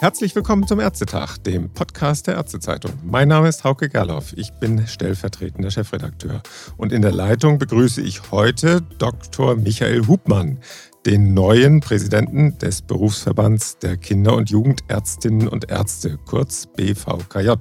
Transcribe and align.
Herzlich 0.00 0.36
willkommen 0.36 0.64
zum 0.64 0.78
Ärztetag, 0.78 1.38
dem 1.38 1.70
Podcast 1.70 2.28
der 2.28 2.36
Ärztezeitung. 2.36 2.92
Mein 3.02 3.26
Name 3.26 3.48
ist 3.48 3.64
Hauke 3.64 3.88
Gerloff. 3.88 4.32
Ich 4.36 4.52
bin 4.52 4.86
stellvertretender 4.86 5.72
Chefredakteur. 5.72 6.40
Und 6.76 6.92
in 6.92 7.02
der 7.02 7.10
Leitung 7.10 7.58
begrüße 7.58 8.00
ich 8.00 8.30
heute 8.30 8.80
Dr. 8.98 9.56
Michael 9.56 10.06
Hubmann, 10.06 10.58
den 11.04 11.34
neuen 11.34 11.80
Präsidenten 11.80 12.56
des 12.58 12.82
Berufsverbands 12.82 13.78
der 13.78 13.96
Kinder- 13.96 14.36
und 14.36 14.50
Jugendärztinnen 14.50 15.48
und 15.48 15.68
Ärzte, 15.68 16.16
kurz 16.26 16.66
BVKJ. 16.66 17.54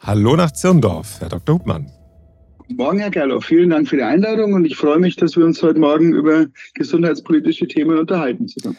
Hallo 0.00 0.34
nach 0.34 0.50
Zirndorf, 0.50 1.20
Herr 1.20 1.28
Dr. 1.28 1.54
Hubmann. 1.54 1.92
Morgen, 2.76 3.00
Herr 3.00 3.10
Gerloff. 3.10 3.46
Vielen 3.46 3.70
Dank 3.70 3.88
für 3.88 3.96
die 3.96 4.02
Einladung 4.02 4.52
und 4.52 4.64
ich 4.64 4.76
freue 4.76 4.98
mich, 4.98 5.16
dass 5.16 5.36
wir 5.36 5.44
uns 5.44 5.60
heute 5.62 5.80
Morgen 5.80 6.12
über 6.12 6.46
gesundheitspolitische 6.74 7.66
Themen 7.66 7.98
unterhalten 7.98 8.46
zusammen. 8.46 8.76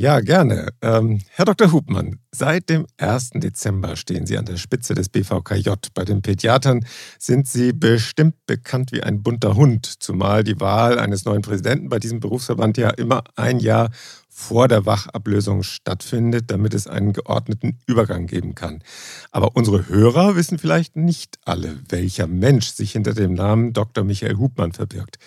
Ja, 0.00 0.20
gerne. 0.20 0.70
Ähm, 0.80 1.20
Herr 1.28 1.44
Dr. 1.44 1.72
Hubmann, 1.72 2.20
seit 2.32 2.70
dem 2.70 2.86
1. 2.96 3.32
Dezember 3.34 3.96
stehen 3.96 4.24
Sie 4.24 4.38
an 4.38 4.46
der 4.46 4.56
Spitze 4.56 4.94
des 4.94 5.10
BVKJ. 5.10 5.68
Bei 5.92 6.06
den 6.06 6.22
Pädiatern 6.22 6.86
sind 7.18 7.46
Sie 7.46 7.74
bestimmt 7.74 8.34
bekannt 8.46 8.92
wie 8.92 9.02
ein 9.02 9.22
bunter 9.22 9.56
Hund, 9.56 9.84
zumal 9.84 10.42
die 10.42 10.58
Wahl 10.58 10.98
eines 10.98 11.26
neuen 11.26 11.42
Präsidenten 11.42 11.90
bei 11.90 11.98
diesem 11.98 12.18
Berufsverband 12.18 12.78
ja 12.78 12.88
immer 12.88 13.24
ein 13.36 13.58
Jahr 13.58 13.90
vor 14.30 14.68
der 14.68 14.86
Wachablösung 14.86 15.62
stattfindet, 15.62 16.50
damit 16.50 16.72
es 16.72 16.86
einen 16.86 17.12
geordneten 17.12 17.78
Übergang 17.86 18.26
geben 18.26 18.54
kann. 18.54 18.82
Aber 19.32 19.54
unsere 19.54 19.86
Hörer 19.86 20.34
wissen 20.34 20.58
vielleicht 20.58 20.96
nicht 20.96 21.36
alle, 21.44 21.78
welcher 21.90 22.26
Mensch 22.26 22.68
sich 22.68 22.92
hinter 22.92 23.12
dem 23.12 23.34
Namen 23.34 23.74
Dr. 23.74 24.02
Michael 24.04 24.38
Hubmann 24.38 24.72
verbirgt. 24.72 25.18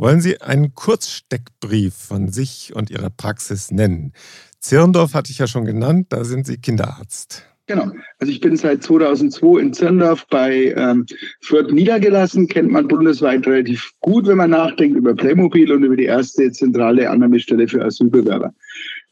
Wollen 0.00 0.22
Sie 0.22 0.40
einen 0.40 0.74
Kurzsteckbrief 0.74 1.92
von 1.94 2.28
sich 2.28 2.72
und 2.74 2.88
Ihrer 2.88 3.10
Praxis 3.10 3.70
nennen? 3.70 4.14
Zirndorf 4.58 5.12
hatte 5.12 5.30
ich 5.30 5.36
ja 5.36 5.46
schon 5.46 5.66
genannt, 5.66 6.06
da 6.08 6.24
sind 6.24 6.46
Sie 6.46 6.56
Kinderarzt. 6.56 7.44
Genau. 7.66 7.90
Also 8.18 8.32
ich 8.32 8.40
bin 8.40 8.56
seit 8.56 8.82
2002 8.82 9.60
in 9.60 9.74
Zirndorf 9.74 10.26
bei 10.28 10.74
ähm, 10.74 11.04
Fürth 11.42 11.70
niedergelassen. 11.70 12.48
Kennt 12.48 12.70
man 12.70 12.88
bundesweit 12.88 13.46
relativ 13.46 13.92
gut, 14.00 14.26
wenn 14.26 14.38
man 14.38 14.50
nachdenkt 14.50 14.96
über 14.96 15.14
Playmobil 15.14 15.70
und 15.70 15.84
über 15.84 15.96
die 15.96 16.06
erste 16.06 16.50
zentrale 16.50 17.10
Annahmestelle 17.10 17.68
für 17.68 17.84
Asylbewerber. 17.84 18.54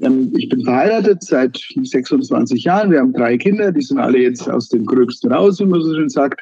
Ähm, 0.00 0.32
ich 0.38 0.48
bin 0.48 0.64
verheiratet 0.64 1.22
seit 1.22 1.60
26 1.82 2.64
Jahren. 2.64 2.90
Wir 2.90 3.00
haben 3.00 3.12
drei 3.12 3.36
Kinder. 3.36 3.72
Die 3.72 3.82
sind 3.82 3.98
alle 3.98 4.20
jetzt 4.20 4.48
aus 4.48 4.70
dem 4.70 4.86
Gröbsten 4.86 5.30
raus, 5.30 5.60
wie 5.60 5.66
man 5.66 5.82
so 5.82 5.94
schön 5.94 6.08
sagt. 6.08 6.40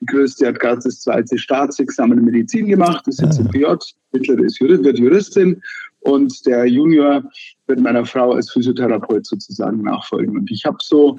Die 0.00 0.06
größte 0.06 0.46
hat 0.46 0.60
gerade 0.60 0.80
das 0.82 1.00
zweite 1.00 1.38
Staatsexamen 1.38 2.18
in 2.18 2.24
Medizin 2.24 2.66
gemacht, 2.66 3.06
ist 3.06 3.20
jetzt 3.20 3.38
im 3.38 3.48
PJ, 3.48 3.66
mittlere 4.12 4.44
ist 4.44 4.58
Jurist, 4.58 4.84
wird 4.84 4.98
Juristin 4.98 5.62
und 6.00 6.44
der 6.46 6.66
Junior 6.66 7.24
wird 7.66 7.80
meiner 7.80 8.04
Frau 8.04 8.32
als 8.32 8.50
Physiotherapeut 8.50 9.24
sozusagen 9.24 9.82
nachfolgen. 9.82 10.36
Und 10.36 10.50
ich 10.50 10.64
habe 10.66 10.76
so 10.82 11.16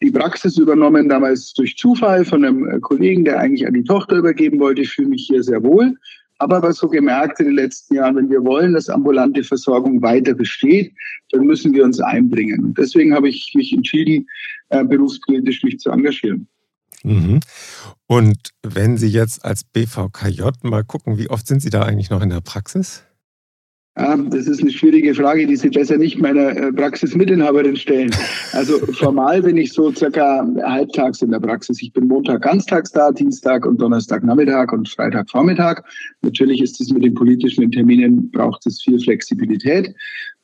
die 0.00 0.12
Praxis 0.12 0.56
übernommen, 0.58 1.08
damals 1.08 1.52
durch 1.54 1.76
Zufall 1.76 2.24
von 2.24 2.44
einem 2.44 2.68
äh, 2.68 2.78
Kollegen, 2.78 3.24
der 3.24 3.40
eigentlich 3.40 3.66
an 3.66 3.74
die 3.74 3.82
Tochter 3.82 4.16
übergeben 4.16 4.60
wollte. 4.60 4.82
Ich 4.82 4.90
fühle 4.90 5.08
mich 5.08 5.26
hier 5.26 5.42
sehr 5.42 5.62
wohl. 5.62 5.96
Aber 6.40 6.58
aber 6.58 6.72
so 6.72 6.88
gemerkt 6.88 7.40
in 7.40 7.46
den 7.46 7.56
letzten 7.56 7.96
Jahren, 7.96 8.14
wenn 8.14 8.30
wir 8.30 8.44
wollen, 8.44 8.74
dass 8.74 8.88
ambulante 8.88 9.42
Versorgung 9.42 10.00
weiter 10.02 10.34
besteht, 10.34 10.92
dann 11.32 11.44
müssen 11.44 11.74
wir 11.74 11.84
uns 11.84 11.98
einbringen. 11.98 12.64
Und 12.64 12.78
deswegen 12.78 13.12
habe 13.12 13.28
ich 13.28 13.52
mich 13.56 13.72
entschieden, 13.72 14.24
äh, 14.68 14.84
berufspolitisch 14.84 15.64
mich 15.64 15.80
zu 15.80 15.90
engagieren. 15.90 16.46
Mhm. 17.04 17.40
Und 18.06 18.50
wenn 18.62 18.96
Sie 18.96 19.08
jetzt 19.08 19.44
als 19.44 19.64
BVKJ 19.64 20.42
mal 20.62 20.84
gucken, 20.84 21.18
wie 21.18 21.30
oft 21.30 21.46
sind 21.46 21.60
Sie 21.60 21.70
da 21.70 21.82
eigentlich 21.82 22.10
noch 22.10 22.22
in 22.22 22.30
der 22.30 22.40
Praxis? 22.40 23.04
Das 23.98 24.46
ist 24.46 24.60
eine 24.60 24.70
schwierige 24.70 25.12
Frage, 25.12 25.44
die 25.44 25.56
Sie 25.56 25.70
besser 25.70 25.98
nicht 25.98 26.20
meiner 26.20 26.56
äh, 26.56 26.72
Praxismitinhaberin 26.72 27.76
stellen. 27.76 28.10
Also 28.52 28.78
formal 28.92 29.42
bin 29.42 29.56
ich 29.56 29.72
so 29.72 29.92
circa 29.92 30.46
halbtags 30.62 31.20
in 31.20 31.32
der 31.32 31.40
Praxis. 31.40 31.82
Ich 31.82 31.92
bin 31.92 32.06
Montag 32.06 32.42
ganztags 32.42 32.92
da, 32.92 33.10
Dienstag 33.10 33.66
und 33.66 33.80
Donnerstag 33.80 34.22
Nachmittag 34.22 34.72
und 34.72 34.88
Freitag 34.88 35.28
Vormittag. 35.28 35.84
Natürlich 36.22 36.62
ist 36.62 36.80
es 36.80 36.92
mit 36.92 37.02
den 37.02 37.14
politischen 37.14 37.70
Terminen, 37.72 38.30
braucht 38.30 38.64
es 38.66 38.80
viel 38.82 39.00
Flexibilität. 39.00 39.92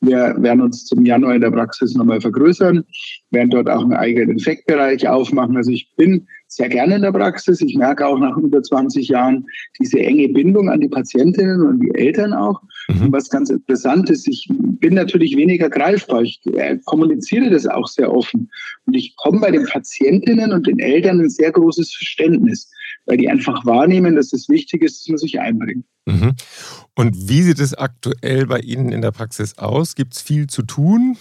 Wir 0.01 0.35
werden 0.37 0.61
uns 0.61 0.85
zum 0.85 1.05
Januar 1.05 1.35
in 1.35 1.41
der 1.41 1.51
Praxis 1.51 1.95
nochmal 1.95 2.19
vergrößern, 2.19 2.83
werden 3.31 3.49
dort 3.49 3.69
auch 3.69 3.83
einen 3.83 3.93
eigenen 3.93 4.31
Infektbereich 4.31 5.07
aufmachen. 5.07 5.55
Also 5.55 5.71
ich 5.71 5.89
bin 5.95 6.27
sehr 6.47 6.69
gerne 6.69 6.95
in 6.95 7.01
der 7.01 7.11
Praxis. 7.11 7.61
Ich 7.61 7.75
merke 7.75 8.05
auch 8.05 8.19
nach 8.19 8.37
über 8.37 8.61
20 8.61 9.07
Jahren 9.07 9.45
diese 9.79 9.99
enge 9.99 10.29
Bindung 10.29 10.69
an 10.69 10.79
die 10.79 10.89
Patientinnen 10.89 11.61
und 11.61 11.79
die 11.79 11.95
Eltern 11.95 12.33
auch. 12.33 12.61
Mhm. 12.87 13.11
Was 13.11 13.29
ganz 13.29 13.49
interessant 13.49 14.09
ist, 14.09 14.27
ich 14.27 14.47
bin 14.49 14.93
natürlich 14.93 15.35
weniger 15.35 15.69
greifbar. 15.69 16.21
Ich 16.21 16.41
äh, 16.45 16.77
kommuniziere 16.85 17.49
das 17.49 17.65
auch 17.65 17.87
sehr 17.87 18.13
offen. 18.13 18.51
Und 18.85 18.93
ich 18.93 19.15
komme 19.15 19.39
bei 19.39 19.51
den 19.51 19.65
Patientinnen 19.65 20.51
und 20.51 20.67
den 20.67 20.79
Eltern 20.79 21.19
ein 21.19 21.29
sehr 21.29 21.51
großes 21.51 21.93
Verständnis, 21.93 22.69
weil 23.05 23.17
die 23.17 23.29
einfach 23.29 23.65
wahrnehmen, 23.65 24.15
dass 24.15 24.33
es 24.33 24.49
wichtig 24.49 24.83
ist, 24.83 25.01
dass 25.01 25.07
man 25.09 25.17
sich 25.17 25.39
einbringt. 25.39 25.85
Mhm. 26.05 26.33
Und 26.95 27.29
wie 27.29 27.41
sieht 27.41 27.59
es 27.59 27.73
aktuell 27.73 28.45
bei 28.45 28.59
Ihnen 28.59 28.91
in 28.91 29.01
der 29.01 29.11
Praxis 29.11 29.57
aus? 29.57 29.95
Gibt 29.95 30.13
es 30.13 30.21
viel 30.21 30.47
zu 30.47 30.61
tun? 30.61 31.17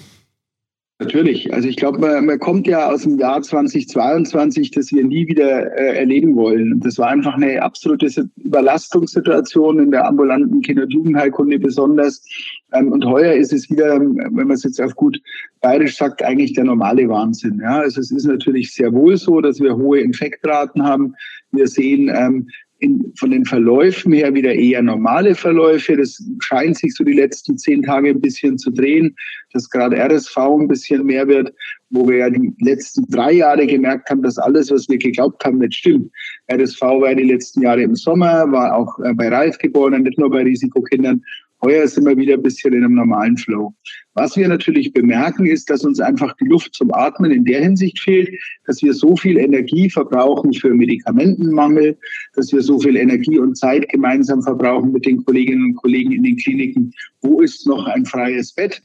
Natürlich. 1.00 1.52
Also 1.52 1.66
ich 1.66 1.76
glaube, 1.76 1.98
man, 1.98 2.24
man, 2.24 2.38
kommt 2.38 2.68
ja 2.68 2.88
aus 2.88 3.02
dem 3.02 3.18
Jahr 3.18 3.42
2022, 3.42 4.70
das 4.70 4.92
wir 4.92 5.02
nie 5.04 5.26
wieder 5.26 5.76
äh, 5.76 5.96
erleben 5.96 6.36
wollen. 6.36 6.78
Das 6.80 6.98
war 6.98 7.08
einfach 7.08 7.34
eine 7.34 7.60
absolute 7.62 8.06
Überlastungssituation 8.36 9.80
in 9.80 9.90
der 9.90 10.06
ambulanten 10.06 10.60
Kinder- 10.60 10.84
und 10.84 10.92
Jugendheilkunde 10.92 11.58
besonders. 11.58 12.24
Ähm, 12.72 12.92
und 12.92 13.04
heuer 13.04 13.32
ist 13.34 13.52
es 13.52 13.68
wieder, 13.68 13.98
wenn 13.98 14.32
man 14.32 14.52
es 14.52 14.62
jetzt 14.62 14.80
auf 14.80 14.94
gut 14.94 15.20
bayerisch 15.60 15.96
sagt, 15.96 16.22
eigentlich 16.22 16.52
der 16.52 16.64
normale 16.64 17.08
Wahnsinn. 17.08 17.58
Ja, 17.60 17.80
also 17.80 18.00
es 18.00 18.12
ist 18.12 18.26
natürlich 18.26 18.72
sehr 18.72 18.92
wohl 18.92 19.16
so, 19.16 19.40
dass 19.40 19.58
wir 19.58 19.76
hohe 19.76 19.98
Infektraten 19.98 20.84
haben. 20.84 21.14
Wir 21.50 21.66
sehen 21.66 22.08
ähm, 22.14 22.48
in, 22.84 23.12
von 23.18 23.30
den 23.30 23.44
Verläufen 23.44 24.12
her 24.12 24.34
wieder 24.34 24.54
eher 24.54 24.82
normale 24.82 25.34
Verläufe. 25.34 25.96
Das 25.96 26.22
scheint 26.40 26.76
sich 26.76 26.94
so 26.94 27.02
die 27.02 27.14
letzten 27.14 27.56
zehn 27.56 27.82
Tage 27.82 28.10
ein 28.10 28.20
bisschen 28.20 28.58
zu 28.58 28.70
drehen, 28.70 29.16
dass 29.52 29.70
gerade 29.70 29.96
RSV 29.96 30.36
ein 30.36 30.68
bisschen 30.68 31.04
mehr 31.06 31.26
wird, 31.26 31.52
wo 31.90 32.08
wir 32.08 32.18
ja 32.18 32.30
die 32.30 32.52
letzten 32.60 33.06
drei 33.08 33.32
Jahre 33.32 33.66
gemerkt 33.66 34.10
haben, 34.10 34.22
dass 34.22 34.38
alles, 34.38 34.70
was 34.70 34.88
wir 34.88 34.98
geglaubt 34.98 35.44
haben, 35.44 35.58
nicht 35.58 35.74
stimmt. 35.74 36.10
RSV 36.52 36.82
war 36.82 37.14
die 37.14 37.24
letzten 37.24 37.62
Jahre 37.62 37.82
im 37.82 37.94
Sommer, 37.94 38.50
war 38.52 38.76
auch 38.76 38.98
äh, 39.00 39.14
bei 39.14 39.28
Reifgeborenen, 39.28 40.02
nicht 40.02 40.18
nur 40.18 40.30
bei 40.30 40.42
Risikokindern 40.42 41.22
Heuer 41.64 41.88
sind 41.88 42.06
wir 42.06 42.16
wieder 42.16 42.34
ein 42.34 42.42
bisschen 42.42 42.74
in 42.74 42.84
einem 42.84 42.94
normalen 42.94 43.38
Flow. 43.38 43.74
Was 44.12 44.36
wir 44.36 44.46
natürlich 44.46 44.92
bemerken, 44.92 45.46
ist, 45.46 45.70
dass 45.70 45.82
uns 45.82 45.98
einfach 45.98 46.36
die 46.36 46.44
Luft 46.44 46.74
zum 46.74 46.92
Atmen 46.92 47.30
in 47.30 47.44
der 47.44 47.62
Hinsicht 47.62 47.98
fehlt, 47.98 48.28
dass 48.66 48.82
wir 48.82 48.92
so 48.92 49.16
viel 49.16 49.38
Energie 49.38 49.88
verbrauchen 49.88 50.52
für 50.52 50.74
Medikamentenmangel, 50.74 51.96
dass 52.34 52.52
wir 52.52 52.60
so 52.60 52.78
viel 52.78 52.96
Energie 52.96 53.38
und 53.38 53.56
Zeit 53.56 53.88
gemeinsam 53.88 54.42
verbrauchen 54.42 54.92
mit 54.92 55.06
den 55.06 55.24
Kolleginnen 55.24 55.70
und 55.70 55.76
Kollegen 55.76 56.12
in 56.12 56.22
den 56.22 56.36
Kliniken. 56.36 56.92
Wo 57.22 57.40
ist 57.40 57.66
noch 57.66 57.86
ein 57.86 58.04
freies 58.04 58.52
Bett? 58.52 58.82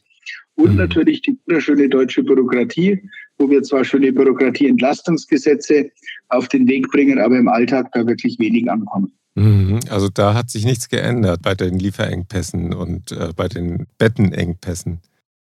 Und 0.56 0.72
mhm. 0.72 0.78
natürlich 0.78 1.22
die 1.22 1.38
wunderschöne 1.46 1.90
deutsche 1.90 2.24
Bürokratie, 2.24 3.02
wo 3.38 3.50
wir 3.50 3.62
zwar 3.64 3.84
schöne 3.84 4.14
Bürokratieentlastungsgesetze 4.14 5.92
auf 6.30 6.48
den 6.48 6.68
Weg 6.68 6.90
bringen, 6.92 7.20
aber 7.20 7.38
im 7.38 7.50
Alltag 7.50 7.92
da 7.94 8.08
wirklich 8.08 8.40
wenig 8.40 8.72
ankommen. 8.72 9.12
Mhm. 9.40 9.80
Also 9.90 10.10
da 10.10 10.34
hat 10.34 10.50
sich 10.50 10.66
nichts 10.66 10.90
geändert 10.90 11.42
bei 11.42 11.56
den 11.56 11.80
Lieferengpässen 11.80 12.74
und 12.74 13.14
äh, 13.14 13.30
bei 13.36 13.48
den 13.48 13.88
Bettenengpässen. 13.98 15.00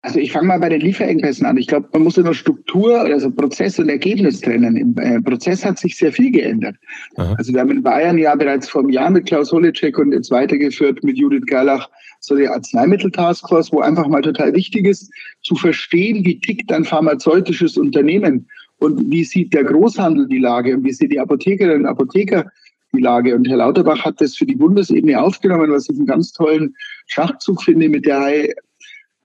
Also 0.03 0.19
ich 0.19 0.33
fange 0.33 0.49
mal 0.49 0.59
bei 0.59 0.69
den 0.69 0.81
Lieferengpässen 0.81 1.47
an. 1.47 1.57
Ich 1.57 1.69
glaube, 1.69 1.89
man 1.93 2.03
muss 2.03 2.17
immer 2.17 2.35
Struktur, 2.35 3.01
also 3.01 3.31
Prozess 3.31 3.79
und 3.79 3.89
Ergebnis 3.89 4.41
trennen. 4.41 4.77
Im 4.77 4.97
äh, 4.99 5.21
Prozess 5.21 5.65
hat 5.65 5.79
sich 5.79 5.97
sehr 5.97 6.13
viel 6.13 6.33
geändert. 6.33 6.77
Aha. 7.17 7.35
Also 7.39 7.53
wir 7.53 7.61
haben 7.61 7.71
in 7.71 7.83
Bayern 7.83 8.19
ja 8.19 8.35
bereits 8.35 8.69
vor 8.69 8.83
einem 8.83 8.91
Jahr 8.91 9.11
mit 9.11 9.27
Klaus 9.27 9.53
Holicek 9.53 9.99
und 9.99 10.13
jetzt 10.13 10.31
weitergeführt 10.31 11.03
mit 11.05 11.17
Judith 11.17 11.47
Gerlach 11.47 11.89
so 12.21 12.35
die 12.35 12.49
Arzneimittel-Taskforce, 12.49 13.73
wo 13.73 13.81
einfach 13.81 14.09
mal 14.09 14.23
total 14.23 14.53
wichtig 14.55 14.87
ist, 14.87 15.13
zu 15.43 15.55
verstehen, 15.55 16.25
wie 16.25 16.41
tickt 16.41 16.73
ein 16.73 16.85
pharmazeutisches 16.85 17.77
Unternehmen 17.77 18.49
und 18.79 19.11
wie 19.11 19.25
sieht 19.25 19.55
der 19.55 19.65
Großhandel 19.65 20.27
die 20.29 20.39
Lage 20.39 20.77
und 20.77 20.85
wie 20.85 20.93
sieht 20.93 21.13
die 21.13 21.21
Apothekerinnen 21.21 21.83
und 21.83 21.87
Apotheker 21.87 22.47
die 22.97 23.03
Lage. 23.03 23.35
Und 23.35 23.49
Herr 23.49 23.59
Lauterbach 23.59 24.05
hat 24.05 24.21
das 24.21 24.37
für 24.37 24.47
die 24.47 24.57
Bundesebene 24.57 25.21
aufgenommen, 25.21 25.71
was 25.71 25.89
ich 25.89 25.97
einen 25.97 26.07
ganz 26.07 26.33
tollen 26.33 26.75
Schachzug 27.07 27.63
finde 27.63 27.89
mit 27.89 28.07
der 28.07 28.21
High 28.21 28.55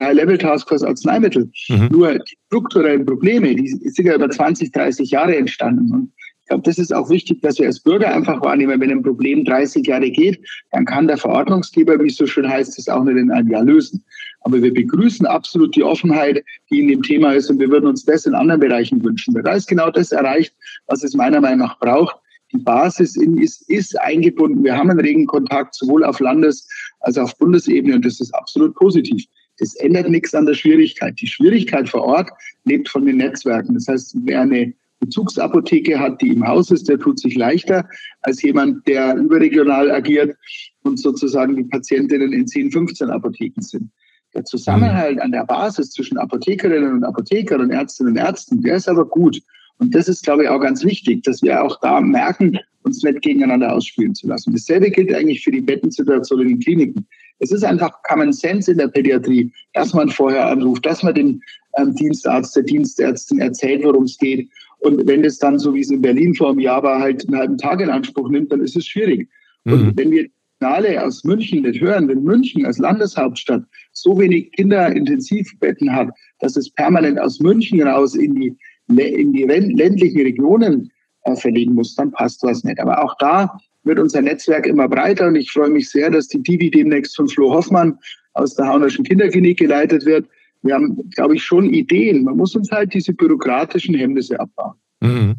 High-Level 0.02 0.38
Taskforce 0.38 0.82
Arzneimittel. 0.82 1.50
Mhm. 1.68 1.88
Nur 1.90 2.18
die 2.18 2.36
strukturellen 2.46 3.06
Probleme, 3.06 3.54
die 3.54 3.68
sind 3.68 4.06
ja 4.06 4.14
über 4.14 4.28
20, 4.28 4.72
30 4.72 5.10
Jahre 5.10 5.36
entstanden. 5.36 5.92
Und 5.92 6.12
ich 6.40 6.48
glaube, 6.48 6.64
das 6.64 6.78
ist 6.78 6.92
auch 6.92 7.08
wichtig, 7.08 7.40
dass 7.40 7.58
wir 7.58 7.66
als 7.66 7.80
Bürger 7.80 8.12
einfach 8.12 8.42
wahrnehmen, 8.42 8.80
wenn 8.80 8.90
ein 8.90 9.02
Problem 9.02 9.44
30 9.44 9.86
Jahre 9.86 10.10
geht, 10.10 10.40
dann 10.72 10.84
kann 10.84 11.06
der 11.06 11.16
Verordnungsgeber, 11.16 12.02
wie 12.02 12.08
es 12.08 12.16
so 12.16 12.26
schön 12.26 12.48
heißt, 12.48 12.76
das 12.76 12.88
auch 12.88 13.04
nicht 13.04 13.16
in 13.16 13.30
einem 13.30 13.48
Jahr 13.48 13.64
lösen. 13.64 14.04
Aber 14.40 14.60
wir 14.60 14.74
begrüßen 14.74 15.24
absolut 15.24 15.76
die 15.76 15.84
Offenheit, 15.84 16.44
die 16.68 16.80
in 16.80 16.88
dem 16.88 17.02
Thema 17.02 17.32
ist 17.32 17.48
und 17.48 17.60
wir 17.60 17.70
würden 17.70 17.86
uns 17.86 18.04
das 18.04 18.26
in 18.26 18.34
anderen 18.34 18.60
Bereichen 18.60 19.02
wünschen. 19.04 19.34
Weil 19.34 19.44
da 19.44 19.52
ist 19.52 19.68
genau 19.68 19.90
das 19.90 20.10
erreicht, 20.10 20.52
was 20.88 21.04
es 21.04 21.14
meiner 21.14 21.40
Meinung 21.40 21.60
nach 21.60 21.78
braucht 21.78 22.16
die 22.52 22.58
Basis 22.58 23.16
in, 23.16 23.38
ist, 23.38 23.68
ist 23.68 23.98
eingebunden. 24.00 24.62
Wir 24.62 24.76
haben 24.76 24.90
einen 24.90 25.00
regen 25.00 25.26
Kontakt 25.26 25.74
sowohl 25.74 26.04
auf 26.04 26.20
Landes- 26.20 26.68
als 27.00 27.18
auf 27.18 27.36
Bundesebene 27.38 27.96
und 27.96 28.04
das 28.04 28.20
ist 28.20 28.34
absolut 28.34 28.74
positiv. 28.74 29.24
Das 29.58 29.74
ändert 29.76 30.08
nichts 30.08 30.34
an 30.34 30.46
der 30.46 30.54
Schwierigkeit. 30.54 31.20
Die 31.20 31.26
Schwierigkeit 31.26 31.88
vor 31.88 32.02
Ort 32.02 32.30
lebt 32.64 32.88
von 32.88 33.04
den 33.04 33.18
Netzwerken. 33.18 33.74
Das 33.74 33.86
heißt, 33.88 34.16
wer 34.24 34.42
eine 34.42 34.72
Bezugsapotheke 35.00 35.98
hat, 35.98 36.22
die 36.22 36.28
im 36.28 36.46
Haus 36.46 36.70
ist, 36.70 36.88
der 36.88 36.98
tut 36.98 37.18
sich 37.18 37.34
leichter 37.34 37.88
als 38.22 38.40
jemand, 38.42 38.86
der 38.86 39.16
überregional 39.16 39.90
agiert 39.90 40.36
und 40.82 40.98
sozusagen 40.98 41.56
die 41.56 41.64
Patientinnen 41.64 42.32
in 42.32 42.46
10, 42.46 42.70
15 42.70 43.10
Apotheken 43.10 43.60
sind. 43.60 43.90
Der 44.34 44.44
Zusammenhalt 44.44 45.20
an 45.20 45.32
der 45.32 45.44
Basis 45.44 45.90
zwischen 45.90 46.18
Apothekerinnen 46.18 46.92
und 46.92 47.04
Apothekern 47.04 47.60
und 47.60 47.70
Ärztinnen 47.70 48.12
und 48.12 48.18
Ärzten, 48.18 48.62
der 48.62 48.76
ist 48.76 48.88
aber 48.88 49.04
gut. 49.04 49.42
Und 49.78 49.94
das 49.94 50.08
ist, 50.08 50.24
glaube 50.24 50.44
ich, 50.44 50.48
auch 50.48 50.60
ganz 50.60 50.84
wichtig, 50.84 51.22
dass 51.24 51.42
wir 51.42 51.62
auch 51.62 51.78
da 51.80 52.00
merken, 52.00 52.58
uns 52.84 53.02
nicht 53.02 53.22
gegeneinander 53.22 53.72
ausspielen 53.72 54.14
zu 54.14 54.26
lassen. 54.26 54.52
Dasselbe 54.52 54.90
gilt 54.90 55.12
eigentlich 55.14 55.42
für 55.42 55.50
die 55.50 55.60
Bettensituation 55.60 56.40
in 56.40 56.48
den 56.48 56.58
Kliniken. 56.60 57.06
Es 57.38 57.52
ist 57.52 57.64
einfach 57.64 57.92
Common 58.08 58.32
Sense 58.32 58.70
in 58.70 58.78
der 58.78 58.88
Pädiatrie, 58.88 59.52
dass 59.72 59.94
man 59.94 60.08
vorher 60.08 60.46
anruft, 60.46 60.86
dass 60.86 61.02
man 61.02 61.14
dem 61.14 61.40
ähm, 61.76 61.94
Dienstarzt, 61.94 62.54
der 62.56 62.64
Dienstärztin 62.64 63.40
erzählt, 63.40 63.84
worum 63.84 64.04
es 64.04 64.18
geht. 64.18 64.48
Und 64.80 65.06
wenn 65.06 65.22
das 65.22 65.38
dann, 65.38 65.58
so 65.58 65.74
wie 65.74 65.80
es 65.80 65.90
in 65.90 66.02
Berlin 66.02 66.34
vor 66.34 66.50
einem 66.50 66.60
Jahr 66.60 66.82
war, 66.82 67.00
halt 67.00 67.26
einen 67.26 67.38
halben 67.38 67.58
Tag 67.58 67.80
in 67.80 67.90
Anspruch 67.90 68.28
nimmt, 68.28 68.52
dann 68.52 68.60
ist 68.60 68.76
es 68.76 68.86
schwierig. 68.86 69.28
Mhm. 69.64 69.72
Und 69.72 69.96
wenn 69.96 70.10
wir 70.10 70.28
Signale 70.62 71.04
aus 71.04 71.24
München 71.24 71.62
nicht 71.62 71.80
hören, 71.80 72.06
wenn 72.06 72.22
München 72.22 72.64
als 72.64 72.78
Landeshauptstadt 72.78 73.64
so 73.90 74.16
wenig 74.16 74.52
Kinderintensivbetten 74.52 75.92
hat, 75.92 76.10
dass 76.38 76.56
es 76.56 76.70
permanent 76.70 77.18
aus 77.18 77.40
München 77.40 77.82
raus 77.82 78.14
in 78.14 78.36
die, 78.36 78.56
in 78.98 79.32
die 79.32 79.44
ländlichen 79.44 80.20
Regionen 80.20 80.90
äh, 81.24 81.36
verlegen 81.36 81.74
muss, 81.74 81.94
dann 81.94 82.10
passt 82.12 82.42
was 82.42 82.64
nicht. 82.64 82.80
Aber 82.80 83.02
auch 83.02 83.16
da 83.18 83.58
wird 83.84 83.98
unser 83.98 84.22
Netzwerk 84.22 84.66
immer 84.66 84.88
breiter 84.88 85.28
und 85.28 85.36
ich 85.36 85.50
freue 85.50 85.70
mich 85.70 85.90
sehr, 85.90 86.10
dass 86.10 86.28
die 86.28 86.42
Divi 86.42 86.70
demnächst 86.70 87.16
von 87.16 87.28
Flo 87.28 87.52
Hoffmann 87.52 87.98
aus 88.34 88.54
der 88.54 88.66
Haunerschen 88.66 89.04
Kinderklinik 89.04 89.58
geleitet 89.58 90.04
wird. 90.04 90.26
Wir 90.62 90.74
haben, 90.74 91.10
glaube 91.10 91.34
ich, 91.34 91.42
schon 91.42 91.72
Ideen. 91.72 92.24
Man 92.24 92.36
muss 92.36 92.54
uns 92.54 92.70
halt 92.70 92.94
diese 92.94 93.12
bürokratischen 93.12 93.94
Hemmnisse 93.94 94.38
abbauen. 94.38 94.74
Mhm. 95.00 95.34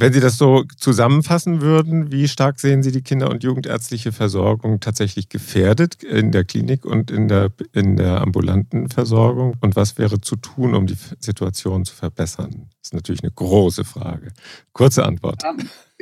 Wenn 0.00 0.12
Sie 0.12 0.20
das 0.20 0.38
so 0.38 0.62
zusammenfassen 0.76 1.60
würden, 1.60 2.12
wie 2.12 2.28
stark 2.28 2.60
sehen 2.60 2.84
Sie 2.84 2.92
die 2.92 3.02
kinder- 3.02 3.30
und 3.30 3.42
jugendärztliche 3.42 4.12
Versorgung 4.12 4.78
tatsächlich 4.78 5.28
gefährdet 5.28 6.04
in 6.04 6.30
der 6.30 6.44
Klinik 6.44 6.84
und 6.84 7.10
in 7.10 7.26
der, 7.26 7.50
in 7.72 7.96
der 7.96 8.20
ambulanten 8.20 8.90
Versorgung? 8.90 9.56
Und 9.60 9.74
was 9.74 9.98
wäre 9.98 10.20
zu 10.20 10.36
tun, 10.36 10.76
um 10.76 10.86
die 10.86 10.94
Situation 11.18 11.84
zu 11.84 11.96
verbessern? 11.96 12.68
Das 12.78 12.90
ist 12.90 12.94
natürlich 12.94 13.24
eine 13.24 13.32
große 13.32 13.82
Frage. 13.82 14.28
Kurze 14.72 15.04
Antwort. 15.04 15.42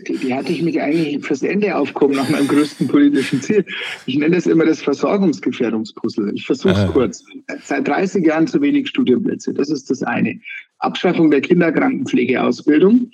Die, 0.06 0.18
die 0.18 0.34
hatte 0.34 0.52
ich 0.52 0.60
mich 0.60 0.78
eigentlich 0.78 1.24
fürs 1.24 1.42
Ende 1.42 1.74
aufgehoben 1.74 2.16
nach 2.16 2.28
meinem 2.28 2.48
größten 2.48 2.88
politischen 2.88 3.40
Ziel. 3.40 3.64
Ich 4.04 4.18
nenne 4.18 4.36
das 4.36 4.44
immer 4.44 4.66
das 4.66 4.82
Versorgungsgefährdungspuzzle. 4.82 6.32
Ich 6.34 6.44
versuche 6.44 6.74
es 6.74 6.78
ah. 6.80 6.90
kurz. 6.92 7.24
Seit 7.64 7.88
30 7.88 8.26
Jahren 8.26 8.46
zu 8.46 8.60
wenig 8.60 8.88
Studienplätze. 8.88 9.54
Das 9.54 9.70
ist 9.70 9.88
das 9.88 10.02
eine. 10.02 10.38
Abschaffung 10.78 11.30
der 11.30 11.40
Kinderkrankenpflegeausbildung, 11.40 13.10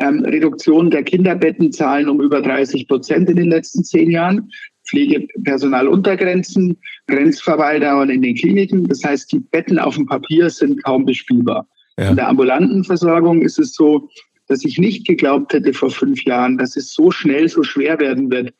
ähm, 0.00 0.24
Reduktion 0.24 0.90
der 0.90 1.02
Kinderbettenzahlen 1.02 2.08
um 2.08 2.20
über 2.20 2.40
30 2.40 2.88
Prozent 2.88 3.28
in 3.28 3.36
den 3.36 3.48
letzten 3.48 3.84
zehn 3.84 4.10
Jahren, 4.10 4.50
Pflegepersonaluntergrenzen, 4.86 6.76
Grenzverweildauern 7.06 8.10
in 8.10 8.22
den 8.22 8.34
Kliniken. 8.34 8.88
Das 8.88 9.04
heißt, 9.04 9.30
die 9.32 9.40
Betten 9.40 9.78
auf 9.78 9.94
dem 9.94 10.06
Papier 10.06 10.50
sind 10.50 10.82
kaum 10.82 11.04
bespielbar. 11.04 11.66
Ja. 11.98 12.10
In 12.10 12.16
der 12.16 12.28
ambulanten 12.28 12.84
Versorgung 12.84 13.42
ist 13.42 13.58
es 13.58 13.74
so, 13.74 14.08
dass 14.48 14.64
ich 14.64 14.78
nicht 14.78 15.06
geglaubt 15.06 15.52
hätte 15.52 15.72
vor 15.72 15.90
fünf 15.90 16.24
Jahren, 16.24 16.58
dass 16.58 16.76
es 16.76 16.92
so 16.92 17.10
schnell 17.10 17.48
so 17.48 17.62
schwer 17.62 18.00
werden 18.00 18.30
wird, 18.30 18.52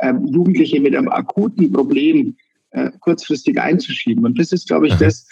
ähm, 0.00 0.26
Jugendliche 0.26 0.80
mit 0.80 0.94
einem 0.94 1.08
akuten 1.08 1.72
Problem 1.72 2.36
äh, 2.70 2.90
kurzfristig 3.00 3.60
einzuschieben. 3.60 4.24
Und 4.24 4.38
das 4.38 4.52
ist, 4.52 4.68
glaube 4.68 4.88
ich, 4.88 4.94
das, 4.94 5.26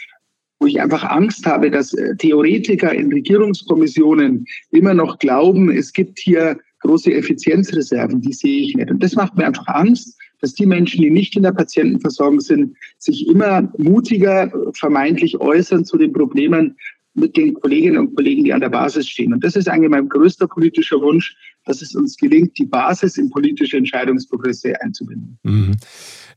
wo 0.65 0.69
ich 0.69 0.81
einfach 0.81 1.05
Angst 1.05 1.45
habe, 1.45 1.71
dass 1.71 1.93
äh, 1.93 2.17
Theoretiker 2.17 2.91
in 2.91 3.13
Regierungskommissionen 3.13 4.47
immer 4.71 4.95
noch 4.95 5.19
glauben, 5.19 5.71
es 5.71 5.93
gibt 5.93 6.19
hier 6.19 6.59
große 6.81 7.13
Effizienzreserven, 7.13 8.23
die 8.23 8.33
sehe 8.33 8.63
ich 8.63 8.75
nicht. 8.75 8.91
Und 8.91 9.03
das 9.03 9.15
macht 9.15 9.37
mir 9.37 9.47
einfach 9.47 9.67
Angst, 9.67 10.19
dass 10.41 10.55
die 10.55 10.65
Menschen, 10.65 11.03
die 11.03 11.11
nicht 11.11 11.37
in 11.37 11.43
der 11.43 11.53
Patientenversorgung 11.53 12.41
sind, 12.41 12.77
sich 12.97 13.29
immer 13.29 13.71
mutiger 13.77 14.51
vermeintlich 14.73 15.39
äußern 15.39 15.85
zu 15.85 15.99
den 15.99 16.15
Problemen 16.15 16.77
mit 17.13 17.37
den 17.37 17.53
Kolleginnen 17.53 17.99
und 17.99 18.17
Kollegen, 18.17 18.45
die 18.45 18.55
an 18.55 18.63
der 18.63 18.71
Basis 18.71 19.07
stehen. 19.07 19.35
Und 19.35 19.45
das 19.45 19.57
ist 19.57 19.69
eigentlich 19.69 19.91
mein 19.91 20.09
größter 20.09 20.49
politischer 20.49 20.99
Wunsch, 21.03 21.37
dass 21.67 21.83
es 21.83 21.95
uns 21.95 22.17
gelingt, 22.17 22.57
die 22.57 22.65
Basis 22.65 23.19
in 23.19 23.29
politische 23.29 23.77
Entscheidungsprozesse 23.77 24.81
einzubinden. 24.81 25.39
Mhm. 25.43 25.77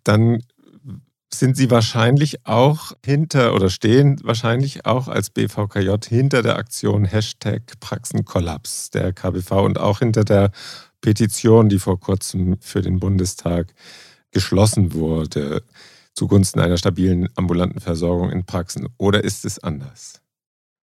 Dann 0.03 0.43
sind 1.33 1.57
Sie 1.57 1.69
wahrscheinlich 1.69 2.45
auch 2.45 2.93
hinter 3.05 3.53
oder 3.53 3.69
stehen 3.69 4.19
wahrscheinlich 4.23 4.85
auch 4.85 5.07
als 5.07 5.29
BVKJ 5.29 5.91
hinter 6.07 6.41
der 6.41 6.57
Aktion 6.57 7.05
Hashtag 7.05 7.61
Praxenkollaps 7.79 8.91
der 8.91 9.13
KBV 9.13 9.51
und 9.65 9.79
auch 9.79 9.99
hinter 9.99 10.23
der 10.23 10.51
Petition, 11.01 11.69
die 11.69 11.79
vor 11.79 11.99
kurzem 11.99 12.57
für 12.61 12.81
den 12.81 12.99
Bundestag 12.99 13.73
geschlossen 14.31 14.93
wurde, 14.93 15.63
zugunsten 16.13 16.59
einer 16.59 16.77
stabilen 16.77 17.29
ambulanten 17.35 17.79
Versorgung 17.79 18.31
in 18.31 18.45
Praxen. 18.45 18.87
Oder 18.97 19.23
ist 19.23 19.45
es 19.45 19.59
anders? 19.59 20.21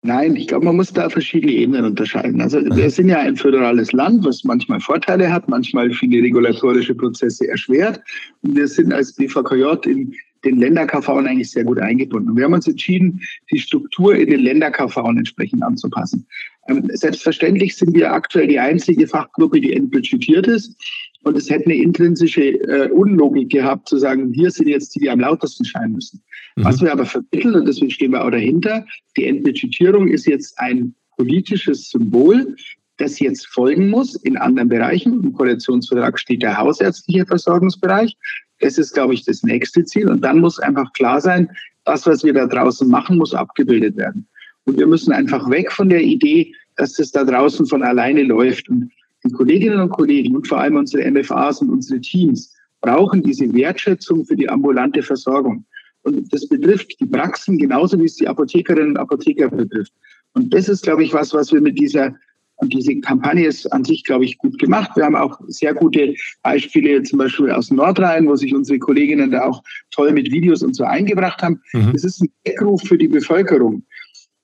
Nein, 0.04 0.34
ich 0.34 0.48
glaube, 0.48 0.64
man 0.64 0.76
muss 0.76 0.92
da 0.92 1.08
verschiedene 1.08 1.52
Ebenen 1.52 1.84
unterscheiden. 1.84 2.40
Also 2.40 2.58
wir 2.60 2.90
sind 2.90 3.08
ja 3.08 3.20
ein 3.20 3.36
föderales 3.36 3.92
Land, 3.92 4.24
was 4.24 4.42
manchmal 4.42 4.80
Vorteile 4.80 5.32
hat, 5.32 5.48
manchmal 5.48 5.92
viele 5.92 6.22
regulatorische 6.22 6.94
Prozesse 6.94 7.46
erschwert. 7.46 8.00
Und 8.42 8.56
wir 8.56 8.66
sind 8.66 8.92
als 8.92 9.12
BVKJ 9.12 9.88
in 9.88 10.12
den 10.44 10.58
Länder-KV 10.58 11.08
eigentlich 11.08 11.50
sehr 11.50 11.64
gut 11.64 11.78
eingebunden. 11.78 12.36
Wir 12.36 12.44
haben 12.44 12.54
uns 12.54 12.66
entschieden, 12.66 13.20
die 13.50 13.58
Struktur 13.58 14.14
in 14.14 14.30
den 14.30 14.40
Länder-KV 14.40 14.96
entsprechend 15.10 15.62
anzupassen. 15.62 16.26
Ähm, 16.68 16.88
selbstverständlich 16.92 17.76
sind 17.76 17.94
wir 17.94 18.12
aktuell 18.12 18.48
die 18.48 18.58
einzige 18.58 19.06
Fachgruppe, 19.06 19.60
die 19.60 19.72
entbudgetiert 19.72 20.46
ist. 20.46 20.76
Und 21.24 21.36
es 21.36 21.48
hätte 21.50 21.66
eine 21.66 21.76
intrinsische 21.76 22.42
äh, 22.42 22.90
Unlogik 22.90 23.50
gehabt, 23.50 23.88
zu 23.88 23.98
sagen, 23.98 24.32
hier 24.32 24.50
sind 24.50 24.68
jetzt 24.68 24.94
die, 24.94 25.00
die 25.00 25.10
am 25.10 25.20
lautesten 25.20 25.64
scheinen 25.64 25.92
müssen. 25.92 26.20
Mhm. 26.56 26.64
Was 26.64 26.80
wir 26.80 26.92
aber 26.92 27.06
vermitteln, 27.06 27.54
und 27.54 27.66
deswegen 27.66 27.90
stehen 27.90 28.12
wir 28.12 28.24
auch 28.24 28.30
dahinter, 28.30 28.84
die 29.16 29.26
Entbudgetierung 29.26 30.08
ist 30.08 30.26
jetzt 30.26 30.58
ein 30.58 30.94
politisches 31.16 31.90
Symbol, 31.90 32.56
das 32.96 33.18
jetzt 33.20 33.46
folgen 33.46 33.88
muss 33.88 34.14
in 34.16 34.36
anderen 34.36 34.68
Bereichen. 34.68 35.22
Im 35.22 35.32
Koalitionsvertrag 35.32 36.18
steht 36.18 36.42
der 36.42 36.56
hausärztliche 36.56 37.26
Versorgungsbereich. 37.26 38.16
Das 38.62 38.78
ist, 38.78 38.94
glaube 38.94 39.14
ich, 39.14 39.24
das 39.24 39.42
nächste 39.42 39.84
Ziel. 39.84 40.08
Und 40.08 40.22
dann 40.22 40.38
muss 40.38 40.58
einfach 40.58 40.92
klar 40.92 41.20
sein, 41.20 41.50
das, 41.84 42.06
was 42.06 42.22
wir 42.22 42.32
da 42.32 42.46
draußen 42.46 42.88
machen, 42.88 43.19
muss 43.19 43.34
abgebildet 43.34 43.96
werden. 43.96 44.26
Und 44.64 44.78
wir 44.78 44.86
müssen 44.86 45.12
einfach 45.12 45.50
weg 45.50 45.72
von 45.72 45.88
der 45.88 46.00
Idee, 46.00 46.54
dass 46.76 46.94
das 46.94 47.10
da 47.10 47.24
draußen 47.24 47.66
von 47.66 47.82
alleine 47.82 48.22
läuft. 48.22 48.69
Und 48.69 48.90
die 49.24 49.32
Kolleginnen 49.32 49.81
und 49.81 49.90
Kollegen 49.90 50.36
und 50.36 50.46
vor 50.46 50.60
allem 50.60 50.76
unsere 50.76 51.10
MFAs 51.10 51.60
und 51.60 51.70
unsere 51.70 52.00
Teams 52.00 52.54
brauchen 52.81 53.22
diese 53.22 53.52
Wertschätzung 53.52 54.24
für 54.24 54.36
die 54.36 54.48
ambulante 54.48 55.02
Versorgung. 55.02 55.64
Und 56.02 56.32
das 56.32 56.48
betrifft 56.48 56.98
die 57.00 57.06
Praxen 57.06 57.58
genauso 57.58 57.98
wie 57.98 58.06
es 58.06 58.16
die 58.16 58.28
Apothekerinnen 58.28 58.90
und 58.90 58.96
Apotheker 58.96 59.48
betrifft. 59.48 59.92
Und 60.34 60.54
das 60.54 60.69
ist, 60.69 60.82
glaube 60.82 61.04
ich, 61.04 61.12
was, 61.12 61.34
was 61.34 61.52
wir 61.52 61.60
mit 61.60 61.78
dieser 61.78 62.14
und 62.56 62.72
diese 62.72 62.94
Kampagne 63.00 63.46
ist 63.46 63.72
an 63.72 63.84
sich, 63.84 64.04
glaube 64.04 64.24
ich, 64.24 64.38
gut 64.38 64.58
gemacht. 64.58 64.92
Wir 64.94 65.04
haben 65.04 65.16
auch 65.16 65.40
sehr 65.48 65.74
gute 65.74 66.14
Beispiele, 66.42 67.02
zum 67.02 67.18
Beispiel 67.18 67.50
aus 67.50 67.70
Nordrhein, 67.70 68.28
wo 68.28 68.36
sich 68.36 68.54
unsere 68.54 68.78
Kolleginnen 68.78 69.32
da 69.32 69.44
auch 69.44 69.62
toll 69.90 70.12
mit 70.12 70.30
Videos 70.30 70.62
und 70.62 70.74
so 70.74 70.84
eingebracht 70.84 71.42
haben. 71.42 71.60
Mhm. 71.72 71.92
Es 71.94 72.04
ist 72.04 72.22
ein 72.22 72.28
Weckruf 72.44 72.82
für 72.82 72.98
die 72.98 73.08
Bevölkerung. 73.08 73.82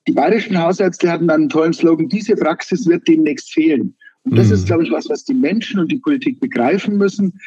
Die 0.07 0.11
bayerischen 0.11 0.61
Hausärzte 0.61 1.09
hatten 1.09 1.27
dann 1.27 1.41
einen 1.41 1.49
tollen 1.49 1.73
Slogan, 1.73 2.09
diese 2.09 2.35
Praxis 2.35 2.87
wird 2.87 3.07
demnächst 3.07 3.53
fehlen. 3.53 3.95
Und 4.23 4.37
das 4.37 4.47
mhm. 4.47 4.53
ist, 4.53 4.65
glaube 4.65 4.83
ich, 4.83 4.91
was, 4.91 5.07
was 5.09 5.23
die 5.23 5.33
Menschen 5.33 5.79
und 5.79 5.91
die 5.91 5.99
Politik 5.99 6.39
begreifen 6.39 6.97
müssen. 6.97 7.39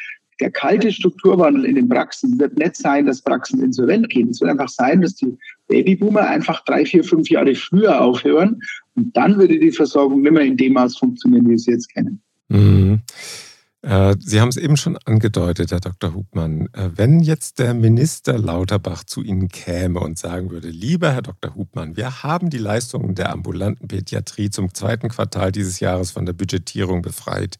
Der 0.43 0.51
kalte 0.51 0.91
Strukturwandel 0.91 1.63
in 1.63 1.75
den 1.75 1.87
Praxen 1.87 2.37
wird 2.37 2.57
nicht 2.57 2.75
sein, 2.75 3.05
dass 3.05 3.21
Praxen 3.21 3.63
insolvent 3.63 4.09
gehen. 4.09 4.27
Es 4.27 4.41
wird 4.41 4.51
einfach 4.51 4.67
sein, 4.67 4.99
dass 4.99 5.15
die 5.15 5.37
Babyboomer 5.69 6.27
einfach 6.27 6.65
drei, 6.65 6.83
vier, 6.83 7.05
fünf 7.05 7.29
Jahre 7.29 7.55
früher 7.55 8.01
aufhören. 8.01 8.59
Und 8.93 9.15
dann 9.15 9.37
würde 9.37 9.57
die 9.57 9.71
Versorgung 9.71 10.21
nicht 10.21 10.33
mehr 10.33 10.43
in 10.43 10.57
dem 10.57 10.73
Maß 10.73 10.97
funktionieren, 10.97 11.45
wie 11.45 11.51
wir 11.51 11.59
sie 11.59 11.71
jetzt 11.71 11.93
kennen. 11.93 12.21
Mhm. 12.49 12.99
Äh, 13.83 14.17
sie 14.19 14.41
haben 14.41 14.49
es 14.49 14.57
eben 14.57 14.75
schon 14.75 14.97
angedeutet, 15.05 15.71
Herr 15.71 15.79
Dr. 15.79 16.13
Hubmann. 16.13 16.67
Äh, 16.73 16.89
wenn 16.93 17.21
jetzt 17.21 17.59
der 17.59 17.73
Minister 17.73 18.37
Lauterbach 18.37 19.05
zu 19.05 19.23
Ihnen 19.23 19.47
käme 19.47 20.01
und 20.01 20.17
sagen 20.19 20.51
würde, 20.51 20.67
lieber 20.67 21.13
Herr 21.13 21.21
Dr. 21.21 21.55
Hubmann, 21.55 21.95
wir 21.95 22.21
haben 22.21 22.49
die 22.49 22.57
Leistungen 22.57 23.15
der 23.15 23.31
ambulanten 23.31 23.87
Pädiatrie 23.87 24.49
zum 24.49 24.73
zweiten 24.73 25.07
Quartal 25.07 25.53
dieses 25.53 25.79
Jahres 25.79 26.11
von 26.11 26.25
der 26.25 26.33
Budgetierung 26.33 27.01
befreit. 27.01 27.59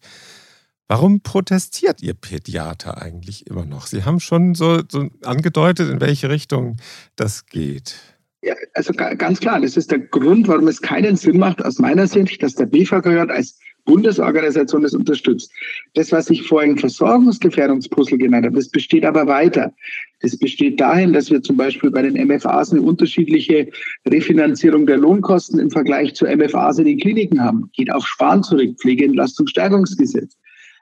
Warum 0.94 1.22
protestiert 1.22 2.04
Ihr 2.04 2.14
Pädiater 2.14 3.02
eigentlich 3.02 3.48
immer 3.48 3.66
noch? 3.66 3.88
Sie 3.88 4.04
haben 4.04 4.20
schon 4.20 4.54
so, 4.54 4.84
so 4.88 5.10
angedeutet, 5.24 5.90
in 5.90 6.00
welche 6.00 6.30
Richtung 6.30 6.78
das 7.16 7.48
geht. 7.48 7.96
Ja, 8.44 8.54
also 8.76 8.94
ganz 8.94 9.40
klar, 9.40 9.60
das 9.60 9.76
ist 9.76 9.90
der 9.90 9.98
Grund, 9.98 10.48
warum 10.48 10.68
es 10.68 10.84
keinen 10.84 11.16
Sinn 11.16 11.40
macht, 11.40 11.66
aus 11.66 11.80
meiner 11.80 12.06
Sicht, 12.06 12.44
dass 12.44 12.54
der 12.54 12.68
BVKJ 12.68 13.32
als 13.32 13.58
Bundesorganisation 13.86 14.84
das 14.84 14.94
unterstützt. 14.94 15.52
Das, 15.96 16.12
was 16.12 16.30
ich 16.30 16.44
vorhin 16.44 16.78
Versorgungsgefährdungspuzzle 16.78 18.20
genannt 18.20 18.46
habe, 18.46 18.58
das 18.58 18.70
besteht 18.70 19.04
aber 19.04 19.26
weiter. 19.26 19.74
Das 20.20 20.38
besteht 20.38 20.80
dahin, 20.80 21.12
dass 21.12 21.32
wir 21.32 21.42
zum 21.42 21.58
Beispiel 21.58 21.90
bei 21.90 22.04
den 22.04 22.24
MFAs 22.28 22.72
eine 22.72 22.84
unterschiedliche 22.84 23.68
Refinanzierung 24.08 24.86
der 24.86 24.98
Lohnkosten 24.98 25.58
im 25.58 25.72
Vergleich 25.72 26.14
zu 26.14 26.28
MFAs 26.28 26.78
in 26.78 26.86
den 26.86 27.00
Kliniken 27.00 27.42
haben. 27.42 27.72
Geht 27.74 27.92
auf 27.92 28.06
Sparen 28.06 28.44
zurück, 28.44 28.78
Pflegeentlastungsstärkungsgesetz. 28.80 30.38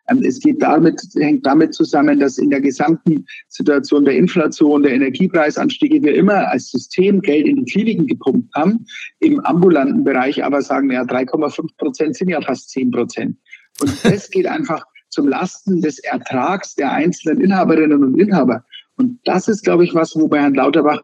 Ähm, 0.10 0.24
es 0.24 0.40
geht 0.40 0.62
damit, 0.62 1.02
hängt 1.16 1.46
damit 1.46 1.74
zusammen, 1.74 2.20
dass 2.20 2.38
in 2.38 2.50
der 2.50 2.62
gesamten 2.62 3.26
Situation 3.48 4.06
der 4.06 4.16
Inflation, 4.16 4.84
der 4.84 4.94
Energiepreisanstiege 4.94 6.02
wir 6.02 6.16
immer 6.16 6.48
als 6.50 6.72
System 6.72 7.22
Geld 7.22 7.48
in 7.48 7.58
die 7.58 7.72
Kliniken 7.72 8.08
gepumpt 8.08 8.54
haben, 8.56 8.86
im 9.20 9.40
ambulanten 9.42 10.04
Bereich 10.04 10.44
aber 10.44 10.62
sagen, 10.62 10.92
ja, 10.92 11.04
3,5 11.04 11.78
Prozent 11.78 12.16
sind 12.16 12.30
ja 12.30 12.42
fast 12.42 12.70
10 12.72 12.92
Prozent. 12.92 13.38
Und 13.80 13.94
das 14.06 14.30
geht 14.30 14.48
einfach 14.48 14.86
zum 15.10 15.28
Lasten 15.28 15.82
des 15.82 16.00
Ertrags 16.00 16.76
der 16.76 16.92
einzelnen 16.92 17.42
Inhaberinnen 17.42 18.04
und 18.04 18.20
Inhaber. 18.20 18.64
Und 18.98 19.20
das 19.26 19.48
ist, 19.48 19.64
glaube 19.64 19.84
ich, 19.84 19.94
was, 19.94 20.16
wo 20.16 20.28
bei 20.28 20.40
Herrn 20.40 20.54
Lauterbach, 20.54 21.02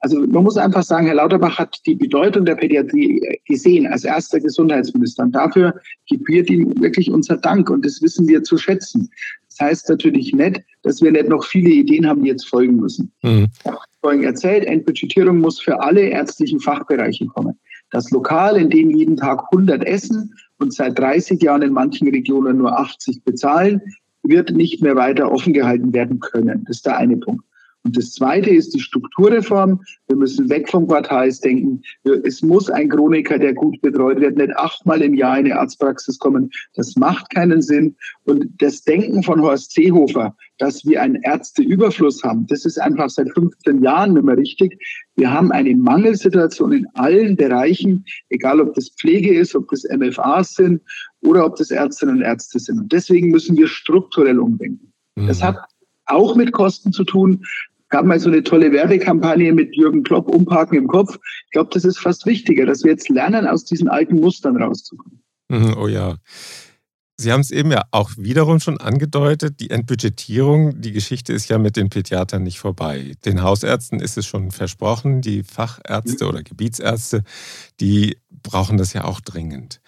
also 0.00 0.18
man 0.18 0.44
muss 0.44 0.56
einfach 0.56 0.82
sagen, 0.82 1.06
Herr 1.06 1.16
Lauterbach 1.16 1.58
hat 1.58 1.80
die 1.86 1.94
Bedeutung 1.94 2.44
der 2.44 2.54
Pädiatrie 2.54 3.20
gesehen 3.46 3.86
als 3.86 4.04
erster 4.04 4.40
Gesundheitsminister. 4.40 5.24
Und 5.24 5.32
dafür 5.32 5.80
gebührt 6.08 6.50
ihm 6.50 6.80
wirklich 6.80 7.10
unser 7.10 7.36
Dank. 7.36 7.70
Und 7.70 7.84
das 7.84 8.00
wissen 8.02 8.28
wir 8.28 8.42
zu 8.42 8.56
schätzen. 8.56 9.10
Das 9.48 9.60
heißt 9.60 9.88
natürlich 9.88 10.32
nicht, 10.32 10.60
dass 10.82 11.00
wir 11.00 11.12
nicht 11.12 11.28
noch 11.28 11.44
viele 11.44 11.70
Ideen 11.70 12.06
haben, 12.06 12.22
die 12.22 12.28
jetzt 12.28 12.48
folgen 12.48 12.76
müssen. 12.76 13.12
Mhm. 13.22 13.48
Ich 13.58 13.66
habe 13.66 13.78
vorhin 14.00 14.22
erzählt, 14.22 14.64
Entbudgetierung 14.64 15.38
muss 15.38 15.60
für 15.60 15.80
alle 15.80 16.02
ärztlichen 16.02 16.60
Fachbereiche 16.60 17.26
kommen. 17.26 17.58
Das 17.90 18.10
Lokal, 18.10 18.56
in 18.56 18.70
dem 18.70 18.90
jeden 18.90 19.16
Tag 19.16 19.44
100 19.52 19.84
essen 19.84 20.34
und 20.58 20.74
seit 20.74 20.98
30 20.98 21.42
Jahren 21.42 21.62
in 21.62 21.72
manchen 21.72 22.08
Regionen 22.08 22.58
nur 22.58 22.78
80 22.78 23.22
bezahlen, 23.24 23.80
wird 24.28 24.50
nicht 24.50 24.82
mehr 24.82 24.96
weiter 24.96 25.30
offen 25.30 25.52
gehalten 25.52 25.92
werden 25.92 26.20
können. 26.20 26.64
Das 26.66 26.76
ist 26.76 26.86
der 26.86 26.96
eine 26.96 27.16
Punkt. 27.16 27.44
Und 27.86 27.96
das 27.96 28.10
Zweite 28.10 28.50
ist 28.50 28.74
die 28.74 28.80
Strukturreform. 28.80 29.80
Wir 30.08 30.16
müssen 30.16 30.50
weg 30.50 30.68
vom 30.68 30.88
Quartalsdenken. 30.88 31.84
Es 32.24 32.42
muss 32.42 32.68
ein 32.68 32.88
Chroniker, 32.88 33.38
der 33.38 33.54
gut 33.54 33.80
betreut 33.80 34.20
wird, 34.20 34.36
nicht 34.36 34.56
achtmal 34.56 35.02
im 35.02 35.14
Jahr 35.14 35.38
in 35.38 35.46
eine 35.46 35.60
Arztpraxis 35.60 36.18
kommen. 36.18 36.50
Das 36.74 36.96
macht 36.96 37.30
keinen 37.30 37.62
Sinn. 37.62 37.94
Und 38.24 38.48
das 38.58 38.82
Denken 38.82 39.22
von 39.22 39.40
Horst 39.40 39.70
Seehofer, 39.70 40.34
dass 40.58 40.84
wir 40.84 41.00
einen 41.00 41.22
Ärzteüberfluss 41.22 42.24
haben, 42.24 42.48
das 42.48 42.64
ist 42.64 42.80
einfach 42.80 43.08
seit 43.08 43.30
15 43.32 43.80
Jahren 43.80 44.14
nicht 44.14 44.24
mehr 44.24 44.36
richtig. 44.36 44.76
Wir 45.14 45.32
haben 45.32 45.52
eine 45.52 45.72
Mangelsituation 45.76 46.72
in 46.72 46.88
allen 46.94 47.36
Bereichen, 47.36 48.04
egal 48.30 48.60
ob 48.60 48.74
das 48.74 48.88
Pflege 48.88 49.32
ist, 49.32 49.54
ob 49.54 49.68
das 49.68 49.84
MFAs 49.84 50.56
sind 50.56 50.82
oder 51.22 51.46
ob 51.46 51.54
das 51.54 51.70
Ärztinnen 51.70 52.16
und 52.16 52.22
Ärzte 52.22 52.58
sind. 52.58 52.80
Und 52.80 52.92
deswegen 52.92 53.30
müssen 53.30 53.56
wir 53.56 53.68
strukturell 53.68 54.40
umdenken. 54.40 54.92
Mhm. 55.14 55.28
Das 55.28 55.40
hat 55.40 55.56
auch 56.06 56.34
mit 56.34 56.52
Kosten 56.52 56.92
zu 56.92 57.04
tun 57.04 57.44
gab 57.88 58.04
mal 58.04 58.18
so 58.18 58.28
eine 58.28 58.42
tolle 58.42 58.72
Werbekampagne 58.72 59.52
mit 59.52 59.74
Jürgen 59.74 60.02
Klopp, 60.02 60.28
Umparken 60.28 60.76
im 60.76 60.88
Kopf. 60.88 61.18
Ich 61.46 61.50
glaube, 61.52 61.70
das 61.72 61.84
ist 61.84 61.98
fast 61.98 62.26
wichtiger, 62.26 62.66
dass 62.66 62.84
wir 62.84 62.90
jetzt 62.92 63.08
lernen, 63.08 63.46
aus 63.46 63.64
diesen 63.64 63.88
alten 63.88 64.16
Mustern 64.16 64.60
rauszukommen. 64.60 65.22
Mhm, 65.48 65.76
oh 65.78 65.88
ja. 65.88 66.16
Sie 67.18 67.32
haben 67.32 67.40
es 67.40 67.50
eben 67.50 67.70
ja 67.70 67.82
auch 67.92 68.10
wiederum 68.18 68.60
schon 68.60 68.78
angedeutet, 68.78 69.58
die 69.60 69.70
Entbudgetierung, 69.70 70.82
die 70.82 70.92
Geschichte 70.92 71.32
ist 71.32 71.48
ja 71.48 71.56
mit 71.56 71.76
den 71.76 71.88
Pädiatern 71.88 72.42
nicht 72.42 72.58
vorbei. 72.58 73.12
Den 73.24 73.42
Hausärzten 73.42 74.00
ist 74.00 74.18
es 74.18 74.26
schon 74.26 74.50
versprochen, 74.50 75.22
die 75.22 75.42
Fachärzte 75.42 76.28
oder 76.28 76.42
Gebietsärzte, 76.42 77.22
die 77.80 78.18
brauchen 78.28 78.76
das 78.76 78.92
ja 78.92 79.04
auch 79.04 79.20
dringend. 79.20 79.80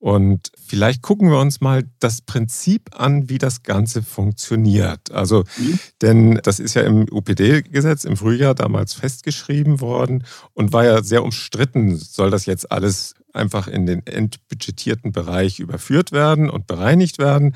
Und 0.00 0.50
vielleicht 0.56 1.02
gucken 1.02 1.30
wir 1.30 1.38
uns 1.38 1.60
mal 1.60 1.84
das 1.98 2.22
Prinzip 2.22 2.88
an, 2.98 3.28
wie 3.28 3.36
das 3.36 3.62
Ganze 3.62 4.02
funktioniert. 4.02 5.12
Also, 5.12 5.44
mhm. 5.58 5.78
denn 6.00 6.40
das 6.42 6.58
ist 6.58 6.72
ja 6.72 6.82
im 6.82 7.06
UPD-Gesetz 7.10 8.04
im 8.04 8.16
Frühjahr 8.16 8.54
damals 8.54 8.94
festgeschrieben 8.94 9.82
worden 9.82 10.24
und 10.54 10.72
war 10.72 10.86
ja 10.86 11.02
sehr 11.02 11.22
umstritten. 11.22 11.96
Soll 11.96 12.30
das 12.30 12.46
jetzt 12.46 12.72
alles 12.72 13.14
einfach 13.34 13.68
in 13.68 13.84
den 13.84 14.06
entbudgetierten 14.06 15.12
Bereich 15.12 15.60
überführt 15.60 16.12
werden 16.12 16.48
und 16.48 16.66
bereinigt 16.66 17.18
werden? 17.18 17.54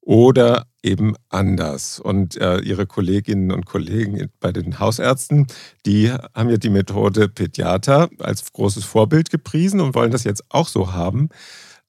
Oder 0.00 0.66
eben 0.82 1.14
anders. 1.28 2.00
Und 2.00 2.36
äh, 2.36 2.58
ihre 2.60 2.86
Kolleginnen 2.86 3.52
und 3.52 3.66
Kollegen 3.66 4.30
bei 4.40 4.50
den 4.50 4.80
Hausärzten, 4.80 5.46
die 5.86 6.10
haben 6.10 6.48
ja 6.48 6.56
die 6.56 6.70
Methode 6.70 7.28
Pädiater 7.28 8.08
als 8.18 8.50
großes 8.52 8.84
Vorbild 8.84 9.30
gepriesen 9.30 9.80
und 9.80 9.94
wollen 9.94 10.10
das 10.10 10.24
jetzt 10.24 10.42
auch 10.48 10.66
so 10.66 10.92
haben 10.92 11.28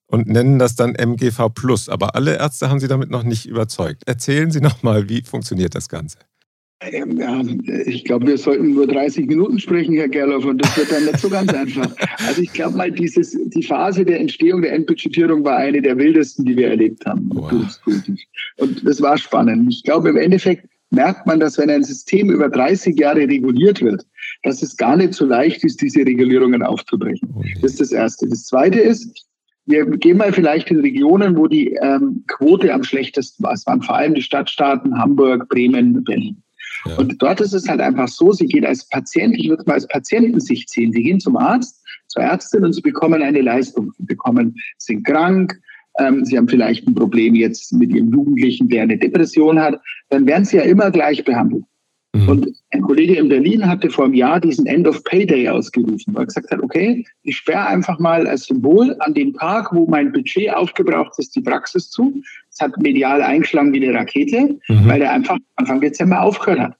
und 0.07 0.27
nennen 0.27 0.59
das 0.59 0.75
dann 0.75 0.95
MGV 0.95 1.49
Plus. 1.53 1.89
Aber 1.89 2.15
alle 2.15 2.37
Ärzte 2.37 2.69
haben 2.69 2.79
Sie 2.79 2.87
damit 2.87 3.09
noch 3.09 3.23
nicht 3.23 3.45
überzeugt. 3.45 4.03
Erzählen 4.05 4.51
Sie 4.51 4.61
noch 4.61 4.83
mal, 4.83 5.09
wie 5.09 5.23
funktioniert 5.23 5.75
das 5.75 5.89
Ganze? 5.89 6.17
Ja, 6.91 7.41
ich 7.85 8.03
glaube, 8.03 8.27
wir 8.27 8.37
sollten 8.37 8.73
nur 8.73 8.87
30 8.87 9.27
Minuten 9.27 9.59
sprechen, 9.59 9.95
Herr 9.95 10.09
Gerloff, 10.09 10.43
und 10.43 10.57
das 10.57 10.75
wird 10.77 10.91
dann 10.91 11.05
nicht 11.05 11.19
so 11.19 11.29
ganz 11.29 11.53
einfach. 11.53 11.89
Also 12.27 12.41
ich 12.41 12.51
glaube 12.51 12.75
mal, 12.75 12.91
dieses, 12.91 13.37
die 13.45 13.63
Phase 13.63 14.03
der 14.03 14.19
Entstehung 14.19 14.61
der 14.61 14.73
Endbudgetierung 14.73 15.45
war 15.45 15.57
eine 15.57 15.81
der 15.81 15.97
wildesten, 15.97 16.45
die 16.45 16.57
wir 16.57 16.69
erlebt 16.69 17.05
haben. 17.05 17.29
Wow. 17.33 17.53
Und 18.57 18.85
das 18.85 19.01
war 19.01 19.17
spannend. 19.17 19.71
Ich 19.71 19.83
glaube, 19.83 20.09
im 20.09 20.17
Endeffekt 20.17 20.67
merkt 20.89 21.25
man, 21.25 21.39
dass 21.39 21.57
wenn 21.57 21.69
ein 21.69 21.83
System 21.83 22.29
über 22.29 22.49
30 22.49 22.99
Jahre 22.99 23.21
reguliert 23.21 23.81
wird, 23.81 24.05
dass 24.43 24.61
es 24.61 24.75
gar 24.77 24.97
nicht 24.97 25.13
so 25.13 25.25
leicht 25.25 25.63
ist, 25.63 25.81
diese 25.81 26.01
Regulierungen 26.01 26.61
aufzubrechen. 26.63 27.29
Okay. 27.35 27.55
Das 27.61 27.71
ist 27.71 27.81
das 27.81 27.91
Erste. 27.91 28.27
Das 28.27 28.45
Zweite 28.45 28.79
ist, 28.79 29.25
wir 29.65 29.85
gehen 29.85 30.17
mal 30.17 30.33
vielleicht 30.33 30.69
in 30.71 30.79
Regionen, 30.79 31.37
wo 31.37 31.47
die 31.47 31.73
ähm, 31.81 32.23
Quote 32.27 32.73
am 32.73 32.83
schlechtesten 32.83 33.43
war. 33.43 33.53
Es 33.53 33.65
waren 33.65 33.81
vor 33.81 33.95
allem 33.95 34.13
die 34.13 34.21
Stadtstaaten 34.21 34.97
Hamburg, 34.97 35.47
Bremen, 35.49 36.03
Berlin. 36.03 36.41
Ja. 36.85 36.97
Und 36.97 37.21
dort 37.21 37.39
ist 37.39 37.53
es 37.53 37.67
halt 37.67 37.79
einfach 37.79 38.07
so, 38.09 38.33
Sie 38.33 38.47
gehen 38.47 38.65
als 38.65 38.87
Patient, 38.89 39.35
ich 39.37 39.47
würde 39.47 39.61
es 39.61 39.67
mal 39.67 39.75
als 39.75 39.87
Patientensicht 39.87 40.69
sehen, 40.69 40.91
Sie 40.91 41.03
gehen 41.03 41.19
zum 41.19 41.37
Arzt, 41.37 41.81
zur 42.07 42.23
Ärztin 42.23 42.65
und 42.65 42.73
Sie 42.73 42.81
bekommen 42.81 43.21
eine 43.21 43.41
Leistung. 43.41 43.91
Sie 43.97 44.03
bekommen, 44.03 44.55
sind 44.77 45.05
krank, 45.05 45.57
ähm, 45.99 46.25
Sie 46.25 46.37
haben 46.37 46.47
vielleicht 46.47 46.87
ein 46.87 46.95
Problem 46.95 47.35
jetzt 47.35 47.71
mit 47.73 47.93
Ihrem 47.93 48.11
Jugendlichen, 48.11 48.67
der 48.67 48.83
eine 48.83 48.97
Depression 48.97 49.59
hat, 49.59 49.79
dann 50.09 50.25
werden 50.25 50.45
Sie 50.45 50.57
ja 50.57 50.63
immer 50.63 50.91
gleich 50.91 51.23
behandelt. 51.23 51.63
Mhm. 52.15 52.29
Und 52.29 52.47
ein 52.71 52.81
Kollege 52.81 53.15
in 53.15 53.29
Berlin 53.29 53.67
hatte 53.67 53.89
vor 53.89 54.05
einem 54.05 54.13
Jahr 54.13 54.39
diesen 54.39 54.67
End 54.67 54.87
of 54.87 55.03
Pay 55.03 55.25
Day 55.25 55.49
ausgerufen, 55.49 56.13
weil 56.13 56.23
er 56.23 56.27
gesagt 56.27 56.51
hat, 56.51 56.61
okay, 56.61 57.05
ich 57.23 57.37
sperre 57.37 57.65
einfach 57.65 57.99
mal 57.99 58.27
als 58.27 58.45
Symbol 58.45 58.95
an 58.99 59.13
dem 59.13 59.33
Tag, 59.33 59.73
wo 59.73 59.87
mein 59.87 60.11
Budget 60.11 60.53
aufgebraucht 60.53 61.17
ist, 61.17 61.35
die 61.35 61.41
Praxis 61.41 61.89
zu. 61.89 62.21
Es 62.51 62.59
hat 62.59 62.77
medial 62.77 63.21
eingeschlagen 63.21 63.73
wie 63.73 63.87
eine 63.87 63.97
Rakete, 63.97 64.59
mhm. 64.67 64.87
weil 64.87 65.01
er 65.01 65.11
einfach 65.11 65.37
Anfang 65.55 65.81
Dezember 65.81 66.21
aufgehört 66.21 66.59
hat. 66.59 66.77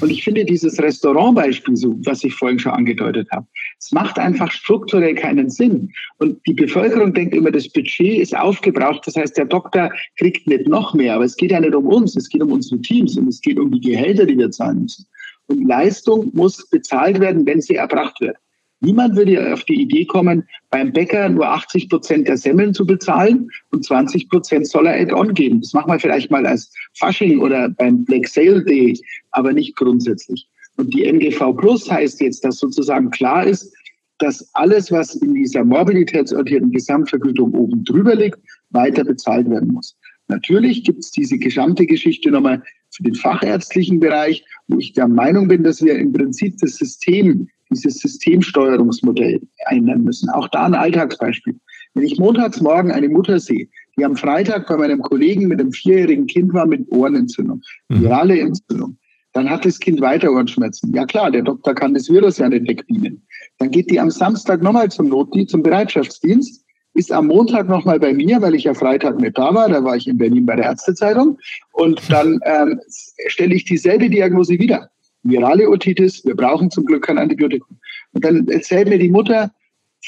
Und 0.00 0.10
ich 0.10 0.22
finde 0.22 0.44
dieses 0.44 0.80
Restaurantbeispiel, 0.80 1.76
so, 1.76 1.94
was 2.04 2.22
ich 2.22 2.34
vorhin 2.34 2.58
schon 2.58 2.72
angedeutet 2.72 3.28
habe, 3.32 3.46
es 3.78 3.92
macht 3.92 4.18
einfach 4.18 4.50
strukturell 4.50 5.14
keinen 5.14 5.50
Sinn. 5.50 5.92
Und 6.18 6.38
die 6.46 6.54
Bevölkerung 6.54 7.12
denkt 7.14 7.34
immer, 7.34 7.50
das 7.50 7.68
Budget 7.68 8.18
ist 8.20 8.36
aufgebraucht. 8.36 9.06
Das 9.06 9.16
heißt, 9.16 9.36
der 9.36 9.46
Doktor 9.46 9.90
kriegt 10.16 10.46
nicht 10.46 10.68
noch 10.68 10.94
mehr. 10.94 11.14
Aber 11.14 11.24
es 11.24 11.36
geht 11.36 11.50
ja 11.50 11.60
nicht 11.60 11.74
um 11.74 11.86
uns. 11.86 12.16
Es 12.16 12.28
geht 12.28 12.42
um 12.42 12.52
unsere 12.52 12.80
Teams 12.82 13.16
und 13.16 13.28
es 13.28 13.40
geht 13.40 13.58
um 13.58 13.70
die 13.70 13.80
Gehälter, 13.80 14.26
die 14.26 14.38
wir 14.38 14.50
zahlen 14.50 14.82
müssen. 14.82 15.06
Und 15.46 15.66
Leistung 15.66 16.30
muss 16.34 16.68
bezahlt 16.70 17.20
werden, 17.20 17.44
wenn 17.46 17.60
sie 17.60 17.74
erbracht 17.74 18.20
wird. 18.20 18.36
Niemand 18.84 19.16
würde 19.16 19.52
auf 19.52 19.64
die 19.64 19.80
Idee 19.80 20.04
kommen, 20.04 20.44
beim 20.70 20.92
Bäcker 20.92 21.30
nur 21.30 21.48
80 21.48 21.88
Prozent 21.88 22.28
der 22.28 22.36
Semmeln 22.36 22.74
zu 22.74 22.86
bezahlen 22.86 23.48
und 23.70 23.82
20 23.82 24.28
Prozent 24.28 24.68
soll 24.68 24.86
er 24.86 25.00
Add-on 25.00 25.32
geben. 25.32 25.62
Das 25.62 25.72
machen 25.72 25.90
wir 25.90 25.98
vielleicht 25.98 26.30
mal 26.30 26.46
als 26.46 26.70
Fasching 26.98 27.38
oder 27.38 27.70
beim 27.70 28.04
Black 28.04 28.28
Sale 28.28 28.62
Day, 28.62 28.98
aber 29.30 29.54
nicht 29.54 29.74
grundsätzlich. 29.76 30.46
Und 30.76 30.92
die 30.92 31.04
MGV 31.04 31.56
Plus 31.56 31.90
heißt 31.90 32.20
jetzt, 32.20 32.44
dass 32.44 32.58
sozusagen 32.58 33.10
klar 33.10 33.46
ist, 33.46 33.72
dass 34.18 34.48
alles, 34.52 34.92
was 34.92 35.14
in 35.14 35.34
dieser 35.34 35.64
mobilitätsorientierten 35.64 36.70
Gesamtvergütung 36.70 37.54
oben 37.54 37.84
drüber 37.84 38.14
liegt, 38.14 38.38
weiter 38.70 39.04
bezahlt 39.04 39.48
werden 39.48 39.72
muss. 39.72 39.96
Natürlich 40.28 40.84
gibt 40.84 41.00
es 41.00 41.10
diese 41.10 41.38
gesamte 41.38 41.86
Geschichte 41.86 42.30
nochmal 42.30 42.62
für 42.90 43.02
den 43.02 43.14
fachärztlichen 43.14 43.98
Bereich, 43.98 44.44
wo 44.68 44.78
ich 44.78 44.92
der 44.92 45.08
Meinung 45.08 45.48
bin, 45.48 45.62
dass 45.62 45.82
wir 45.82 45.96
im 45.96 46.12
Prinzip 46.12 46.58
das 46.58 46.76
System 46.76 47.48
dieses 47.70 47.98
Systemsteuerungsmodell 47.98 49.40
ändern 49.68 50.02
müssen. 50.02 50.28
Auch 50.30 50.48
da 50.48 50.64
ein 50.64 50.74
Alltagsbeispiel. 50.74 51.58
Wenn 51.94 52.04
ich 52.04 52.18
montags 52.18 52.60
morgen 52.60 52.90
eine 52.90 53.08
Mutter 53.08 53.38
sehe, 53.38 53.68
die 53.96 54.04
am 54.04 54.16
Freitag 54.16 54.66
bei 54.66 54.76
meinem 54.76 55.00
Kollegen 55.00 55.48
mit 55.48 55.60
einem 55.60 55.72
vierjährigen 55.72 56.26
Kind 56.26 56.52
war 56.52 56.66
mit 56.66 56.90
Ohrenentzündung, 56.90 57.62
mhm. 57.88 58.02
virale 58.02 58.40
Entzündung, 58.40 58.96
dann 59.32 59.48
hat 59.50 59.64
das 59.64 59.78
Kind 59.78 60.00
weiter 60.00 60.30
Ohrenschmerzen. 60.30 60.92
Ja 60.94 61.04
klar, 61.06 61.30
der 61.30 61.42
Doktor 61.42 61.74
kann 61.74 61.94
das 61.94 62.08
Virus 62.08 62.38
ja 62.38 62.48
nicht 62.48 62.68
wegbeamen. 62.68 63.22
Dann 63.58 63.70
geht 63.70 63.90
die 63.90 64.00
am 64.00 64.10
Samstag 64.10 64.62
nochmal 64.62 64.90
zum 64.90 65.08
Notdienst, 65.08 65.50
zum 65.50 65.62
Bereitschaftsdienst, 65.62 66.64
ist 66.94 67.12
am 67.12 67.26
Montag 67.26 67.68
nochmal 67.68 67.98
bei 67.98 68.12
mir, 68.14 68.40
weil 68.40 68.54
ich 68.54 68.64
ja 68.64 68.74
Freitag 68.74 69.20
nicht 69.20 69.36
da 69.36 69.52
war, 69.52 69.68
da 69.68 69.82
war 69.82 69.96
ich 69.96 70.06
in 70.06 70.18
Berlin 70.18 70.46
bei 70.46 70.56
der 70.56 70.66
Ärztezeitung 70.66 71.38
und 71.72 72.00
dann 72.08 72.40
ähm, 72.44 72.80
stelle 73.26 73.54
ich 73.54 73.64
dieselbe 73.64 74.08
Diagnose 74.08 74.58
wieder 74.58 74.90
virale 75.24 75.68
Otitis, 75.68 76.24
wir 76.24 76.36
brauchen 76.36 76.70
zum 76.70 76.84
Glück 76.84 77.06
kein 77.06 77.18
Antibiotikum. 77.18 77.76
Und 78.12 78.24
dann 78.24 78.46
erzählt 78.48 78.88
mir 78.88 78.98
die 78.98 79.08
Mutter 79.08 79.52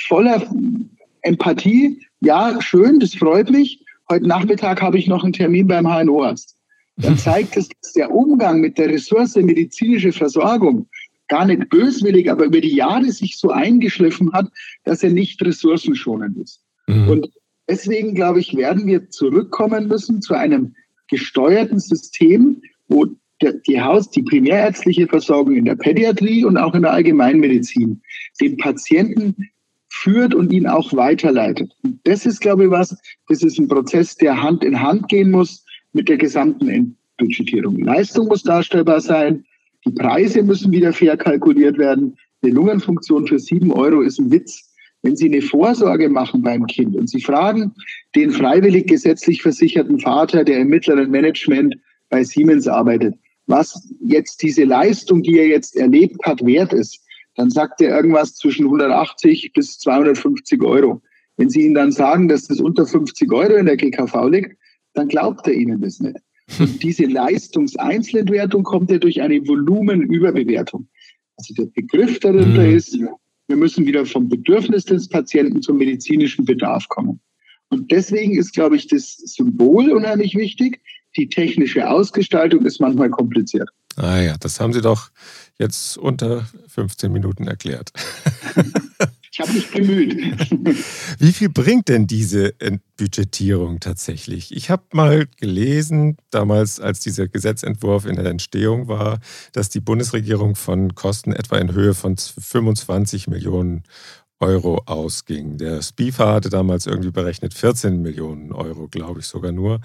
voller 0.06 0.42
Empathie, 1.22 2.00
ja, 2.20 2.60
schön, 2.60 3.00
das 3.00 3.14
freut 3.14 3.50
mich. 3.50 3.84
Heute 4.08 4.26
Nachmittag 4.26 4.80
habe 4.80 4.98
ich 4.98 5.08
noch 5.08 5.24
einen 5.24 5.32
Termin 5.32 5.66
beim 5.66 5.86
HNO-Arzt. 5.86 6.56
Dann 6.96 7.18
zeigt 7.18 7.56
es, 7.56 7.68
dass 7.82 7.92
der 7.92 8.10
Umgang 8.10 8.60
mit 8.60 8.78
der 8.78 8.88
Ressource 8.88 9.36
medizinische 9.36 10.12
Versorgung 10.12 10.88
gar 11.28 11.44
nicht 11.44 11.68
böswillig, 11.68 12.30
aber 12.30 12.44
über 12.44 12.60
die 12.60 12.74
Jahre 12.74 13.10
sich 13.10 13.36
so 13.36 13.50
eingeschliffen 13.50 14.32
hat, 14.32 14.48
dass 14.84 15.02
er 15.02 15.10
nicht 15.10 15.42
ressourcenschonend 15.42 16.38
ist. 16.38 16.60
Mhm. 16.86 17.08
Und 17.08 17.30
deswegen, 17.68 18.14
glaube 18.14 18.40
ich, 18.40 18.56
werden 18.56 18.86
wir 18.86 19.10
zurückkommen 19.10 19.88
müssen 19.88 20.22
zu 20.22 20.34
einem 20.34 20.74
gesteuerten 21.08 21.80
System, 21.80 22.62
wo 22.88 23.06
die 23.42 23.80
Haus-, 23.80 24.10
die 24.10 24.22
primärärztliche 24.22 25.06
Versorgung 25.06 25.54
in 25.54 25.64
der 25.64 25.76
Pädiatrie 25.76 26.44
und 26.44 26.56
auch 26.56 26.74
in 26.74 26.82
der 26.82 26.92
Allgemeinmedizin 26.92 28.00
den 28.40 28.56
Patienten 28.56 29.34
führt 29.88 30.34
und 30.34 30.52
ihn 30.52 30.66
auch 30.66 30.92
weiterleitet. 30.94 31.72
Und 31.82 32.00
das 32.04 32.26
ist, 32.26 32.40
glaube 32.40 32.64
ich, 32.64 32.70
was, 32.70 32.96
das 33.28 33.42
ist 33.42 33.58
ein 33.58 33.68
Prozess, 33.68 34.16
der 34.16 34.42
Hand 34.42 34.64
in 34.64 34.80
Hand 34.80 35.08
gehen 35.08 35.30
muss 35.30 35.64
mit 35.92 36.08
der 36.08 36.16
gesamten 36.16 36.68
Entbudgetierung. 36.68 37.78
Leistung 37.78 38.28
muss 38.28 38.42
darstellbar 38.42 39.00
sein, 39.00 39.44
die 39.86 39.92
Preise 39.92 40.42
müssen 40.42 40.72
wieder 40.72 40.92
fair 40.92 41.16
kalkuliert 41.16 41.78
werden. 41.78 42.16
Eine 42.42 42.52
Lungenfunktion 42.52 43.26
für 43.26 43.38
sieben 43.38 43.72
Euro 43.72 44.02
ist 44.02 44.18
ein 44.18 44.30
Witz. 44.30 44.72
Wenn 45.02 45.16
Sie 45.16 45.26
eine 45.26 45.42
Vorsorge 45.42 46.08
machen 46.08 46.42
beim 46.42 46.66
Kind 46.66 46.96
und 46.96 47.08
Sie 47.08 47.20
fragen 47.20 47.72
den 48.14 48.30
freiwillig 48.30 48.88
gesetzlich 48.88 49.42
versicherten 49.42 50.00
Vater, 50.00 50.42
der 50.42 50.58
im 50.58 50.68
mittleren 50.68 51.10
Management 51.10 51.76
bei 52.08 52.24
Siemens 52.24 52.66
arbeitet, 52.66 53.14
was 53.46 53.88
jetzt 54.00 54.42
diese 54.42 54.64
Leistung, 54.64 55.22
die 55.22 55.38
er 55.38 55.46
jetzt 55.46 55.76
erlebt 55.76 56.24
hat, 56.24 56.44
wert 56.44 56.72
ist, 56.72 57.00
dann 57.36 57.50
sagt 57.50 57.80
er 57.80 57.94
irgendwas 57.94 58.34
zwischen 58.34 58.64
180 58.64 59.52
bis 59.52 59.78
250 59.78 60.62
Euro. 60.62 61.02
Wenn 61.36 61.50
Sie 61.50 61.62
ihm 61.62 61.74
dann 61.74 61.92
sagen, 61.92 62.28
dass 62.28 62.48
das 62.48 62.60
unter 62.60 62.86
50 62.86 63.30
Euro 63.32 63.54
in 63.56 63.66
der 63.66 63.76
GKV 63.76 64.28
liegt, 64.28 64.56
dann 64.94 65.08
glaubt 65.08 65.46
er 65.46 65.52
Ihnen 65.52 65.80
das 65.80 66.00
nicht. 66.00 66.16
Und 66.58 66.82
diese 66.82 67.04
Leistungseinzelentwertung 67.04 68.62
kommt 68.62 68.90
ja 68.90 68.98
durch 68.98 69.20
eine 69.20 69.46
Volumenüberbewertung. 69.46 70.88
Also 71.36 71.54
der 71.54 71.66
Begriff 71.66 72.18
darunter 72.20 72.62
mhm. 72.62 72.76
ist, 72.76 72.98
wir 73.48 73.56
müssen 73.56 73.86
wieder 73.86 74.06
vom 74.06 74.28
Bedürfnis 74.28 74.84
des 74.84 75.08
Patienten 75.08 75.60
zum 75.60 75.76
medizinischen 75.76 76.44
Bedarf 76.44 76.88
kommen. 76.88 77.20
Und 77.68 77.90
deswegen 77.90 78.36
ist, 78.36 78.54
glaube 78.54 78.76
ich, 78.76 78.86
das 78.86 79.16
Symbol 79.16 79.90
unheimlich 79.90 80.36
wichtig. 80.36 80.80
Die 81.16 81.28
technische 81.28 81.88
Ausgestaltung 81.88 82.64
ist 82.66 82.80
manchmal 82.80 83.10
kompliziert. 83.10 83.68
Ah 83.96 84.20
ja, 84.20 84.36
das 84.38 84.60
haben 84.60 84.72
Sie 84.72 84.82
doch 84.82 85.10
jetzt 85.58 85.96
unter 85.96 86.46
15 86.68 87.12
Minuten 87.12 87.46
erklärt. 87.46 87.92
Ich 89.38 89.40
habe 89.40 89.52
mich 89.52 89.70
bemüht. 89.70 90.14
Wie 91.18 91.32
viel 91.32 91.50
bringt 91.50 91.88
denn 91.88 92.06
diese 92.06 92.54
Budgetierung 92.96 93.80
tatsächlich? 93.80 94.56
Ich 94.56 94.70
habe 94.70 94.84
mal 94.92 95.26
gelesen, 95.36 96.16
damals, 96.30 96.80
als 96.80 97.00
dieser 97.00 97.28
Gesetzentwurf 97.28 98.06
in 98.06 98.16
der 98.16 98.24
Entstehung 98.24 98.88
war, 98.88 99.20
dass 99.52 99.68
die 99.68 99.80
Bundesregierung 99.80 100.54
von 100.54 100.94
Kosten 100.94 101.34
etwa 101.34 101.58
in 101.58 101.74
Höhe 101.74 101.92
von 101.92 102.16
25 102.16 103.28
Millionen 103.28 103.82
Euro 104.40 104.82
ausging. 104.86 105.58
Der 105.58 105.82
SPIFA 105.82 106.34
hatte 106.34 106.48
damals 106.48 106.86
irgendwie 106.86 107.10
berechnet 107.10 107.52
14 107.52 108.00
Millionen 108.00 108.52
Euro, 108.52 108.88
glaube 108.88 109.20
ich 109.20 109.26
sogar 109.26 109.52
nur. 109.52 109.80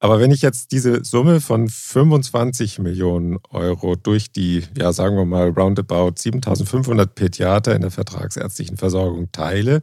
Aber 0.00 0.20
wenn 0.20 0.30
ich 0.30 0.42
jetzt 0.42 0.70
diese 0.70 1.04
Summe 1.04 1.40
von 1.40 1.68
25 1.68 2.78
Millionen 2.78 3.38
Euro 3.50 3.96
durch 3.96 4.30
die, 4.30 4.62
ja, 4.76 4.92
sagen 4.92 5.16
wir 5.16 5.24
mal, 5.24 5.48
roundabout 5.50 6.12
7500 6.16 7.14
Pädiater 7.16 7.74
in 7.74 7.82
der 7.82 7.90
vertragsärztlichen 7.90 8.76
Versorgung 8.76 9.32
teile, 9.32 9.82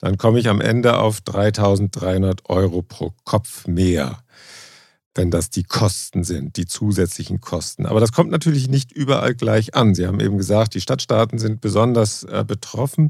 dann 0.00 0.16
komme 0.16 0.38
ich 0.38 0.48
am 0.48 0.60
Ende 0.60 0.98
auf 0.98 1.20
3300 1.22 2.48
Euro 2.48 2.82
pro 2.82 3.12
Kopf 3.24 3.66
mehr, 3.66 4.22
wenn 5.16 5.32
das 5.32 5.50
die 5.50 5.64
Kosten 5.64 6.22
sind, 6.22 6.56
die 6.56 6.66
zusätzlichen 6.66 7.40
Kosten. 7.40 7.84
Aber 7.84 7.98
das 7.98 8.12
kommt 8.12 8.30
natürlich 8.30 8.68
nicht 8.68 8.92
überall 8.92 9.34
gleich 9.34 9.74
an. 9.74 9.92
Sie 9.92 10.06
haben 10.06 10.20
eben 10.20 10.38
gesagt, 10.38 10.74
die 10.74 10.80
Stadtstaaten 10.80 11.40
sind 11.40 11.60
besonders 11.60 12.22
äh, 12.22 12.44
betroffen. 12.46 13.08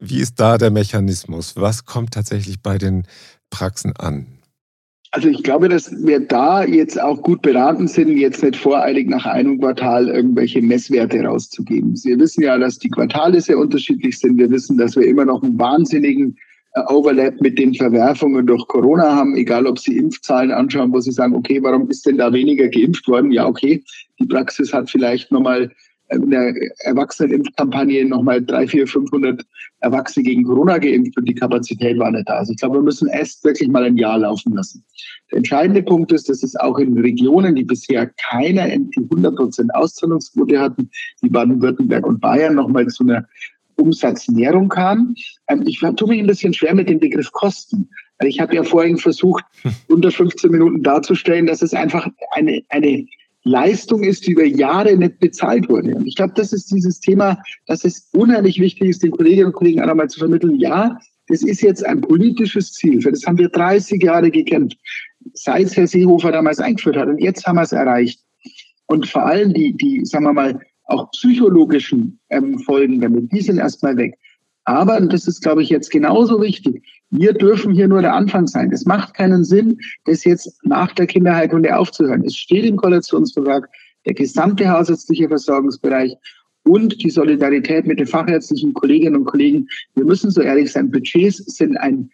Wie 0.00 0.18
ist 0.18 0.40
da 0.40 0.58
der 0.58 0.72
Mechanismus? 0.72 1.54
Was 1.54 1.84
kommt 1.84 2.14
tatsächlich 2.14 2.62
bei 2.62 2.78
den 2.78 3.06
Praxen 3.50 3.94
an? 3.96 4.37
Also 5.10 5.28
ich 5.28 5.42
glaube, 5.42 5.70
dass 5.70 5.90
wir 6.04 6.20
da 6.20 6.64
jetzt 6.64 7.00
auch 7.00 7.22
gut 7.22 7.40
beraten 7.40 7.88
sind, 7.88 8.16
jetzt 8.18 8.42
nicht 8.42 8.56
voreilig 8.56 9.08
nach 9.08 9.24
einem 9.24 9.58
Quartal 9.58 10.08
irgendwelche 10.08 10.60
Messwerte 10.60 11.22
rauszugeben. 11.22 11.96
Sie 11.96 12.18
wissen 12.18 12.42
ja, 12.42 12.58
dass 12.58 12.78
die 12.78 12.90
Quartale 12.90 13.40
sehr 13.40 13.58
unterschiedlich 13.58 14.18
sind. 14.18 14.36
Wir 14.36 14.50
wissen, 14.50 14.76
dass 14.76 14.96
wir 14.96 15.06
immer 15.06 15.24
noch 15.24 15.42
einen 15.42 15.58
wahnsinnigen 15.58 16.36
äh, 16.74 16.82
Overlap 16.92 17.40
mit 17.40 17.58
den 17.58 17.74
Verwerfungen 17.74 18.46
durch 18.46 18.66
Corona 18.68 19.14
haben, 19.14 19.34
egal 19.34 19.66
ob 19.66 19.78
Sie 19.78 19.96
Impfzahlen 19.96 20.50
anschauen, 20.50 20.92
wo 20.92 21.00
Sie 21.00 21.12
sagen, 21.12 21.34
okay, 21.34 21.62
warum 21.62 21.88
ist 21.88 22.04
denn 22.04 22.18
da 22.18 22.30
weniger 22.30 22.68
geimpft 22.68 23.08
worden? 23.08 23.32
Ja, 23.32 23.46
okay, 23.46 23.82
die 24.18 24.26
Praxis 24.26 24.74
hat 24.74 24.90
vielleicht 24.90 25.32
nochmal 25.32 25.70
der 26.10 26.54
Erwachsenenimpfkampagne 26.80 28.04
nochmal 28.04 28.42
drei, 28.42 28.66
vier, 28.66 28.86
500 28.86 29.44
Erwachsene 29.80 30.24
gegen 30.24 30.44
Corona 30.44 30.78
geimpft 30.78 31.16
und 31.16 31.28
die 31.28 31.34
Kapazität 31.34 31.98
war 31.98 32.10
nicht 32.10 32.28
da. 32.28 32.34
Also 32.34 32.52
ich 32.52 32.58
glaube, 32.58 32.78
wir 32.78 32.82
müssen 32.82 33.08
erst 33.08 33.44
wirklich 33.44 33.68
mal 33.68 33.84
ein 33.84 33.96
Jahr 33.96 34.18
laufen 34.18 34.54
lassen. 34.54 34.84
Der 35.30 35.38
entscheidende 35.38 35.82
Punkt 35.82 36.10
ist, 36.12 36.28
dass 36.28 36.42
es 36.42 36.56
auch 36.56 36.78
in 36.78 36.98
Regionen, 36.98 37.54
die 37.54 37.64
bisher 37.64 38.10
keine 38.30 38.78
die 38.78 39.02
100 39.02 39.36
Prozent 39.36 39.74
Auszahlungsquote 39.74 40.58
hatten, 40.58 40.90
wie 41.20 41.28
Baden-Württemberg 41.28 42.06
und 42.06 42.20
Bayern, 42.20 42.54
nochmal 42.54 42.86
zu 42.88 43.04
einer 43.04 43.26
Umsatznährung 43.76 44.68
kam. 44.68 45.14
Ähm, 45.48 45.62
ich 45.66 45.80
tue 45.80 46.08
mich 46.08 46.20
ein 46.20 46.26
bisschen 46.26 46.52
schwer 46.52 46.74
mit 46.74 46.88
dem 46.88 46.98
Begriff 46.98 47.30
Kosten. 47.32 47.88
Ich 48.24 48.40
habe 48.40 48.54
ja 48.54 48.64
vorhin 48.64 48.96
versucht, 48.96 49.44
unter 49.88 50.10
15 50.10 50.50
Minuten 50.50 50.82
darzustellen, 50.82 51.46
dass 51.46 51.62
es 51.62 51.74
einfach 51.74 52.08
eine, 52.32 52.62
eine 52.68 53.06
Leistung 53.48 54.02
ist, 54.02 54.26
die 54.26 54.32
über 54.32 54.44
Jahre 54.44 54.96
nicht 54.96 55.18
bezahlt 55.18 55.68
wurde. 55.68 55.94
Und 55.94 56.06
ich 56.06 56.16
glaube, 56.16 56.34
das 56.36 56.52
ist 56.52 56.70
dieses 56.70 57.00
Thema, 57.00 57.42
das 57.66 57.84
ist 57.84 58.14
unheimlich 58.14 58.60
wichtig 58.60 58.90
ist, 58.90 59.02
den 59.02 59.10
Kolleginnen 59.10 59.46
und 59.46 59.54
Kollegen 59.54 59.80
auch 59.80 59.88
einmal 59.88 60.08
zu 60.08 60.18
vermitteln. 60.18 60.58
Ja, 60.58 60.98
das 61.28 61.42
ist 61.42 61.62
jetzt 61.62 61.84
ein 61.84 62.00
politisches 62.00 62.72
Ziel. 62.72 63.00
Für 63.02 63.10
das 63.10 63.24
haben 63.26 63.38
wir 63.38 63.48
30 63.48 64.02
Jahre 64.02 64.30
gekämpft, 64.30 64.78
seit 65.34 65.66
es 65.66 65.76
Herr 65.76 65.86
Seehofer 65.86 66.32
damals 66.32 66.58
eingeführt 66.58 66.96
hat. 66.96 67.08
Und 67.08 67.18
jetzt 67.18 67.46
haben 67.46 67.56
wir 67.56 67.62
es 67.62 67.72
erreicht. 67.72 68.20
Und 68.86 69.06
vor 69.06 69.26
allem 69.26 69.52
die, 69.52 69.76
die, 69.76 70.04
sagen 70.04 70.24
wir 70.24 70.32
mal, 70.32 70.60
auch 70.84 71.10
psychologischen 71.10 72.18
ähm, 72.30 72.58
Folgen 72.60 73.00
damit, 73.00 73.30
die 73.30 73.42
sind 73.42 73.58
erstmal 73.58 73.96
weg. 73.96 74.18
Aber, 74.68 74.98
und 74.98 75.14
das 75.14 75.26
ist, 75.26 75.40
glaube 75.40 75.62
ich, 75.62 75.70
jetzt 75.70 75.90
genauso 75.90 76.42
wichtig, 76.42 76.82
wir 77.08 77.32
dürfen 77.32 77.72
hier 77.72 77.88
nur 77.88 78.02
der 78.02 78.12
Anfang 78.12 78.46
sein. 78.46 78.70
Es 78.70 78.84
macht 78.84 79.14
keinen 79.14 79.42
Sinn, 79.42 79.78
das 80.04 80.24
jetzt 80.24 80.62
nach 80.62 80.92
der 80.92 81.06
Kinderheilkunde 81.06 81.74
aufzuhören. 81.74 82.22
Es 82.26 82.36
steht 82.36 82.66
im 82.66 82.76
Koalitionsvertrag, 82.76 83.66
der 84.04 84.12
gesamte 84.12 84.68
hausärztliche 84.68 85.26
Versorgungsbereich 85.26 86.14
und 86.64 87.02
die 87.02 87.08
Solidarität 87.08 87.86
mit 87.86 87.98
den 87.98 88.06
fachärztlichen 88.06 88.74
Kolleginnen 88.74 89.16
und 89.16 89.24
Kollegen. 89.24 89.66
Wir 89.94 90.04
müssen 90.04 90.30
so 90.30 90.42
ehrlich 90.42 90.70
sein, 90.70 90.90
Budgets 90.90 91.38
sind 91.38 91.78
ein 91.78 92.10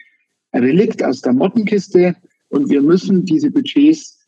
Relikt 0.54 1.02
aus 1.02 1.22
der 1.22 1.32
Mottenkiste 1.32 2.14
und 2.50 2.70
wir 2.70 2.82
müssen 2.82 3.24
diese 3.24 3.50
Budgets 3.50 4.24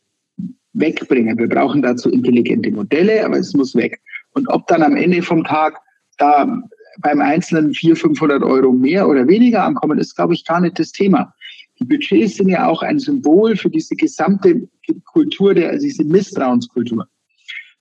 wegbringen. 0.73 1.37
Wir 1.37 1.47
brauchen 1.47 1.81
dazu 1.81 2.09
intelligente 2.09 2.71
Modelle, 2.71 3.23
aber 3.25 3.37
es 3.37 3.53
muss 3.53 3.73
weg. 3.73 4.01
Und 4.33 4.49
ob 4.49 4.67
dann 4.67 4.83
am 4.83 4.97
Ende 4.97 5.21
vom 5.21 5.45
Tag 5.45 5.79
da 6.17 6.61
beim 6.99 7.21
Einzelnen 7.21 7.73
400, 7.73 8.01
500 8.01 8.43
Euro 8.43 8.71
mehr 8.71 9.07
oder 9.07 9.27
weniger 9.27 9.63
ankommen, 9.63 9.99
ist, 9.99 10.15
glaube 10.15 10.33
ich, 10.33 10.45
gar 10.45 10.59
nicht 10.59 10.79
das 10.79 10.91
Thema. 10.91 11.33
Die 11.79 11.85
Budgets 11.85 12.37
sind 12.37 12.49
ja 12.49 12.67
auch 12.67 12.81
ein 12.81 12.99
Symbol 12.99 13.55
für 13.55 13.69
diese 13.69 13.95
gesamte 13.95 14.67
Kultur, 15.05 15.53
der, 15.53 15.69
also 15.69 15.85
diese 15.85 16.03
Misstrauenskultur. 16.03 17.07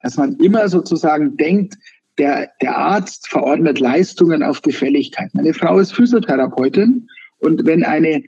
Dass 0.02 0.16
man 0.16 0.36
immer 0.36 0.68
sozusagen 0.68 1.36
denkt, 1.36 1.76
der, 2.18 2.50
der 2.62 2.76
Arzt 2.76 3.28
verordnet 3.28 3.78
Leistungen 3.78 4.42
auf 4.42 4.62
Gefälligkeit. 4.62 5.30
Meine 5.34 5.54
Frau 5.54 5.78
ist 5.78 5.92
Physiotherapeutin 5.92 7.08
und 7.38 7.64
wenn 7.66 7.84
eine 7.84 8.22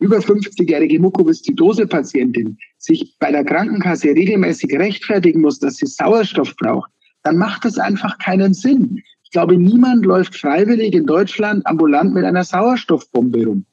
über 0.00 0.18
50-jährige 0.18 1.00
Mukoviszidose-Patientin 1.00 2.58
sich 2.78 3.16
bei 3.18 3.30
der 3.30 3.44
Krankenkasse 3.44 4.08
regelmäßig 4.08 4.72
rechtfertigen 4.78 5.40
muss, 5.40 5.60
dass 5.60 5.76
sie 5.76 5.86
Sauerstoff 5.86 6.54
braucht, 6.56 6.90
dann 7.22 7.36
macht 7.36 7.64
das 7.64 7.78
einfach 7.78 8.18
keinen 8.18 8.52
Sinn 8.52 9.02
glaube, 9.34 9.58
niemand 9.58 10.06
läuft 10.06 10.36
freiwillig 10.36 10.94
in 10.94 11.06
Deutschland 11.06 11.66
ambulant 11.66 12.14
mit 12.14 12.24
einer 12.24 12.44
Sauerstoffbombe 12.44 13.44
rum. 13.44 13.66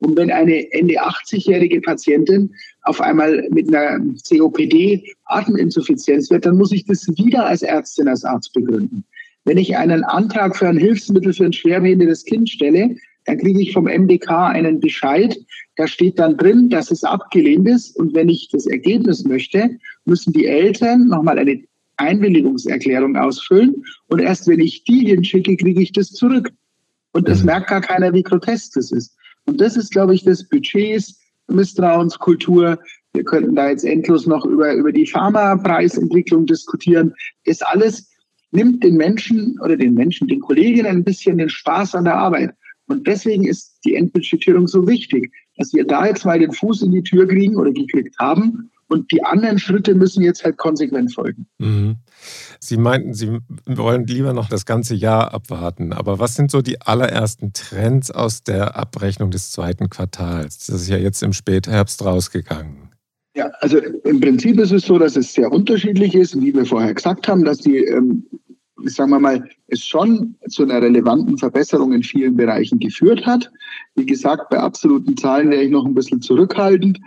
Und 0.00 0.16
wenn 0.16 0.30
eine 0.30 0.70
Ende 0.72 1.02
80-jährige 1.02 1.80
Patientin 1.80 2.54
auf 2.82 3.00
einmal 3.00 3.48
mit 3.50 3.74
einer 3.74 3.98
COPD 4.28 5.02
Ateminsuffizienz 5.24 6.30
wird, 6.30 6.46
dann 6.46 6.56
muss 6.56 6.72
ich 6.72 6.84
das 6.84 7.08
wieder 7.16 7.46
als 7.46 7.62
Ärztin, 7.62 8.06
als 8.06 8.22
Arzt 8.22 8.52
begründen. 8.52 9.04
Wenn 9.44 9.58
ich 9.58 9.76
einen 9.76 10.04
Antrag 10.04 10.56
für 10.56 10.68
ein 10.68 10.76
Hilfsmittel 10.76 11.32
für 11.32 11.46
ein 11.46 11.52
schwerbehindertes 11.52 12.24
Kind 12.24 12.50
stelle, 12.50 12.94
dann 13.24 13.38
kriege 13.38 13.60
ich 13.60 13.72
vom 13.72 13.84
MDK 13.84 14.30
einen 14.30 14.78
Bescheid. 14.78 15.36
Da 15.76 15.86
steht 15.86 16.18
dann 16.18 16.36
drin, 16.36 16.68
dass 16.68 16.90
es 16.90 17.02
abgelehnt 17.02 17.66
ist. 17.66 17.96
Und 17.96 18.14
wenn 18.14 18.28
ich 18.28 18.50
das 18.50 18.66
Ergebnis 18.66 19.24
möchte, 19.24 19.70
müssen 20.04 20.32
die 20.32 20.46
Eltern 20.46 21.08
nochmal 21.08 21.38
eine 21.38 21.62
Einwilligungserklärung 21.98 23.16
ausfüllen 23.16 23.84
und 24.06 24.20
erst 24.20 24.48
wenn 24.48 24.60
ich 24.60 24.84
die 24.84 25.06
hinschicke, 25.06 25.56
kriege 25.56 25.82
ich 25.82 25.92
das 25.92 26.10
zurück. 26.12 26.50
Und 27.12 27.28
es 27.28 27.40
mhm. 27.40 27.46
merkt 27.46 27.68
gar 27.68 27.80
keiner, 27.80 28.12
wie 28.12 28.22
grotesk 28.22 28.74
das 28.74 28.92
ist. 28.92 29.16
Und 29.44 29.60
das 29.60 29.76
ist, 29.76 29.90
glaube 29.90 30.14
ich, 30.14 30.24
das 30.24 30.48
Budgets, 30.48 31.20
Misstrauenskultur. 31.48 32.78
Wir 33.14 33.24
könnten 33.24 33.56
da 33.56 33.70
jetzt 33.70 33.84
endlos 33.84 34.26
noch 34.26 34.44
über, 34.44 34.74
über 34.74 34.92
die 34.92 35.06
Pharmapreisentwicklung 35.06 36.46
diskutieren. 36.46 37.14
Das 37.44 37.62
alles 37.62 38.10
nimmt 38.50 38.84
den 38.84 38.96
Menschen 38.96 39.58
oder 39.60 39.76
den 39.76 39.94
Menschen, 39.94 40.28
den 40.28 40.40
Kolleginnen 40.40 40.86
ein 40.86 41.04
bisschen 41.04 41.38
den 41.38 41.48
Spaß 41.48 41.94
an 41.94 42.04
der 42.04 42.16
Arbeit. 42.16 42.52
Und 42.86 43.06
deswegen 43.06 43.46
ist 43.46 43.78
die 43.84 43.94
Entbudgetierung 43.94 44.66
so 44.66 44.86
wichtig, 44.86 45.32
dass 45.56 45.74
wir 45.74 45.86
da 45.86 46.06
jetzt 46.06 46.24
mal 46.24 46.38
den 46.38 46.52
Fuß 46.52 46.82
in 46.82 46.92
die 46.92 47.02
Tür 47.02 47.26
kriegen 47.26 47.56
oder 47.56 47.72
gekriegt 47.72 48.18
haben. 48.18 48.70
Und 48.88 49.12
die 49.12 49.22
anderen 49.22 49.58
Schritte 49.58 49.94
müssen 49.94 50.22
jetzt 50.22 50.44
halt 50.44 50.56
konsequent 50.56 51.14
folgen. 51.14 51.46
Mhm. 51.58 51.96
Sie 52.58 52.78
meinten, 52.78 53.12
Sie 53.12 53.38
wollen 53.66 54.06
lieber 54.06 54.32
noch 54.32 54.48
das 54.48 54.64
ganze 54.64 54.94
Jahr 54.94 55.34
abwarten. 55.34 55.92
Aber 55.92 56.18
was 56.18 56.34
sind 56.34 56.50
so 56.50 56.62
die 56.62 56.80
allerersten 56.80 57.52
Trends 57.52 58.10
aus 58.10 58.42
der 58.42 58.76
Abrechnung 58.76 59.30
des 59.30 59.52
zweiten 59.52 59.90
Quartals? 59.90 60.66
Das 60.66 60.82
ist 60.82 60.88
ja 60.88 60.96
jetzt 60.96 61.22
im 61.22 61.34
Spätherbst 61.34 62.04
rausgegangen. 62.04 62.88
Ja, 63.36 63.50
also 63.60 63.78
im 63.78 64.20
Prinzip 64.20 64.58
ist 64.58 64.72
es 64.72 64.86
so, 64.86 64.98
dass 64.98 65.16
es 65.16 65.32
sehr 65.32 65.52
unterschiedlich 65.52 66.14
ist, 66.14 66.40
wie 66.40 66.54
wir 66.54 66.64
vorher 66.64 66.94
gesagt 66.94 67.28
haben, 67.28 67.44
dass 67.44 67.58
die 67.58 67.84
ähm, 67.84 68.26
sagen 68.84 69.10
wir 69.10 69.20
mal, 69.20 69.48
es 69.68 69.84
schon 69.84 70.36
zu 70.48 70.62
einer 70.62 70.80
relevanten 70.80 71.38
Verbesserung 71.38 71.92
in 71.92 72.02
vielen 72.02 72.36
Bereichen 72.36 72.78
geführt 72.78 73.26
hat. 73.26 73.50
Wie 73.96 74.06
gesagt, 74.06 74.50
bei 74.50 74.58
absoluten 74.58 75.16
Zahlen 75.16 75.50
wäre 75.50 75.62
ich 75.62 75.70
noch 75.70 75.84
ein 75.84 75.94
bisschen 75.94 76.20
zurückhaltend. 76.20 76.98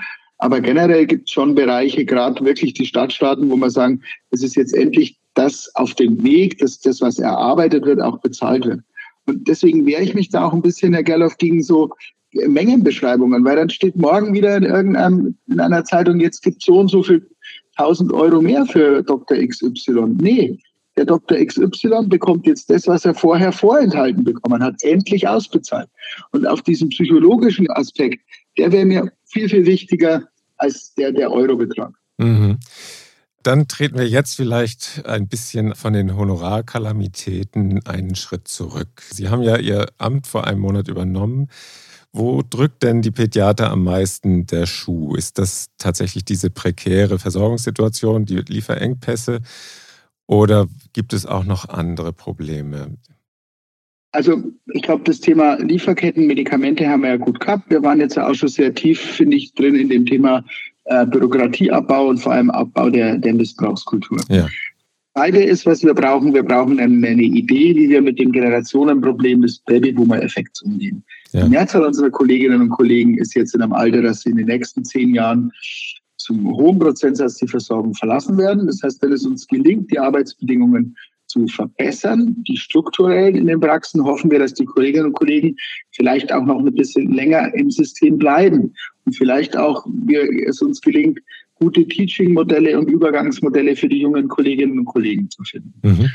Aber 0.41 0.59
generell 0.59 1.05
gibt 1.05 1.27
es 1.27 1.33
schon 1.33 1.53
Bereiche, 1.53 2.03
gerade 2.03 2.43
wirklich 2.43 2.73
die 2.73 2.87
Stadtstaaten, 2.87 3.51
wo 3.51 3.55
man 3.55 3.69
sagen, 3.69 4.01
es 4.31 4.41
ist 4.41 4.55
jetzt 4.55 4.73
endlich 4.73 5.19
das 5.35 5.69
auf 5.75 5.93
dem 5.93 6.23
Weg, 6.23 6.57
dass 6.57 6.79
das, 6.79 6.99
was 6.99 7.19
erarbeitet 7.19 7.85
wird, 7.85 8.01
auch 8.01 8.17
bezahlt 8.21 8.65
wird. 8.65 8.81
Und 9.27 9.47
deswegen 9.47 9.85
wehre 9.85 10.01
ich 10.01 10.15
mich 10.15 10.29
da 10.29 10.45
auch 10.45 10.53
ein 10.53 10.63
bisschen, 10.63 10.93
Herr 10.93 11.03
Gerloff, 11.03 11.37
gegen 11.37 11.61
so 11.61 11.91
Mengenbeschreibungen, 12.33 13.45
weil 13.45 13.57
dann 13.57 13.69
steht 13.69 13.95
morgen 13.95 14.33
wieder 14.33 14.57
in 14.57 14.63
irgendeinem, 14.63 15.37
in 15.47 15.59
einer 15.59 15.83
Zeitung, 15.83 16.19
jetzt 16.19 16.41
gibt 16.41 16.63
so 16.63 16.79
und 16.79 16.87
so 16.87 17.03
viel 17.03 17.29
1000 17.75 18.11
Euro 18.11 18.41
mehr 18.41 18.65
für 18.65 19.03
Dr. 19.03 19.37
XY. 19.37 20.15
Nee, 20.19 20.57
der 20.97 21.05
Dr. 21.05 21.37
XY 21.37 22.07
bekommt 22.07 22.47
jetzt 22.47 22.67
das, 22.71 22.87
was 22.87 23.05
er 23.05 23.13
vorher 23.13 23.51
vorenthalten 23.51 24.23
bekommen 24.23 24.63
hat, 24.63 24.81
endlich 24.81 25.27
ausbezahlt. 25.27 25.87
Und 26.31 26.47
auf 26.47 26.63
diesen 26.63 26.89
psychologischen 26.89 27.69
Aspekt, 27.69 28.25
der 28.57 28.71
wäre 28.71 28.85
mir 28.85 29.11
viel, 29.25 29.47
viel 29.47 29.67
wichtiger 29.67 30.27
als 30.61 30.93
der, 30.93 31.11
der 31.11 31.31
Eurobetrag. 31.31 31.93
Mhm. 32.17 32.59
Dann 33.43 33.67
treten 33.67 33.97
wir 33.97 34.07
jetzt 34.07 34.35
vielleicht 34.35 35.03
ein 35.05 35.27
bisschen 35.27 35.73
von 35.73 35.93
den 35.93 36.15
Honorarkalamitäten 36.15 37.85
einen 37.87 38.15
Schritt 38.15 38.47
zurück. 38.47 39.01
Sie 39.11 39.29
haben 39.29 39.41
ja 39.41 39.57
Ihr 39.57 39.87
Amt 39.97 40.27
vor 40.27 40.45
einem 40.45 40.59
Monat 40.59 40.87
übernommen. 40.87 41.47
Wo 42.13 42.43
drückt 42.47 42.83
denn 42.83 43.01
die 43.01 43.09
Pädiater 43.09 43.71
am 43.71 43.83
meisten 43.83 44.45
der 44.45 44.67
Schuh? 44.67 45.15
Ist 45.15 45.39
das 45.39 45.67
tatsächlich 45.77 46.25
diese 46.25 46.49
prekäre 46.49 47.17
Versorgungssituation, 47.17 48.25
die 48.25 48.37
Lieferengpässe? 48.37 49.39
Oder 50.27 50.67
gibt 50.93 51.13
es 51.13 51.25
auch 51.25 51.45
noch 51.45 51.67
andere 51.67 52.13
Probleme? 52.13 52.97
Also 54.13 54.43
ich 54.73 54.81
glaube, 54.81 55.03
das 55.05 55.21
Thema 55.21 55.55
Lieferketten, 55.55 56.27
Medikamente 56.27 56.87
haben 56.87 57.03
wir 57.03 57.11
ja 57.11 57.17
gut 57.17 57.39
gehabt. 57.39 57.69
Wir 57.69 57.81
waren 57.81 57.99
jetzt 57.99 58.19
auch 58.19 58.33
schon 58.33 58.49
sehr 58.49 58.73
tief, 58.73 58.99
finde 58.99 59.37
ich, 59.37 59.53
drin 59.53 59.75
in 59.75 59.89
dem 59.89 60.05
Thema 60.05 60.43
äh, 60.85 61.05
Bürokratieabbau 61.05 62.09
und 62.09 62.17
vor 62.17 62.33
allem 62.33 62.49
Abbau 62.49 62.89
der, 62.89 63.17
der 63.17 63.33
Missbrauchskultur. 63.33 64.19
Ja. 64.29 64.47
Beide 65.13 65.43
ist, 65.43 65.65
was 65.65 65.83
wir 65.83 65.93
brauchen. 65.93 66.33
Wir 66.33 66.43
brauchen 66.43 66.79
eine, 66.79 67.07
eine 67.07 67.21
Idee, 67.21 67.75
wie 67.75 67.89
wir 67.89 68.01
mit 68.01 68.19
dem 68.19 68.31
Generationenproblem 68.31 69.41
des 69.41 69.59
Babyboomer-Effekts 69.59 70.61
umgehen. 70.61 71.03
Ja. 71.31 71.43
Die 71.43 71.49
Mehrzahl 71.49 71.85
unserer 71.85 72.09
Kolleginnen 72.09 72.61
und 72.61 72.69
Kollegen 72.69 73.17
ist 73.17 73.35
jetzt 73.35 73.53
in 73.55 73.61
einem 73.61 73.73
Alter, 73.73 74.01
dass 74.01 74.21
sie 74.21 74.29
in 74.29 74.37
den 74.37 74.47
nächsten 74.47 74.83
zehn 74.85 75.13
Jahren 75.13 75.51
zum 76.17 76.45
hohen 76.55 76.79
Prozentsatz 76.79 77.35
die 77.35 77.47
Versorgung 77.47 77.93
verlassen 77.93 78.37
werden. 78.37 78.67
Das 78.67 78.81
heißt, 78.83 79.01
wenn 79.01 79.11
es 79.11 79.25
uns 79.25 79.47
gelingt, 79.47 79.91
die 79.91 79.99
Arbeitsbedingungen 79.99 80.95
zu 81.31 81.47
verbessern, 81.47 82.35
die 82.47 82.57
strukturell 82.57 83.35
in 83.35 83.47
den 83.47 83.59
Praxen, 83.59 84.03
hoffen 84.03 84.29
wir, 84.29 84.39
dass 84.39 84.53
die 84.53 84.65
Kolleginnen 84.65 85.07
und 85.07 85.13
Kollegen 85.13 85.55
vielleicht 85.91 86.31
auch 86.31 86.43
noch 86.43 86.59
ein 86.59 86.75
bisschen 86.75 87.11
länger 87.13 87.53
im 87.55 87.71
System 87.71 88.17
bleiben 88.17 88.73
und 89.05 89.15
vielleicht 89.15 89.55
auch 89.57 89.85
wir, 90.05 90.29
es 90.47 90.61
uns 90.61 90.81
gelingt, 90.81 91.19
gute 91.55 91.87
Teaching-Modelle 91.87 92.77
und 92.77 92.89
Übergangsmodelle 92.89 93.75
für 93.75 93.87
die 93.87 94.01
jungen 94.01 94.27
Kolleginnen 94.27 94.79
und 94.79 94.85
Kollegen 94.85 95.29
zu 95.29 95.43
finden. 95.43 95.73
Mhm. 95.83 96.09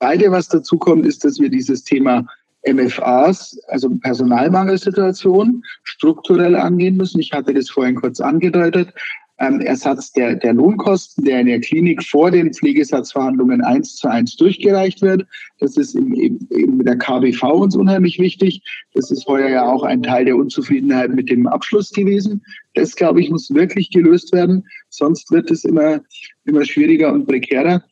Beide, 0.00 0.30
was 0.30 0.48
dazu 0.48 0.76
kommt, 0.76 1.06
ist, 1.06 1.24
dass 1.24 1.38
wir 1.38 1.50
dieses 1.50 1.84
Thema 1.84 2.26
MFAs, 2.66 3.58
also 3.68 3.90
Personalmangelsituation, 3.90 5.62
strukturell 5.84 6.56
angehen 6.56 6.96
müssen. 6.96 7.20
Ich 7.20 7.32
hatte 7.32 7.54
das 7.54 7.70
vorhin 7.70 7.94
kurz 7.94 8.20
angedeutet 8.20 8.92
ähm, 9.40 9.60
Ersatz 9.60 10.12
der, 10.12 10.34
der 10.36 10.52
Lohnkosten, 10.52 11.24
der 11.24 11.40
in 11.40 11.46
der 11.46 11.60
Klinik 11.60 12.02
vor 12.02 12.30
den 12.30 12.52
Pflegesatzverhandlungen 12.52 13.62
eins 13.62 13.96
zu 13.96 14.08
eins 14.08 14.36
durchgereicht 14.36 15.00
wird. 15.02 15.26
Das 15.60 15.76
ist 15.76 15.94
eben, 15.94 16.14
eben 16.50 16.76
mit 16.76 16.86
der 16.86 16.96
KBV 16.96 17.42
uns 17.44 17.76
unheimlich 17.76 18.18
wichtig. 18.18 18.62
Das 18.94 19.10
ist 19.10 19.26
heuer 19.26 19.48
ja 19.48 19.66
auch 19.66 19.82
ein 19.82 20.02
Teil 20.02 20.24
der 20.24 20.36
Unzufriedenheit 20.36 21.14
mit 21.14 21.30
dem 21.30 21.46
Abschluss 21.46 21.90
gewesen. 21.92 22.42
Das, 22.74 22.96
glaube 22.96 23.20
ich, 23.20 23.30
muss 23.30 23.52
wirklich 23.54 23.90
gelöst 23.90 24.32
werden. 24.32 24.64
Sonst 24.88 25.30
wird 25.30 25.50
es 25.50 25.64
immer, 25.64 26.00
immer 26.44 26.64
schwieriger 26.64 27.12
und 27.12 27.26
prekärer. 27.26 27.82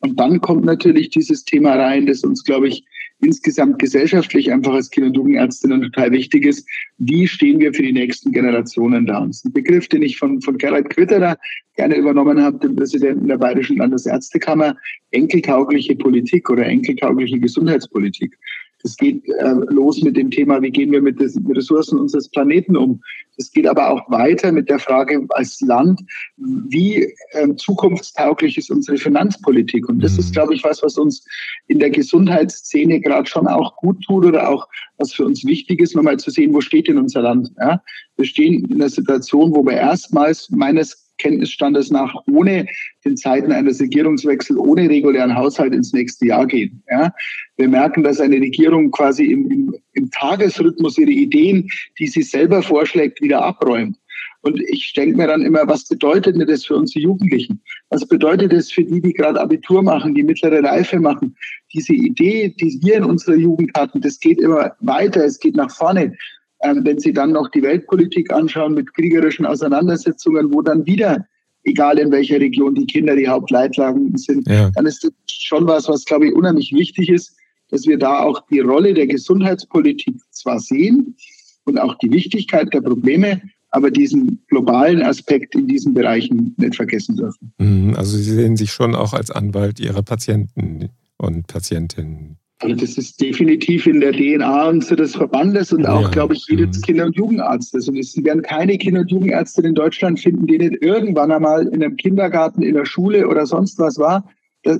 Und 0.00 0.18
dann 0.18 0.40
kommt 0.40 0.64
natürlich 0.64 1.10
dieses 1.10 1.44
Thema 1.44 1.74
rein, 1.74 2.06
das 2.06 2.24
uns, 2.24 2.44
glaube 2.44 2.68
ich, 2.68 2.84
insgesamt 3.20 3.78
gesellschaftlich 3.78 4.52
einfach 4.52 4.72
als 4.72 4.90
Kinder- 4.90 5.08
und 5.08 5.16
Jugendärztinnen 5.16 5.82
total 5.82 6.12
wichtig 6.12 6.44
ist. 6.44 6.68
Wie 6.98 7.26
stehen 7.26 7.60
wir 7.60 7.72
für 7.74 7.82
die 7.82 7.92
nächsten 7.92 8.32
Generationen 8.32 9.06
da? 9.06 9.20
das 9.26 9.38
ist 9.38 9.46
ein 9.46 9.52
Begriff, 9.52 9.88
den 9.88 10.02
ich 10.02 10.18
von, 10.18 10.40
von 10.40 10.58
Gerald 10.58 10.90
Quitterer 10.90 11.36
gerne 11.76 11.96
übernommen 11.96 12.40
habe, 12.40 12.58
dem 12.58 12.76
Präsidenten 12.76 13.28
der 13.28 13.38
Bayerischen 13.38 13.76
Landesärztekammer, 13.78 14.76
enkeltaugliche 15.10 15.96
Politik 15.96 16.50
oder 16.50 16.66
enkeltaugliche 16.66 17.38
Gesundheitspolitik. 17.38 18.36
Das 18.82 18.96
geht 18.96 19.28
äh, 19.28 19.52
los 19.68 20.02
mit 20.02 20.16
dem 20.16 20.30
Thema, 20.30 20.60
wie 20.62 20.70
gehen 20.70 20.90
wir 20.92 21.02
mit 21.02 21.20
den 21.20 21.46
Ressourcen 21.52 21.98
unseres 21.98 22.28
Planeten 22.28 22.76
um. 22.76 23.02
Das 23.36 23.50
geht 23.50 23.66
aber 23.66 23.90
auch 23.90 24.10
weiter 24.10 24.52
mit 24.52 24.68
der 24.68 24.78
Frage 24.78 25.26
als 25.30 25.60
Land, 25.60 26.00
wie 26.36 27.14
äh, 27.32 27.54
zukunftstauglich 27.56 28.58
ist 28.58 28.70
unsere 28.70 28.98
Finanzpolitik. 28.98 29.88
Und 29.88 30.00
das 30.00 30.14
mhm. 30.14 30.18
ist, 30.20 30.32
glaube 30.32 30.54
ich, 30.54 30.64
was, 30.64 30.82
was 30.82 30.98
uns 30.98 31.24
in 31.66 31.78
der 31.78 31.90
Gesundheitsszene 31.90 33.00
gerade 33.00 33.28
schon 33.28 33.46
auch 33.46 33.76
gut 33.76 34.02
tut 34.04 34.24
oder 34.24 34.48
auch 34.48 34.68
was 34.98 35.12
für 35.12 35.24
uns 35.24 35.44
wichtig 35.44 35.80
ist, 35.80 35.96
nochmal 35.96 36.18
zu 36.18 36.30
sehen, 36.30 36.52
wo 36.52 36.60
steht 36.60 36.88
denn 36.88 36.98
unser 36.98 37.22
Land. 37.22 37.50
Ja? 37.58 37.82
Wir 38.16 38.26
stehen 38.26 38.64
in 38.66 38.74
einer 38.74 38.90
Situation, 38.90 39.54
wo 39.54 39.64
wir 39.64 39.72
erstmals 39.72 40.50
meines 40.50 41.09
Kenntnisstandes 41.20 41.90
nach 41.90 42.14
ohne 42.26 42.66
den 43.04 43.16
Zeiten 43.16 43.52
eines 43.52 43.80
Regierungswechsels, 43.80 44.58
ohne 44.58 44.88
regulären 44.88 45.36
Haushalt 45.36 45.74
ins 45.74 45.92
nächste 45.92 46.26
Jahr 46.26 46.46
gehen. 46.46 46.82
Ja? 46.90 47.12
Wir 47.56 47.68
merken, 47.68 48.02
dass 48.02 48.20
eine 48.20 48.36
Regierung 48.36 48.90
quasi 48.90 49.24
im, 49.26 49.50
im, 49.50 49.74
im 49.92 50.10
Tagesrhythmus 50.10 50.98
ihre 50.98 51.10
Ideen, 51.10 51.68
die 51.98 52.06
sie 52.06 52.22
selber 52.22 52.62
vorschlägt, 52.62 53.20
wieder 53.20 53.42
abräumt. 53.42 53.96
Und 54.42 54.58
ich 54.68 54.94
denke 54.94 55.18
mir 55.18 55.26
dann 55.26 55.42
immer, 55.42 55.66
was 55.68 55.86
bedeutet 55.86 56.36
denn 56.36 56.46
das 56.46 56.64
für 56.64 56.76
unsere 56.76 57.00
Jugendlichen? 57.00 57.60
Was 57.90 58.06
bedeutet 58.06 58.52
das 58.52 58.70
für 58.70 58.84
die, 58.84 59.00
die 59.00 59.12
gerade 59.12 59.40
Abitur 59.40 59.82
machen, 59.82 60.14
die 60.14 60.22
mittlere 60.22 60.62
Reife 60.62 60.98
machen? 60.98 61.36
Diese 61.74 61.92
Idee, 61.92 62.54
die 62.58 62.80
wir 62.82 62.96
in 62.96 63.04
unserer 63.04 63.36
Jugend 63.36 63.70
hatten, 63.76 64.00
das 64.00 64.18
geht 64.18 64.40
immer 64.40 64.72
weiter, 64.80 65.24
es 65.24 65.38
geht 65.38 65.56
nach 65.56 65.70
vorne. 65.70 66.16
Ähm, 66.62 66.84
wenn 66.84 66.98
Sie 66.98 67.12
dann 67.12 67.32
noch 67.32 67.50
die 67.50 67.62
Weltpolitik 67.62 68.32
anschauen 68.32 68.74
mit 68.74 68.92
kriegerischen 68.94 69.46
Auseinandersetzungen, 69.46 70.52
wo 70.52 70.60
dann 70.60 70.84
wieder, 70.86 71.26
egal 71.64 71.98
in 71.98 72.10
welcher 72.10 72.40
Region 72.40 72.74
die 72.74 72.86
Kinder 72.86 73.16
die 73.16 73.28
Hauptleitlagen 73.28 74.16
sind, 74.16 74.46
ja. 74.48 74.70
dann 74.70 74.86
ist 74.86 75.04
das 75.04 75.12
schon 75.26 75.66
was, 75.66 75.88
was, 75.88 76.04
glaube 76.04 76.26
ich, 76.26 76.34
unheimlich 76.34 76.72
wichtig 76.72 77.08
ist, 77.08 77.36
dass 77.70 77.86
wir 77.86 77.98
da 77.98 78.20
auch 78.20 78.44
die 78.50 78.60
Rolle 78.60 78.94
der 78.94 79.06
Gesundheitspolitik 79.06 80.16
zwar 80.30 80.58
sehen 80.58 81.16
und 81.64 81.78
auch 81.78 81.96
die 81.98 82.10
Wichtigkeit 82.10 82.72
der 82.74 82.80
Probleme, 82.80 83.40
aber 83.70 83.90
diesen 83.90 84.42
globalen 84.48 85.02
Aspekt 85.02 85.54
in 85.54 85.68
diesen 85.68 85.94
Bereichen 85.94 86.54
nicht 86.58 86.76
vergessen 86.76 87.16
dürfen. 87.16 87.52
Mhm, 87.58 87.94
also 87.96 88.16
Sie 88.16 88.34
sehen 88.34 88.56
sich 88.56 88.72
schon 88.72 88.94
auch 88.94 89.12
als 89.12 89.30
Anwalt 89.30 89.80
Ihrer 89.80 90.02
Patienten 90.02 90.90
und 91.16 91.46
Patientinnen. 91.46 92.39
Also 92.62 92.76
das 92.76 92.98
ist 92.98 93.20
definitiv 93.20 93.86
in 93.86 94.00
der 94.00 94.12
DNA 94.12 94.68
unseres 94.68 95.16
Verbandes 95.16 95.72
und 95.72 95.86
auch, 95.86 96.02
ja. 96.02 96.08
glaube 96.08 96.34
ich, 96.34 96.46
jedes. 96.46 96.82
Kinder- 96.82 97.06
und 97.06 97.16
Jugendarztes. 97.16 97.88
Und 97.88 97.96
es 97.96 98.22
werden 98.22 98.42
keine 98.42 98.76
Kinder- 98.76 99.00
und 99.00 99.10
Jugendärzte 99.10 99.62
in 99.62 99.74
Deutschland 99.74 100.20
finden, 100.20 100.46
die 100.46 100.58
nicht 100.58 100.82
irgendwann 100.82 101.32
einmal 101.32 101.66
in 101.66 101.82
einem 101.82 101.96
Kindergarten, 101.96 102.62
in 102.62 102.74
der 102.74 102.84
Schule 102.84 103.26
oder 103.28 103.46
sonst 103.46 103.78
was 103.78 103.98
war. 103.98 104.28
Da, 104.62 104.76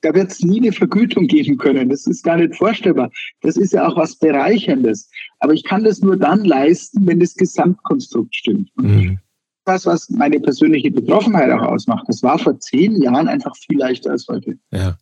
da 0.00 0.14
wird 0.14 0.32
es 0.32 0.40
nie 0.40 0.60
eine 0.60 0.72
Vergütung 0.72 1.28
geben 1.28 1.58
können. 1.58 1.88
Das 1.90 2.08
ist 2.08 2.24
gar 2.24 2.38
nicht 2.38 2.56
vorstellbar. 2.56 3.10
Das 3.40 3.56
ist 3.56 3.72
ja 3.72 3.86
auch 3.86 3.96
was 3.96 4.16
Bereicherndes. 4.16 5.08
Aber 5.38 5.52
ich 5.52 5.62
kann 5.62 5.84
das 5.84 6.00
nur 6.00 6.16
dann 6.16 6.44
leisten, 6.44 7.06
wenn 7.06 7.20
das 7.20 7.34
Gesamtkonstrukt 7.34 8.34
stimmt. 8.34 8.68
Mhm. 8.76 9.18
Was, 9.64 9.86
was 9.86 10.10
meine 10.10 10.40
persönliche 10.40 10.90
Betroffenheit 10.90 11.52
auch 11.52 11.62
ausmacht, 11.62 12.04
das 12.08 12.20
war 12.24 12.36
vor 12.36 12.58
zehn 12.58 13.00
Jahren 13.00 13.28
einfach 13.28 13.54
viel 13.56 13.78
leichter 13.78 14.10
als 14.10 14.26
heute. 14.28 14.58
Ja. 14.72 14.96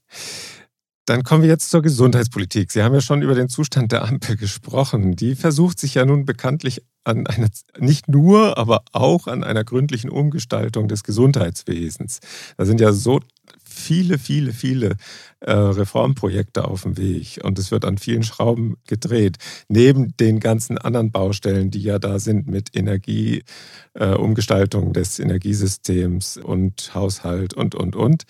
Dann 1.11 1.25
kommen 1.25 1.42
wir 1.42 1.49
jetzt 1.49 1.70
zur 1.70 1.83
Gesundheitspolitik. 1.83 2.70
Sie 2.70 2.85
haben 2.85 2.94
ja 2.94 3.01
schon 3.01 3.20
über 3.20 3.35
den 3.35 3.49
Zustand 3.49 3.90
der 3.90 4.05
Ampel 4.05 4.37
gesprochen. 4.37 5.16
Die 5.16 5.35
versucht 5.35 5.81
sich 5.81 5.94
ja 5.94 6.05
nun 6.05 6.25
bekanntlich 6.25 6.85
an 7.03 7.27
einer, 7.27 7.49
nicht 7.81 8.07
nur, 8.07 8.57
aber 8.57 8.85
auch 8.92 9.27
an 9.27 9.42
einer 9.42 9.64
gründlichen 9.64 10.09
Umgestaltung 10.09 10.87
des 10.87 11.03
Gesundheitswesens. 11.03 12.20
Da 12.57 12.64
sind 12.64 12.81
ja 12.81 12.92
so 12.92 13.18
viele, 13.64 14.18
viele, 14.18 14.53
viele 14.53 14.96
äh, 15.40 15.51
Reformprojekte 15.53 16.64
auf 16.64 16.83
dem 16.83 16.96
Weg 16.96 17.40
und 17.42 17.59
es 17.59 17.73
wird 17.73 17.85
an 17.85 17.99
vielen 17.99 18.23
Schrauben 18.23 18.77
gedreht. 18.87 19.38
Neben 19.68 20.16
den 20.16 20.38
ganzen 20.38 20.79
anderen 20.79 21.11
Baustellen, 21.11 21.73
die 21.73 21.83
ja 21.83 21.99
da 21.99 22.20
sind 22.20 22.46
mit 22.46 22.77
Energie, 22.77 23.42
äh, 23.94 24.14
Umgestaltung 24.14 24.92
des 24.92 25.18
Energiesystems 25.18 26.37
und 26.37 26.94
Haushalt 26.94 27.55
und, 27.55 27.75
und, 27.75 27.96
und 27.96 28.27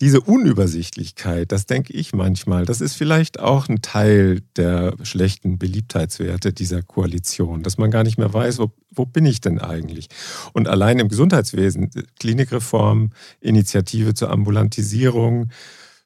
diese 0.00 0.20
Unübersichtlichkeit, 0.22 1.52
das 1.52 1.66
denke 1.66 1.92
ich 1.92 2.14
manchmal, 2.14 2.64
das 2.64 2.80
ist 2.80 2.94
vielleicht 2.94 3.38
auch 3.38 3.68
ein 3.68 3.82
Teil 3.82 4.40
der 4.56 4.94
schlechten 5.02 5.58
Beliebtheitswerte 5.58 6.54
dieser 6.54 6.82
Koalition, 6.82 7.62
dass 7.62 7.76
man 7.76 7.90
gar 7.90 8.02
nicht 8.02 8.16
mehr 8.16 8.32
weiß, 8.32 8.58
wo, 8.60 8.72
wo 8.90 9.04
bin 9.04 9.26
ich 9.26 9.42
denn 9.42 9.58
eigentlich? 9.58 10.08
Und 10.54 10.68
allein 10.68 10.98
im 10.98 11.08
Gesundheitswesen, 11.08 11.90
Klinikreform, 12.18 13.10
Initiative 13.40 14.14
zur 14.14 14.30
Ambulantisierung, 14.30 15.50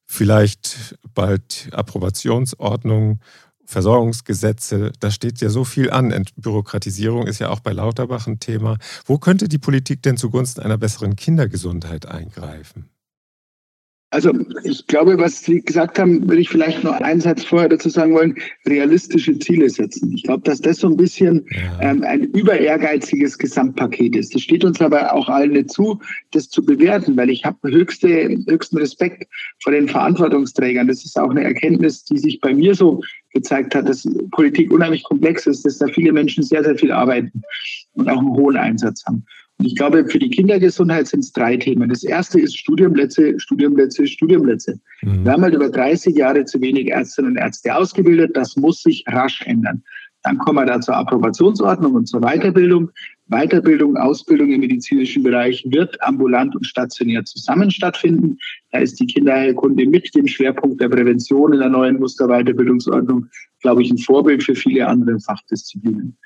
vielleicht 0.07 0.97
bald 1.15 1.69
Approbationsordnung, 1.73 3.21
Versorgungsgesetze, 3.65 4.93
da 5.01 5.11
steht 5.11 5.41
ja 5.41 5.49
so 5.49 5.65
viel 5.65 5.91
an. 5.91 6.11
Entbürokratisierung 6.11 7.27
ist 7.27 7.39
ja 7.39 7.49
auch 7.49 7.61
bei 7.61 7.73
Lauterbach 7.73 8.27
ein 8.27 8.39
Thema. 8.39 8.77
Wo 9.07 9.19
könnte 9.19 9.49
die 9.49 9.59
Politik 9.59 10.03
denn 10.03 10.17
zugunsten 10.17 10.63
einer 10.63 10.77
besseren 10.77 11.17
Kindergesundheit 11.17 12.07
eingreifen? 12.07 12.91
Also 14.15 14.33
ich 14.63 14.87
glaube, 14.87 15.19
was 15.19 15.43
Sie 15.43 15.61
gesagt 15.61 15.99
haben, 15.99 16.29
würde 16.29 16.41
ich 16.41 16.49
vielleicht 16.49 16.85
noch 16.85 17.01
einen 17.01 17.21
Satz 17.21 17.43
vorher 17.43 17.69
dazu 17.69 17.89
sagen 17.89 18.15
wollen, 18.15 18.37
realistische 18.65 19.37
Ziele 19.41 19.69
setzen. 19.69 20.13
Ich 20.15 20.23
glaube, 20.23 20.45
dass 20.45 20.61
das 20.61 20.77
so 20.77 20.87
ein 20.87 20.97
bisschen 20.97 21.45
ähm, 21.81 22.05
ein 22.05 22.23
über 22.23 22.57
ehrgeiziges 22.57 23.37
Gesamtpaket 23.37 24.15
ist. 24.15 24.33
Das 24.33 24.43
steht 24.43 24.65
uns 24.65 24.81
aber 24.81 25.13
auch 25.13 25.29
allen 25.29 25.51
nicht 25.51 25.73
zu, 25.73 26.01
das 26.31 26.49
zu 26.49 26.65
bewerten, 26.65 27.17
weil 27.17 27.29
ich 27.29 27.45
habe 27.45 27.69
höchste, 27.69 28.39
höchsten 28.47 28.79
Respekt 28.79 29.27
vor 29.61 29.73
den 29.73 29.89
Verantwortungsträgern. 29.89 30.87
Das 30.87 31.05
ist 31.05 31.19
auch 31.19 31.31
eine 31.31 31.43
Erkenntnis, 31.43 32.05
die 32.05 32.19
sich 32.19 32.41
bei 32.41 32.55
mir 32.55 32.77
so 32.77 33.03
gezeigt 33.33 33.75
hat, 33.75 33.89
dass 33.89 34.09
Politik 34.31 34.71
unheimlich 34.71 35.03
komplex 35.03 35.45
ist, 35.49 35.67
dass 35.67 35.79
da 35.79 35.89
viele 35.89 36.13
Menschen 36.13 36.45
sehr, 36.45 36.63
sehr 36.63 36.79
viel 36.79 36.93
arbeiten 36.93 37.43
und 37.95 38.09
auch 38.09 38.19
einen 38.19 38.37
hohen 38.37 38.57
Einsatz 38.57 39.05
haben. 39.07 39.27
Ich 39.63 39.77
glaube, 39.77 40.07
für 40.07 40.19
die 40.19 40.31
Kindergesundheit 40.31 41.07
sind 41.07 41.21
es 41.21 41.33
drei 41.33 41.57
Themen. 41.57 41.89
Das 41.89 42.03
erste 42.03 42.41
ist 42.41 42.59
Studienplätze, 42.59 43.39
Studienplätze, 43.39 44.07
Studienplätze. 44.07 44.81
Mhm. 45.03 45.25
Wir 45.25 45.33
haben 45.33 45.43
halt 45.43 45.55
über 45.55 45.69
30 45.69 46.17
Jahre 46.17 46.45
zu 46.45 46.61
wenig 46.61 46.91
Ärztinnen 46.91 47.33
und 47.33 47.37
Ärzte 47.37 47.75
ausgebildet. 47.75 48.37
Das 48.37 48.57
muss 48.57 48.83
sich 48.83 49.05
rasch 49.07 49.43
ändern. 49.43 49.83
Dann 50.25 50.39
kommen 50.39 50.59
wir 50.59 50.67
da 50.67 50.81
zur 50.81 50.97
Approbationsordnung 50.97 51.95
und 51.95 52.07
zur 52.07 52.21
Weiterbildung. 52.23 52.91
Weiterbildung, 53.27 53.97
Ausbildung 53.97 54.51
im 54.51 54.61
medizinischen 54.61 55.23
Bereich 55.23 55.65
wird 55.69 56.03
ambulant 56.03 56.55
und 56.57 56.67
stationär 56.67 57.25
zusammen 57.25 57.71
stattfinden. 57.71 58.39
Da 58.71 58.79
ist 58.79 59.01
die 59.01 59.07
Kinderheilkunde 59.07 59.87
mit 59.87 60.15
dem 60.15 60.27
Schwerpunkt 60.27 60.81
der 60.81 60.89
Prävention 60.89 61.53
in 61.53 61.61
der 61.61 61.69
neuen 61.69 61.99
Musterweiterbildungsordnung, 61.99 63.27
glaube 63.61 63.83
ich, 63.83 63.91
ein 63.91 63.99
Vorbild 63.99 64.43
für 64.43 64.55
viele 64.55 64.87
andere 64.87 65.21
Fachdisziplinen. 65.21 66.17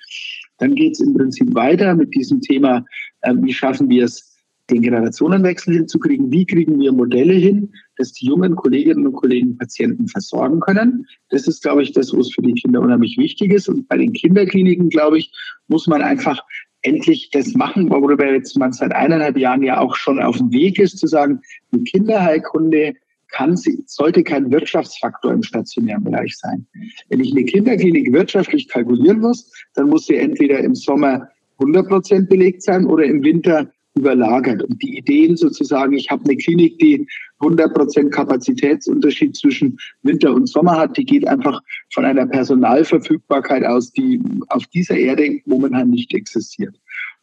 Dann 0.59 0.75
geht 0.75 0.93
es 0.93 1.01
im 1.01 1.15
Prinzip 1.15 1.55
weiter 1.55 1.95
mit 1.95 2.15
diesem 2.15 2.41
Thema, 2.41 2.85
äh, 3.23 3.35
wie 3.37 3.53
schaffen 3.53 3.89
wir 3.89 4.05
es, 4.05 4.29
den 4.71 4.83
Generationenwechsel 4.83 5.75
hinzukriegen? 5.75 6.31
Wie 6.31 6.45
kriegen 6.45 6.79
wir 6.79 6.93
Modelle 6.93 7.33
hin, 7.33 7.73
dass 7.97 8.13
die 8.13 8.27
jungen 8.27 8.55
Kolleginnen 8.55 9.07
und 9.07 9.15
Kollegen 9.15 9.57
Patienten 9.57 10.09
versorgen 10.09 10.61
können? 10.61 11.07
Das 11.31 11.49
ist, 11.49 11.63
glaube 11.63 11.83
ich, 11.83 11.93
das, 11.93 12.13
was 12.13 12.31
für 12.33 12.43
die 12.43 12.53
Kinder 12.53 12.81
unheimlich 12.81 13.17
wichtig 13.19 13.53
ist. 13.53 13.69
Und 13.69 13.89
bei 13.89 13.97
den 13.97 14.13
Kinderkliniken, 14.13 14.91
glaube 14.91 15.19
ich, 15.19 15.33
muss 15.69 15.87
man 15.87 16.03
einfach 16.03 16.43
endlich 16.83 17.31
das 17.31 17.55
machen, 17.55 17.91
worüber 17.91 18.31
jetzt 18.31 18.57
man 18.57 18.73
seit 18.73 18.93
eineinhalb 18.93 19.37
Jahren 19.37 19.63
ja 19.63 19.81
auch 19.81 19.97
schon 19.97 20.21
auf 20.21 20.37
dem 20.37 20.53
Weg 20.53 20.79
ist, 20.79 20.99
zu 20.99 21.07
sagen, 21.07 21.41
die 21.73 21.83
Kinderheilkunde 21.85 22.95
kann 23.31 23.57
sollte 23.57 24.23
kein 24.23 24.51
Wirtschaftsfaktor 24.51 25.33
im 25.33 25.43
stationären 25.43 26.05
Bereich 26.05 26.37
sein. 26.37 26.67
Wenn 27.09 27.21
ich 27.21 27.33
eine 27.33 27.45
Kinderklinik 27.45 28.13
wirtschaftlich 28.13 28.69
kalkulieren 28.69 29.21
muss, 29.21 29.53
dann 29.75 29.89
muss 29.89 30.07
sie 30.07 30.17
entweder 30.17 30.59
im 30.61 30.75
Sommer 30.75 31.29
100 31.59 31.89
Prozent 31.89 32.29
belegt 32.29 32.63
sein 32.63 32.87
oder 32.87 33.05
im 33.05 33.23
Winter 33.23 33.71
überlagert. 33.97 34.63
Und 34.63 34.81
die 34.83 34.99
Ideen 34.99 35.37
sozusagen, 35.37 35.93
ich 35.93 36.09
habe 36.11 36.25
eine 36.25 36.37
Klinik, 36.37 36.79
die 36.79 37.07
100 37.41 37.75
Prozent 37.75 38.13
Kapazitätsunterschied 38.13 39.37
zwischen 39.37 39.77
Winter 40.03 40.33
und 40.33 40.49
Sommer 40.49 40.77
hat, 40.77 40.97
die 40.97 41.05
geht 41.05 41.27
einfach 41.27 41.61
von 41.93 42.05
einer 42.05 42.27
Personalverfügbarkeit 42.27 43.65
aus, 43.65 43.93
die 43.93 44.21
auf 44.49 44.67
dieser 44.69 44.97
Erde 44.97 45.41
momentan 45.47 45.91
nicht 45.91 46.15
existiert 46.15 46.75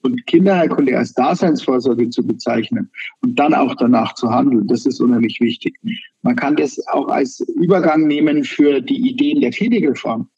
und 0.02 0.26
Kinderheilkunde 0.28 0.98
als 0.98 1.14
Daseinsvorsorge 1.14 2.10
zu 2.10 2.26
bezeichnen 2.26 2.90
und 3.22 3.40
dann 3.40 3.54
auch 3.54 3.76
danach 3.76 4.14
zu 4.14 4.30
handeln, 4.30 4.68
das 4.68 4.86
ist 4.86 5.00
unheimlich 5.00 5.40
wichtig. 5.42 5.76
Man 6.22 6.36
kann 6.36 6.56
das 6.56 6.80
auch 6.88 7.08
als 7.08 7.40
Übergang 7.56 8.08
nehmen 8.08 8.44
für 8.44 8.82
die 8.82 9.10
Ideen 9.10 9.42
der 9.42 9.52
Klinikreform. 9.52 10.30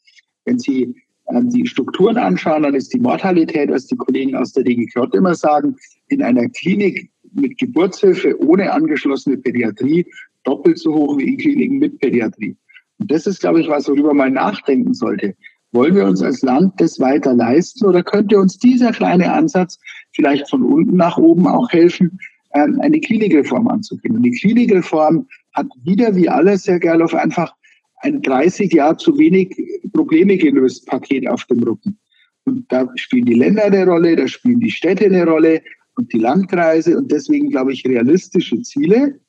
Wenn 0.44 0.58
Sie 0.58 0.94
äh, 1.26 1.42
die 1.44 1.66
Strukturen 1.66 2.16
anschauen, 2.16 2.62
dann 2.62 2.74
ist 2.74 2.92
die 2.94 3.00
Mortalität, 3.00 3.70
was 3.70 3.86
die 3.86 3.96
Kollegen 3.96 4.34
aus 4.34 4.52
der 4.52 4.64
DGJ 4.64 5.00
immer 5.12 5.34
sagen, 5.34 5.76
in 6.08 6.22
einer 6.22 6.48
Klinik 6.48 7.10
mit 7.32 7.58
Geburtshilfe 7.58 8.40
ohne 8.42 8.72
angeschlossene 8.72 9.36
Pädiatrie 9.36 10.06
doppelt 10.44 10.78
so 10.78 10.94
hoch 10.94 11.18
wie 11.18 11.28
in 11.28 11.38
Kliniken 11.38 11.78
mit 11.78 11.98
Pädiatrie. 11.98 12.56
Und 12.98 13.10
das 13.10 13.26
ist, 13.26 13.40
glaube 13.40 13.60
ich, 13.60 13.68
was, 13.68 13.88
worüber 13.88 14.14
man 14.14 14.32
nachdenken 14.32 14.94
sollte. 14.94 15.36
Wollen 15.72 15.94
wir 15.94 16.06
uns 16.06 16.22
als 16.22 16.42
Land 16.42 16.80
das 16.80 16.98
weiter 16.98 17.34
leisten 17.34 17.84
oder 17.84 18.02
könnte 18.02 18.38
uns 18.38 18.58
dieser 18.58 18.92
kleine 18.92 19.32
Ansatz 19.32 19.78
vielleicht 20.12 20.48
von 20.48 20.62
unten 20.62 20.96
nach 20.96 21.18
oben 21.18 21.46
auch 21.46 21.70
helfen, 21.70 22.18
ähm, 22.54 22.80
eine 22.80 23.00
Klinikreform 23.00 23.68
anzugehen? 23.68 24.16
Und 24.16 24.22
die 24.22 24.30
Klinikreform 24.30 25.26
hat 25.52 25.66
wieder 25.84 26.14
wie 26.14 26.28
alles, 26.28 26.66
Herr 26.66 26.78
Gerloff, 26.78 27.14
einfach 27.14 27.54
ein 28.00 28.22
30 28.22 28.72
Jahre 28.72 28.96
zu 28.96 29.18
wenig 29.18 29.56
Probleme 29.92 30.38
gelöst 30.38 30.86
Paket 30.86 31.28
auf 31.28 31.44
dem 31.46 31.62
Rücken. 31.62 31.98
Und 32.44 32.70
da 32.72 32.88
spielen 32.94 33.26
die 33.26 33.34
Länder 33.34 33.64
eine 33.64 33.84
Rolle, 33.84 34.16
da 34.16 34.26
spielen 34.26 34.60
die 34.60 34.70
Städte 34.70 35.04
eine 35.04 35.26
Rolle 35.26 35.60
und 35.96 36.12
die 36.12 36.18
Landkreise 36.18 36.96
und 36.96 37.10
deswegen 37.12 37.50
glaube 37.50 37.72
ich 37.72 37.84
realistische 37.84 38.62
Ziele. 38.62 39.20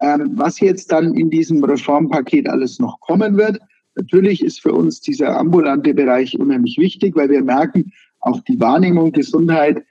Ähm, 0.00 0.32
was 0.34 0.60
jetzt 0.60 0.92
dann 0.92 1.14
in 1.14 1.30
diesem 1.30 1.64
Reformpaket 1.64 2.48
alles 2.48 2.78
noch 2.78 3.00
kommen 3.00 3.36
wird, 3.36 3.58
Natürlich 3.96 4.42
ist 4.42 4.60
für 4.60 4.72
uns 4.72 5.00
dieser 5.00 5.38
ambulante 5.38 5.94
Bereich 5.94 6.38
unheimlich 6.38 6.78
wichtig, 6.78 7.14
weil 7.14 7.30
wir 7.30 7.42
merken, 7.42 7.92
auch 8.20 8.40
die 8.40 8.58
Wahrnehmung 8.58 9.12
Gesundheit 9.12 9.84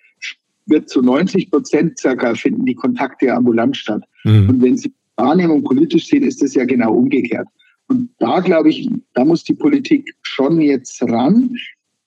wird 0.66 0.90
zu 0.90 1.02
90 1.02 1.52
Prozent 1.52 2.00
circa 2.00 2.36
finden 2.36 2.66
die 2.66 2.76
Kontakte 2.76 3.34
ambulant 3.34 3.78
statt. 3.78 4.04
Mhm. 4.24 4.50
Und 4.50 4.62
wenn 4.62 4.78
Sie 4.78 4.94
Wahrnehmung 5.16 5.64
politisch 5.64 6.08
sehen, 6.08 6.24
ist 6.24 6.42
das 6.42 6.56
ja 6.56 6.66
genau 6.66 6.94
umgekehrt. 6.94 7.48
Und 7.88 8.10
da 8.20 8.40
glaube 8.40 8.70
ich, 8.70 8.90
da 9.14 9.26
muss 9.26 9.44
die 9.44 9.54
Politik 9.54 10.16
schon 10.24 10.62
jetzt 10.62 11.02
ran. 11.04 11.56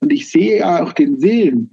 Und 0.01 0.13
ich 0.13 0.29
sehe 0.29 0.59
ja 0.59 0.83
auch 0.83 0.93
den 0.93 1.23
Willen, 1.23 1.71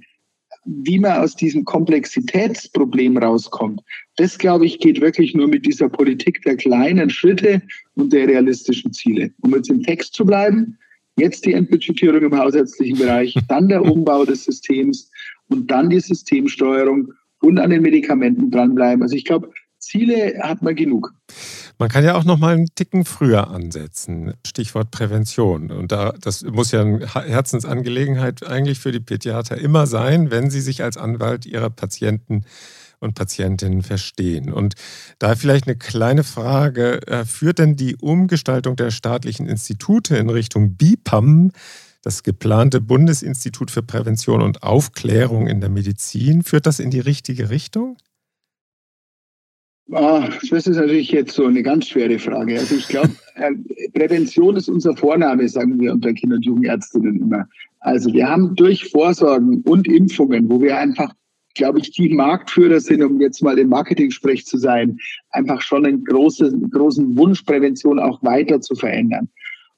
wie 0.64 0.98
man 0.98 1.18
aus 1.18 1.36
diesem 1.36 1.64
Komplexitätsproblem 1.64 3.18
rauskommt, 3.18 3.82
das, 4.16 4.38
glaube 4.38 4.66
ich, 4.66 4.78
geht 4.78 5.00
wirklich 5.00 5.34
nur 5.34 5.48
mit 5.48 5.66
dieser 5.66 5.88
Politik 5.88 6.42
der 6.42 6.56
kleinen 6.56 7.10
Schritte 7.10 7.62
und 7.94 8.12
der 8.12 8.28
realistischen 8.28 8.92
Ziele. 8.92 9.30
Um 9.42 9.54
jetzt 9.54 9.70
im 9.70 9.82
Text 9.82 10.14
zu 10.14 10.24
bleiben, 10.24 10.78
jetzt 11.16 11.44
die 11.44 11.52
Entbudgetierung 11.52 12.22
im 12.22 12.36
hausärztlichen 12.36 12.98
Bereich, 12.98 13.34
dann 13.48 13.68
der 13.68 13.82
Umbau 13.82 14.24
des 14.24 14.44
Systems 14.44 15.10
und 15.48 15.70
dann 15.70 15.90
die 15.90 16.00
Systemsteuerung 16.00 17.12
und 17.40 17.58
an 17.58 17.70
den 17.70 17.82
Medikamenten 17.82 18.50
dranbleiben. 18.50 19.02
Also 19.02 19.16
ich 19.16 19.24
glaube, 19.24 19.50
Ziele 19.78 20.38
hat 20.40 20.62
man 20.62 20.74
genug. 20.74 21.12
Man 21.84 21.90
kann 21.90 22.02
ja 22.02 22.14
auch 22.14 22.24
noch 22.24 22.38
mal 22.38 22.54
einen 22.54 22.74
Ticken 22.74 23.04
früher 23.04 23.50
ansetzen. 23.50 24.32
Stichwort 24.46 24.90
Prävention. 24.90 25.70
Und 25.70 25.92
da, 25.92 26.14
das 26.18 26.42
muss 26.42 26.72
ja 26.72 26.80
eine 26.80 27.06
Herzensangelegenheit 27.06 28.42
eigentlich 28.46 28.78
für 28.78 28.90
die 28.90 29.00
Pädiater 29.00 29.58
immer 29.58 29.86
sein, 29.86 30.30
wenn 30.30 30.48
sie 30.48 30.62
sich 30.62 30.82
als 30.82 30.96
Anwalt 30.96 31.44
ihrer 31.44 31.68
Patienten 31.68 32.46
und 33.00 33.14
Patientinnen 33.14 33.82
verstehen. 33.82 34.50
Und 34.50 34.76
da 35.18 35.36
vielleicht 35.36 35.66
eine 35.66 35.76
kleine 35.76 36.24
Frage. 36.24 37.06
Äh, 37.06 37.26
führt 37.26 37.58
denn 37.58 37.76
die 37.76 37.96
Umgestaltung 37.96 38.76
der 38.76 38.90
staatlichen 38.90 39.46
Institute 39.46 40.16
in 40.16 40.30
Richtung 40.30 40.76
BIPAM, 40.76 41.50
das 42.00 42.22
geplante 42.22 42.80
Bundesinstitut 42.80 43.70
für 43.70 43.82
Prävention 43.82 44.40
und 44.40 44.62
Aufklärung 44.62 45.48
in 45.48 45.60
der 45.60 45.68
Medizin, 45.68 46.44
führt 46.44 46.64
das 46.64 46.78
in 46.78 46.90
die 46.90 47.00
richtige 47.00 47.50
Richtung? 47.50 47.98
Ah, 49.92 50.28
das 50.50 50.66
ist 50.66 50.76
natürlich 50.76 51.10
jetzt 51.10 51.34
so 51.34 51.44
eine 51.44 51.62
ganz 51.62 51.88
schwere 51.88 52.18
Frage. 52.18 52.58
Also 52.58 52.74
ich 52.76 52.88
glaube, 52.88 53.10
äh, 53.34 53.52
Prävention 53.92 54.56
ist 54.56 54.68
unser 54.68 54.96
Vorname, 54.96 55.48
sagen 55.48 55.78
wir 55.78 55.92
unter 55.92 56.12
Kinder- 56.14 56.36
und 56.36 56.44
Jugendärztinnen 56.44 57.20
immer. 57.20 57.46
Also 57.80 58.12
wir 58.12 58.28
haben 58.28 58.54
durch 58.56 58.90
Vorsorgen 58.90 59.60
und 59.62 59.86
Impfungen, 59.86 60.48
wo 60.48 60.60
wir 60.60 60.78
einfach 60.78 61.12
glaube 61.54 61.78
ich, 61.78 61.92
die 61.92 62.08
Marktführer 62.08 62.80
sind, 62.80 63.02
um 63.02 63.20
jetzt 63.20 63.42
mal 63.42 63.58
im 63.58 63.68
Marketing-Sprech 63.68 64.44
zu 64.44 64.58
sein, 64.58 64.98
einfach 65.30 65.62
schon 65.62 65.86
einen 65.86 66.04
großen, 66.04 66.70
großen 66.70 67.16
Wunsch, 67.16 67.42
Prävention 67.42 67.98
auch 67.98 68.22
weiter 68.22 68.60
zu 68.60 68.74
verändern. 68.74 69.28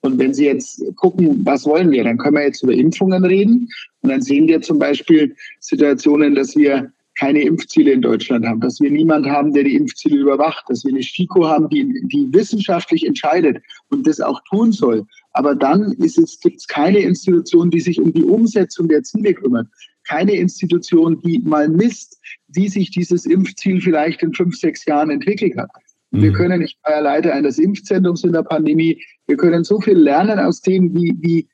Und 0.00 0.18
wenn 0.18 0.34
Sie 0.34 0.46
jetzt 0.46 0.82
gucken, 0.96 1.44
was 1.44 1.66
wollen 1.66 1.90
wir, 1.90 2.04
dann 2.04 2.18
können 2.18 2.36
wir 2.36 2.44
jetzt 2.44 2.62
über 2.62 2.72
Impfungen 2.72 3.24
reden. 3.24 3.68
Und 4.02 4.10
dann 4.10 4.22
sehen 4.22 4.46
wir 4.46 4.60
zum 4.60 4.78
Beispiel 4.78 5.34
Situationen, 5.60 6.34
dass 6.34 6.54
wir 6.56 6.92
keine 7.16 7.42
Impfziele 7.42 7.92
in 7.92 8.02
Deutschland 8.02 8.46
haben, 8.46 8.60
dass 8.60 8.78
wir 8.80 8.90
niemand 8.90 9.26
haben, 9.26 9.52
der 9.52 9.64
die 9.64 9.74
Impfziele 9.74 10.18
überwacht, 10.18 10.64
dass 10.68 10.84
wir 10.84 10.92
eine 10.92 11.02
STIKO 11.02 11.46
haben, 11.46 11.68
die, 11.70 12.02
die 12.08 12.28
wissenschaftlich 12.32 13.06
entscheidet 13.06 13.62
und 13.88 14.06
das 14.06 14.20
auch 14.20 14.40
tun 14.48 14.70
soll. 14.72 15.04
Aber 15.32 15.54
dann 15.54 15.92
ist 15.92 16.18
es, 16.18 16.38
gibt 16.40 16.58
es 16.58 16.66
keine 16.66 16.98
Institution, 16.98 17.70
die 17.70 17.80
sich 17.80 18.00
um 18.00 18.12
die 18.12 18.22
Umsetzung 18.22 18.88
der 18.88 19.02
Ziele 19.02 19.34
kümmert. 19.34 19.66
Keine 20.04 20.34
Institution, 20.34 21.20
die 21.22 21.40
mal 21.40 21.68
misst, 21.68 22.20
wie 22.48 22.68
sich 22.68 22.90
dieses 22.90 23.26
Impfziel 23.26 23.80
vielleicht 23.80 24.22
in 24.22 24.32
fünf, 24.34 24.56
sechs 24.56 24.84
Jahren 24.84 25.10
entwickelt 25.10 25.56
hat. 25.56 25.70
Mhm. 26.10 26.22
Wir 26.22 26.32
können, 26.32 26.62
ich 26.62 26.78
war 26.84 26.92
ja 26.92 27.00
Leiter 27.00 27.32
eines 27.32 27.58
Impfzentrums 27.58 28.24
in 28.24 28.32
der 28.32 28.42
Pandemie, 28.42 29.02
wir 29.26 29.36
können 29.36 29.64
so 29.64 29.80
viel 29.80 29.98
lernen 29.98 30.38
aus 30.38 30.60
dem, 30.60 30.94
wie, 30.94 31.14
wie 31.20 31.48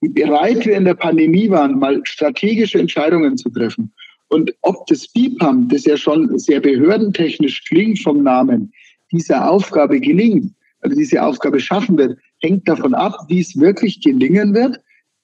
bereit 0.00 0.64
wir 0.64 0.76
in 0.76 0.84
der 0.84 0.94
Pandemie 0.94 1.50
waren, 1.50 1.78
mal 1.78 2.00
strategische 2.04 2.78
Entscheidungen 2.78 3.36
zu 3.36 3.50
treffen. 3.50 3.92
Und 4.28 4.54
ob 4.62 4.86
das 4.86 5.08
BIPAM, 5.08 5.68
das 5.68 5.84
ja 5.84 5.96
schon 5.96 6.38
sehr 6.38 6.60
behördentechnisch 6.60 7.64
klingt 7.64 8.00
vom 8.00 8.22
Namen, 8.22 8.72
dieser 9.10 9.50
Aufgabe 9.50 10.00
gelingt, 10.00 10.52
also 10.80 10.96
diese 10.96 11.22
Aufgabe 11.22 11.60
schaffen 11.60 11.96
wird, 11.96 12.18
hängt 12.40 12.68
davon 12.68 12.94
ab, 12.94 13.14
wie 13.28 13.40
es 13.40 13.58
wirklich 13.58 14.00
gelingen 14.00 14.54
wird, 14.54 14.78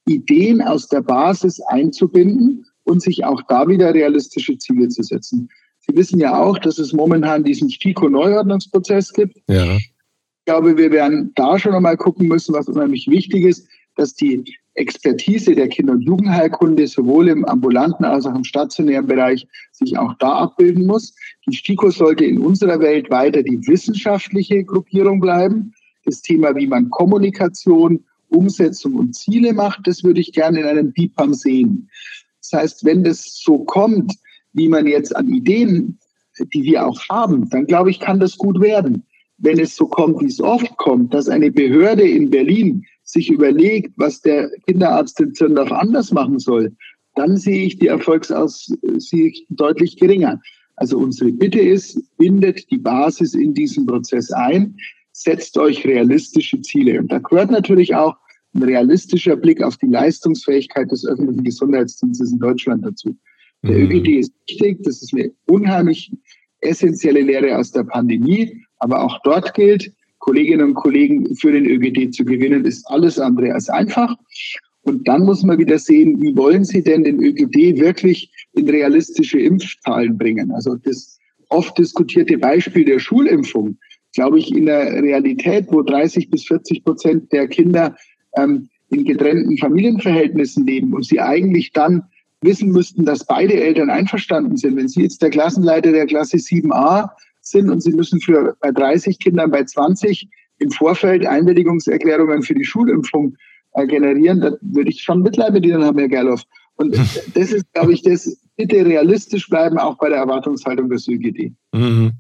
Ideen 0.07 0.61
aus 0.63 0.89
der 0.89 1.03
Basis 1.03 1.61
einzubinden 1.69 2.67
und 2.85 3.03
sich 3.03 3.25
auch 3.25 3.43
da 3.49 3.67
wieder 3.69 3.95
realistische 3.95 4.57
Ziele 4.59 4.89
zu 4.89 5.03
setzen. 5.03 5.49
Sie 5.81 5.97
wissen 5.97 6.19
ja 6.19 6.39
auch, 6.39 6.59
dass 6.59 6.79
es 6.79 6.93
momentan 6.93 7.45
diesen 7.45 7.71
STIKO-Neuordnungsprozess 7.71 9.13
gibt. 9.13 9.37
Ja. 9.49 9.77
Ich 9.77 9.93
glaube, 10.47 10.77
wir 10.77 10.91
werden 10.91 11.33
da 11.35 11.59
schon 11.59 11.75
einmal 11.75 11.97
gucken 11.97 12.29
müssen, 12.29 12.55
was 12.55 12.69
unheimlich 12.69 13.07
wichtig 13.09 13.45
ist, 13.45 13.67
dass 13.97 14.15
die 14.15 14.45
Expertise 14.75 15.55
der 15.55 15.69
Kinder- 15.69 15.93
und 15.93 16.03
Jugendheilkunde 16.03 16.87
sowohl 16.87 17.29
im 17.29 17.45
ambulanten 17.45 18.05
als 18.05 18.27
auch 18.27 18.35
im 18.35 18.45
stationären 18.45 19.07
Bereich 19.07 19.47
sich 19.73 19.97
auch 19.97 20.15
da 20.19 20.33
abbilden 20.33 20.87
muss. 20.87 21.15
Die 21.47 21.55
STIKO 21.55 21.91
sollte 21.91 22.25
in 22.25 22.39
unserer 22.39 22.81
Welt 22.81 23.11
weiter 23.11 23.43
die 23.43 23.65
wissenschaftliche 23.67 24.65
Gruppierung 24.65 25.21
bleiben. 25.21 25.73
Das 26.05 26.23
Thema, 26.23 26.55
wie 26.57 26.67
man 26.67 26.91
Kommunikation, 26.91 28.05
Umsetzung 28.29 28.95
und 28.95 29.15
Ziele 29.15 29.53
macht, 29.53 29.87
das 29.87 30.03
würde 30.03 30.21
ich 30.21 30.33
gerne 30.33 30.61
in 30.61 30.67
einem 30.67 30.93
BIPAM 30.93 31.35
sehen. 31.35 31.89
Das 32.41 32.61
heißt, 32.61 32.85
wenn 32.85 33.05
das 33.05 33.41
so 33.43 33.59
kommt, 33.65 34.13
wie 34.53 34.69
man 34.69 34.87
jetzt 34.87 35.15
an 35.15 35.29
Ideen, 35.29 35.99
die 36.53 36.63
wir 36.65 36.87
auch 36.87 37.01
haben, 37.09 37.49
dann 37.51 37.67
glaube 37.67 37.91
ich, 37.91 38.01
kann 38.01 38.19
das 38.19 38.37
gut 38.37 38.61
werden. 38.61 39.05
Wenn 39.39 39.59
es 39.59 39.77
so 39.77 39.87
kommt, 39.87 40.21
wie 40.21 40.27
es 40.27 40.41
oft 40.41 40.77
kommt, 40.77 41.15
dass 41.15 41.29
eine 41.29 41.51
Behörde 41.51 42.07
in 42.09 42.31
Berlin 42.31 42.85
sich 43.15 43.31
überlegt, 43.31 43.93
was 43.97 44.21
der 44.21 44.51
Kinderarzt 44.67 45.19
in 45.21 45.35
Zirndorf 45.35 45.73
anders 45.73 46.13
machen 46.13 46.39
soll, 46.39 46.77
dann 47.15 47.37
sehe 47.37 47.65
ich 47.65 47.79
die 47.79 47.87
Erfolgsaussichten 47.87 49.57
deutlich 49.57 49.97
geringer. 49.97 50.41
Also 50.77 50.99
unsere 50.99 51.33
Bitte 51.33 51.61
ist, 51.61 52.01
bindet 52.19 52.71
die 52.71 52.79
Basis 52.79 53.35
in 53.35 53.55
diesen 53.55 53.87
Prozess 53.87 54.31
ein, 54.33 54.77
setzt 55.13 55.57
euch 55.57 55.87
realistische 55.87 56.61
Ziele. 56.61 56.99
Und 57.01 57.13
da 57.13 57.19
gehört 57.19 57.51
natürlich 57.51 57.95
auch 57.95 58.17
ein 58.55 58.65
realistischer 58.65 59.37
Blick 59.37 59.63
auf 59.63 59.77
die 59.77 59.87
Leistungsfähigkeit 59.87 60.91
des 60.91 61.07
öffentlichen 61.07 61.45
Gesundheitsdienstes 61.45 62.33
in 62.33 62.39
Deutschland 62.41 62.85
dazu. 62.85 63.17
Der 63.63 63.79
mhm. 63.79 63.91
ÖGD 63.91 64.09
ist 64.19 64.33
wichtig, 64.49 64.83
das 64.83 65.03
ist 65.03 65.15
eine 65.15 65.33
unheimlich 65.47 66.13
essentielle 66.61 67.21
Lehre 67.21 67.57
aus 67.57 67.71
der 67.71 67.85
Pandemie, 67.85 68.65
aber 68.79 69.03
auch 69.05 69.21
dort 69.23 69.55
gilt, 69.55 69.93
Kolleginnen 70.25 70.69
und 70.69 70.75
Kollegen 70.75 71.37
für 71.37 71.53
den 71.53 71.67
ÖGD 71.67 72.15
zu 72.15 72.25
gewinnen, 72.25 72.65
ist 72.65 72.83
alles 72.87 73.19
andere 73.19 73.53
als 73.53 73.69
einfach. 73.69 74.17
Und 74.85 75.07
dann 75.07 75.27
muss 75.27 75.43
man 75.43 75.59
wieder 75.59 75.79
sehen, 75.79 76.19
wie 76.23 76.35
wollen 76.35 76.65
Sie 76.65 76.83
denn 76.83 77.05
den 77.05 77.23
ÖGD 77.23 77.79
wirklich 77.79 78.33
in 78.55 78.67
realistische 78.67 79.39
Impfzahlen 79.39 80.17
bringen? 80.17 80.51
Also 80.53 80.77
das 80.77 81.19
oft 81.51 81.77
diskutierte 81.77 82.39
Beispiel 82.39 82.87
der 82.87 83.01
Schulimpfung, 83.01 83.77
glaube 84.15 84.39
ich, 84.39 84.51
in 84.55 84.65
der 84.65 84.95
Realität, 85.03 85.67
wo 85.69 85.83
30 85.83 86.31
bis 86.31 86.45
40 86.47 86.85
Prozent 86.85 87.31
der 87.31 87.47
Kinder 87.47 87.95
ähm, 88.39 88.71
in 88.89 89.05
getrennten 89.05 89.59
Familienverhältnissen 89.59 90.67
leben 90.67 90.95
und 90.95 91.05
sie 91.05 91.21
eigentlich 91.21 91.73
dann 91.73 92.03
wissen 92.41 92.71
müssten, 92.71 93.05
dass 93.05 93.27
beide 93.27 93.61
Eltern 93.61 93.91
einverstanden 93.91 94.57
sind. 94.57 94.77
Wenn 94.77 94.89
Sie 94.89 95.03
jetzt 95.03 95.21
der 95.21 95.29
Klassenleiter 95.29 95.93
der 95.93 96.07
Klasse 96.07 96.39
7a 96.39 97.11
sind 97.47 97.71
und 97.71 97.83
Sie 97.83 97.93
müssen 97.93 98.21
für 98.21 98.57
bei 98.61 98.73
30 98.73 99.19
Kindern, 99.19 99.51
bei 99.51 99.65
20 99.65 100.29
im 100.59 100.71
Vorfeld 100.71 101.27
Einwilligungserklärungen 101.27 102.43
für 102.43 102.55
die 102.55 102.65
Schulimpfung 102.65 103.37
äh, 103.73 103.87
generieren, 103.87 104.41
da 104.41 104.53
würde 104.61 104.91
ich 104.91 105.03
schon 105.03 105.23
Mitleid 105.23 105.53
mit 105.53 105.67
Ihnen 105.67 105.85
haben, 105.85 105.99
Herr 105.99 106.09
Gerloff. 106.09 106.43
Und 106.77 106.97
das 107.35 107.53
ist, 107.53 107.73
glaube 107.73 107.93
ich, 107.93 108.03
das 108.03 108.37
bitte 108.57 108.85
realistisch 108.85 109.49
bleiben, 109.49 109.79
auch 109.79 109.99
bei 109.99 110.09
der 110.09 110.19
Erwartungshaltung 110.19 110.89
des 110.89 111.09
ÖGD. 111.09 111.53
Mhm. 111.73 112.13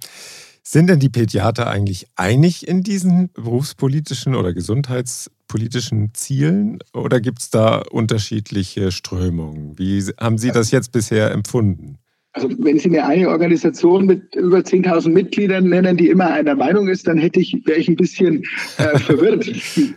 Sind 0.66 0.88
denn 0.88 0.98
die 0.98 1.10
Pädiater 1.10 1.68
eigentlich 1.68 2.06
einig 2.16 2.66
in 2.66 2.82
diesen 2.82 3.30
berufspolitischen 3.32 4.34
oder 4.34 4.54
gesundheitspolitischen 4.54 6.14
Zielen 6.14 6.78
oder 6.94 7.20
gibt 7.20 7.40
es 7.40 7.50
da 7.50 7.82
unterschiedliche 7.90 8.90
Strömungen? 8.90 9.78
Wie 9.78 10.02
haben 10.18 10.38
Sie 10.38 10.50
das 10.52 10.70
jetzt 10.70 10.90
bisher 10.90 11.30
empfunden? 11.32 11.98
Also 12.35 12.49
wenn 12.59 12.79
Sie 12.81 12.90
mir 12.90 13.07
eine 13.07 13.29
Organisation 13.29 14.07
mit 14.07 14.35
über 14.35 14.59
10.000 14.59 15.09
Mitgliedern 15.11 15.68
nennen, 15.68 15.97
die 15.97 16.09
immer 16.09 16.33
einer 16.33 16.57
Meinung 16.57 16.88
ist, 16.88 17.07
dann 17.07 17.16
hätte 17.16 17.38
ich, 17.38 17.57
wäre 17.64 17.79
ich 17.79 17.88
ein 17.88 17.97
bisschen 17.97 18.42
äh, 18.79 18.99
verwirrt. 18.99 19.51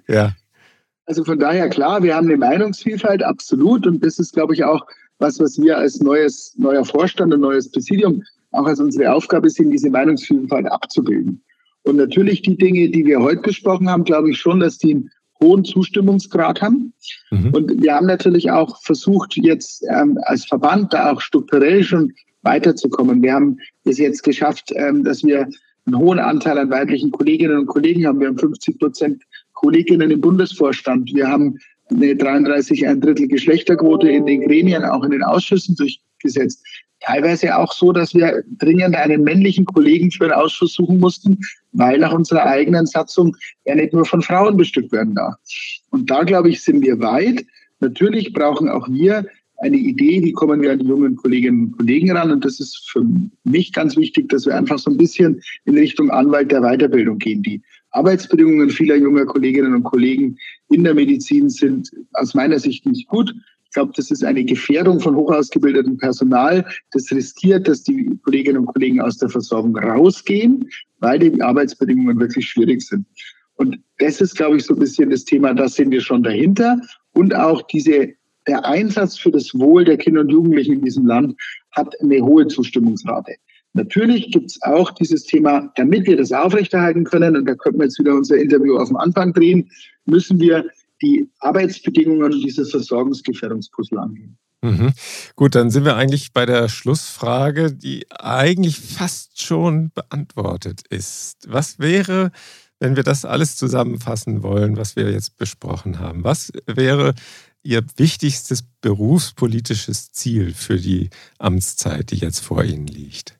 ja. 0.08 0.34
Also 1.08 1.24
von 1.24 1.40
daher 1.40 1.70
klar, 1.70 2.04
wir 2.04 2.16
haben 2.16 2.28
eine 2.28 2.38
Meinungsvielfalt, 2.38 3.24
absolut. 3.24 3.88
Und 3.88 4.06
das 4.06 4.20
ist, 4.20 4.34
glaube 4.34 4.54
ich, 4.54 4.64
auch 4.64 4.86
was, 5.20 5.40
was 5.40 5.60
wir 5.60 5.78
als 5.78 6.00
neues, 6.00 6.54
neuer 6.58 6.86
Vorstand 6.86 7.34
und 7.34 7.42
neues 7.42 7.72
Präsidium 7.72 8.24
auch 8.52 8.66
als 8.66 8.80
unsere 8.80 9.12
Aufgabe 9.12 9.50
sehen, 9.50 9.72
diese 9.72 9.90
Meinungsvielfalt 9.90 10.68
abzubilden. 10.68 11.42
Und 11.84 11.96
natürlich 11.96 12.42
die 12.42 12.58
Dinge, 12.58 12.90
die 12.90 13.06
wir 13.06 13.20
heute 13.20 13.42
besprochen 13.42 13.90
haben, 13.90 14.04
glaube 14.04 14.30
ich 14.32 14.38
schon, 14.38 14.60
dass 14.60 14.78
die 14.78 14.92
einen 14.92 15.10
hohen 15.42 15.64
Zustimmungsgrad 15.64 16.62
haben. 16.62 16.94
Mhm. 17.32 17.54
Und 17.54 17.82
wir 17.82 17.96
haben 17.96 18.08
natürlich 18.08 18.52
auch 18.52 18.82
versucht, 18.82 19.38
jetzt 19.38 19.84
ähm, 19.90 20.20
als 20.24 20.46
Verband 20.46 20.94
da 20.94 21.12
auch 21.12 21.22
strukturell 21.22 21.84
schon 21.84 22.14
weiterzukommen. 22.44 23.22
Wir 23.22 23.34
haben 23.34 23.58
es 23.86 23.98
jetzt 23.98 24.24
geschafft, 24.24 24.72
ähm, 24.76 25.04
dass 25.04 25.24
wir 25.24 25.48
einen 25.86 25.98
hohen 25.98 26.20
Anteil 26.20 26.58
an 26.58 26.70
weiblichen 26.70 27.12
Kolleginnen 27.12 27.60
und 27.60 27.68
Kollegen 27.68 28.06
haben. 28.06 28.20
Wir 28.20 28.28
haben 28.28 28.38
50 28.38 28.78
Prozent 28.80 29.24
Kolleginnen 29.54 30.12
im 30.12 30.22
Bundesvorstand. 30.22 31.14
Wir 31.14 31.28
haben 31.28 31.58
eine 31.90 32.16
33, 32.16 32.88
ein 32.88 33.02
Drittel 33.02 33.28
Geschlechterquote 33.28 34.10
in 34.10 34.26
den 34.26 34.42
Gremien, 34.42 34.84
auch 34.84 35.04
in 35.04 35.12
den 35.12 35.24
Ausschüssen 35.24 35.76
durchgesetzt. 35.76 36.64
Teilweise 37.00 37.56
auch 37.56 37.72
so, 37.74 37.92
dass 37.92 38.14
wir 38.14 38.44
dringend 38.58 38.96
einen 38.96 39.24
männlichen 39.24 39.66
Kollegen 39.66 40.12
für 40.12 40.26
den 40.26 40.34
Ausschuss 40.34 40.74
suchen 40.74 41.00
mussten, 41.00 41.40
weil 41.72 42.00
nach 42.00 42.12
unserer 42.12 42.46
eigenen 42.46 42.86
Satzung 42.88 43.36
er 43.66 43.76
nicht 43.76 43.94
nur 43.94 44.06
von 44.06 44.22
Frauen 44.22 44.58
bestückt 44.58 44.92
werden 44.92 45.16
darf. 45.16 45.36
Und 45.92 46.10
da, 46.10 46.24
glaube 46.24 46.50
ich, 46.50 46.62
sind 46.62 46.82
wir 46.82 47.00
weit. 47.00 47.46
Natürlich 47.80 48.34
brauchen 48.34 48.68
auch 48.68 48.90
wir 48.90 49.26
eine 49.60 49.78
Idee, 49.78 50.24
wie 50.24 50.34
kommen 50.34 50.62
wir 50.62 50.72
an 50.72 50.80
die 50.80 50.86
jungen 50.86 51.16
Kolleginnen 51.16 51.66
und 51.66 51.78
Kollegen 51.78 52.12
ran. 52.12 52.32
Und 52.32 52.46
das 52.46 52.60
ist 52.60 52.90
für 52.92 53.04
mich 53.44 53.74
ganz 53.74 53.98
wichtig, 53.98 54.30
dass 54.30 54.46
wir 54.46 54.56
einfach 54.56 54.78
so 54.78 54.92
ein 54.92 54.98
bisschen 54.98 55.42
in 55.66 55.76
Richtung 55.76 56.12
Anwalt 56.12 56.52
der 56.52 56.62
Weiterbildung 56.62 57.18
gehen. 57.18 57.42
Die 57.42 57.62
Arbeitsbedingungen 57.92 58.70
vieler 58.70 58.96
junger 58.96 59.26
Kolleginnen 59.26 59.74
und 59.74 59.84
Kollegen 59.84 60.38
in 60.70 60.84
der 60.84 60.94
Medizin 60.94 61.50
sind 61.50 61.90
aus 62.14 62.36
meiner 62.36 62.60
Sicht 62.60 62.86
nicht 62.86 63.08
gut. 63.08 63.34
Ich 63.66 63.72
glaube, 63.72 63.94
das 63.96 64.12
ist 64.12 64.24
eine 64.24 64.46
Gefährdung 64.46 65.00
von 65.00 65.16
hochausgebildetem 65.16 65.98
Personal. 65.98 66.66
Das 66.92 67.12
riskiert, 67.12 67.68
dass 67.68 67.84
die 67.84 68.18
Kolleginnen 68.24 68.60
und 68.60 68.68
Kollegen 68.68 69.02
aus 69.02 69.18
der 69.18 69.30
Versorgung 69.30 69.78
rausgehen, 69.78 70.70
weil 71.00 71.20
die 71.20 71.42
Arbeitsbedingungen 71.42 72.20
wirklich 72.20 72.48
schwierig 72.48 72.82
sind. 72.82 73.06
Und 73.56 73.80
das 73.98 74.22
ist, 74.22 74.36
glaube 74.36 74.58
ich, 74.58 74.66
so 74.66 74.76
ein 74.76 74.80
bisschen 74.80 75.10
das 75.10 75.26
Thema, 75.26 75.54
da 75.54 75.68
sind 75.68 75.92
wir 75.92 76.02
schon 76.02 76.24
dahinter. 76.24 76.80
Und 77.14 77.36
auch 77.36 77.64
diese 77.64 78.14
der 78.48 78.66
Einsatz 78.66 79.18
für 79.18 79.32
das 79.32 79.54
Wohl 79.54 79.86
der 79.86 79.98
Kinder 79.98 80.22
und 80.22 80.30
Jugendlichen 80.30 80.74
in 80.74 80.82
diesem 80.84 81.06
Land 81.06 81.36
hat 81.72 81.94
eine 82.02 82.22
hohe 82.22 82.48
Zustimmungsrate. 82.48 83.36
Natürlich 83.74 84.32
gibt 84.32 84.52
es 84.52 84.62
auch 84.64 84.92
dieses 84.92 85.24
Thema, 85.26 85.72
damit 85.76 86.08
wir 86.08 86.18
das 86.18 86.32
aufrechterhalten 86.32 87.04
können, 87.04 87.36
und 87.36 87.46
da 87.46 87.54
könnten 87.56 87.80
wir 87.80 87.86
jetzt 87.86 88.00
wieder 88.00 88.16
unser 88.16 88.38
Interview 88.38 88.78
auf 88.78 88.88
den 88.88 88.98
Anfang 88.98 89.34
drehen, 89.34 89.70
müssen 90.06 90.40
wir 90.40 90.66
die 91.02 91.30
Arbeitsbedingungen 91.40 92.32
dieses 92.32 92.72
Versorgungsgefährdungspuzzle 92.72 94.00
angehen. 94.00 94.38
Mhm. 94.64 94.94
Gut, 95.36 95.54
dann 95.54 95.70
sind 95.70 95.86
wir 95.86 95.96
eigentlich 95.96 96.34
bei 96.34 96.48
der 96.48 96.70
Schlussfrage, 96.70 97.72
die 97.72 98.08
eigentlich 98.10 98.80
fast 98.80 99.42
schon 99.42 99.92
beantwortet 99.94 100.82
ist. 100.90 101.48
Was 101.48 101.78
wäre, 101.78 102.32
wenn 102.80 102.96
wir 102.96 103.04
das 103.04 103.26
alles 103.26 103.56
zusammenfassen 103.56 104.42
wollen, 104.42 104.76
was 104.78 104.96
wir 104.96 105.12
jetzt 105.12 105.38
besprochen 105.38 106.00
haben? 106.00 106.24
Was 106.24 106.52
wäre 106.66 107.14
Ihr 107.68 107.84
wichtigstes 107.98 108.64
berufspolitisches 108.80 110.14
Ziel 110.14 110.54
für 110.54 110.78
die 110.78 111.10
Amtszeit, 111.38 112.12
die 112.12 112.16
jetzt 112.16 112.40
vor 112.40 112.64
Ihnen 112.64 112.88
liegt? 112.88 113.38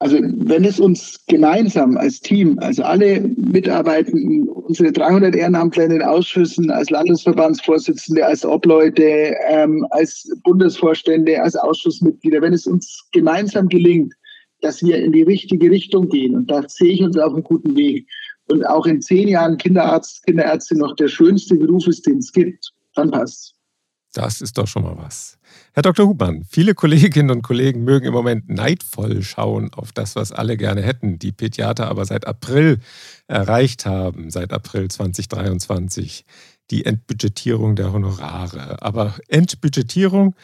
Also 0.00 0.18
wenn 0.20 0.64
es 0.64 0.80
uns 0.80 1.24
gemeinsam 1.28 1.96
als 1.96 2.18
Team, 2.18 2.58
also 2.58 2.82
alle 2.82 3.20
Mitarbeitenden, 3.20 4.48
unsere 4.48 4.90
300 4.90 5.36
Ehrenamtler 5.36 5.84
in 5.84 5.90
den 5.90 6.02
Ausschüssen, 6.02 6.68
als 6.72 6.90
Landesverbandsvorsitzende, 6.90 8.26
als 8.26 8.44
Obleute, 8.44 9.36
ähm, 9.48 9.86
als 9.90 10.28
Bundesvorstände, 10.42 11.40
als 11.40 11.54
Ausschussmitglieder, 11.54 12.42
wenn 12.42 12.54
es 12.54 12.66
uns 12.66 13.06
gemeinsam 13.12 13.68
gelingt, 13.68 14.14
dass 14.62 14.82
wir 14.82 14.96
in 14.96 15.12
die 15.12 15.22
richtige 15.22 15.70
Richtung 15.70 16.08
gehen, 16.08 16.34
und 16.34 16.50
da 16.50 16.68
sehe 16.68 16.94
ich 16.94 17.04
uns 17.04 17.16
auf 17.16 17.32
einem 17.32 17.44
guten 17.44 17.76
Weg, 17.76 18.08
und 18.48 18.66
auch 18.66 18.86
in 18.86 19.00
zehn 19.00 19.28
Jahren 19.28 19.58
Kinderarzt, 19.58 20.26
Kinderärztin 20.26 20.78
noch 20.78 20.96
der 20.96 21.06
schönste 21.06 21.54
Beruf 21.54 21.86
ist, 21.86 22.04
den 22.04 22.18
es 22.18 22.32
gibt, 22.32 22.74
dann 22.94 23.10
passt 23.10 23.54
das 24.14 24.40
ist 24.40 24.56
doch 24.58 24.66
schon 24.66 24.84
mal 24.84 24.96
was. 24.96 25.38
Herr 25.72 25.82
Dr. 25.82 26.06
Hubmann, 26.06 26.44
viele 26.48 26.74
Kolleginnen 26.74 27.30
und 27.30 27.42
Kollegen 27.42 27.84
mögen 27.84 28.06
im 28.06 28.12
Moment 28.12 28.48
neidvoll 28.48 29.22
schauen 29.22 29.72
auf 29.74 29.92
das, 29.92 30.16
was 30.16 30.32
alle 30.32 30.56
gerne 30.56 30.82
hätten, 30.82 31.18
die 31.18 31.32
Pädiater 31.32 31.88
aber 31.88 32.04
seit 32.04 32.26
April 32.26 32.78
erreicht 33.26 33.86
haben, 33.86 34.30
seit 34.30 34.52
April 34.52 34.88
2023, 34.88 36.24
die 36.70 36.84
Entbudgetierung 36.84 37.76
der 37.76 37.92
Honorare. 37.92 38.82
Aber 38.82 39.14
Entbudgetierung, 39.28 40.34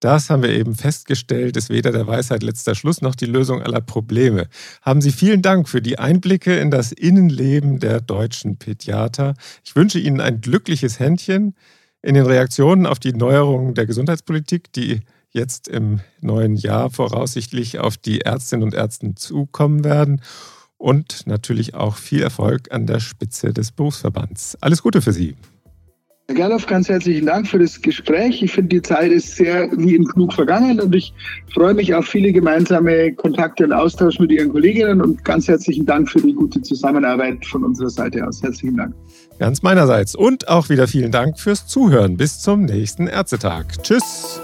das 0.00 0.28
haben 0.28 0.42
wir 0.42 0.50
eben 0.50 0.74
festgestellt, 0.74 1.56
ist 1.56 1.70
weder 1.70 1.92
der 1.92 2.06
Weisheit 2.06 2.42
letzter 2.42 2.74
Schluss 2.74 3.00
noch 3.00 3.14
die 3.14 3.26
Lösung 3.26 3.62
aller 3.62 3.80
Probleme. 3.80 4.48
Haben 4.82 5.00
Sie 5.00 5.10
vielen 5.10 5.40
Dank 5.40 5.68
für 5.68 5.80
die 5.80 5.98
Einblicke 5.98 6.58
in 6.58 6.70
das 6.70 6.92
Innenleben 6.92 7.80
der 7.80 8.02
deutschen 8.02 8.58
Pädiater. 8.58 9.34
Ich 9.64 9.74
wünsche 9.74 9.98
Ihnen 9.98 10.20
ein 10.20 10.42
glückliches 10.42 11.00
Händchen 11.00 11.54
in 12.02 12.14
den 12.14 12.26
Reaktionen 12.26 12.86
auf 12.86 12.98
die 12.98 13.12
Neuerungen 13.12 13.74
der 13.74 13.86
Gesundheitspolitik, 13.86 14.72
die 14.72 15.00
jetzt 15.30 15.68
im 15.68 16.00
neuen 16.20 16.56
Jahr 16.56 16.90
voraussichtlich 16.90 17.78
auf 17.78 17.96
die 17.96 18.22
Ärztinnen 18.22 18.64
und 18.64 18.74
Ärzte 18.74 19.14
zukommen 19.14 19.84
werden. 19.84 20.22
Und 20.78 21.26
natürlich 21.26 21.74
auch 21.74 21.96
viel 21.96 22.22
Erfolg 22.22 22.70
an 22.70 22.86
der 22.86 23.00
Spitze 23.00 23.52
des 23.52 23.72
Berufsverbands. 23.72 24.58
Alles 24.60 24.82
Gute 24.82 25.00
für 25.00 25.12
Sie. 25.12 25.34
Herr 26.28 26.34
Gerloff, 26.34 26.66
ganz 26.66 26.88
herzlichen 26.88 27.26
Dank 27.26 27.46
für 27.46 27.60
das 27.60 27.80
Gespräch. 27.80 28.42
Ich 28.42 28.50
finde, 28.50 28.70
die 28.70 28.82
Zeit 28.82 29.12
ist 29.12 29.36
sehr 29.36 29.70
wie 29.76 29.94
in 29.94 30.04
Klug 30.04 30.32
vergangen 30.32 30.80
und 30.80 30.92
ich 30.92 31.14
freue 31.54 31.72
mich 31.72 31.94
auf 31.94 32.06
viele 32.06 32.32
gemeinsame 32.32 33.14
Kontakte 33.14 33.64
und 33.64 33.72
Austausch 33.72 34.18
mit 34.18 34.32
Ihren 34.32 34.50
Kolleginnen 34.50 35.00
und 35.00 35.24
ganz 35.24 35.46
herzlichen 35.46 35.86
Dank 35.86 36.10
für 36.10 36.20
die 36.20 36.32
gute 36.32 36.60
Zusammenarbeit 36.62 37.46
von 37.46 37.62
unserer 37.62 37.90
Seite 37.90 38.26
aus. 38.26 38.42
Herzlichen 38.42 38.76
Dank. 38.76 38.94
Ganz 39.38 39.62
meinerseits 39.62 40.14
und 40.14 40.48
auch 40.48 40.68
wieder 40.68 40.88
vielen 40.88 41.12
Dank 41.12 41.38
fürs 41.38 41.66
Zuhören. 41.66 42.16
Bis 42.16 42.40
zum 42.40 42.64
nächsten 42.64 43.06
Ärztetag. 43.06 43.64
Tschüss. 43.82 44.40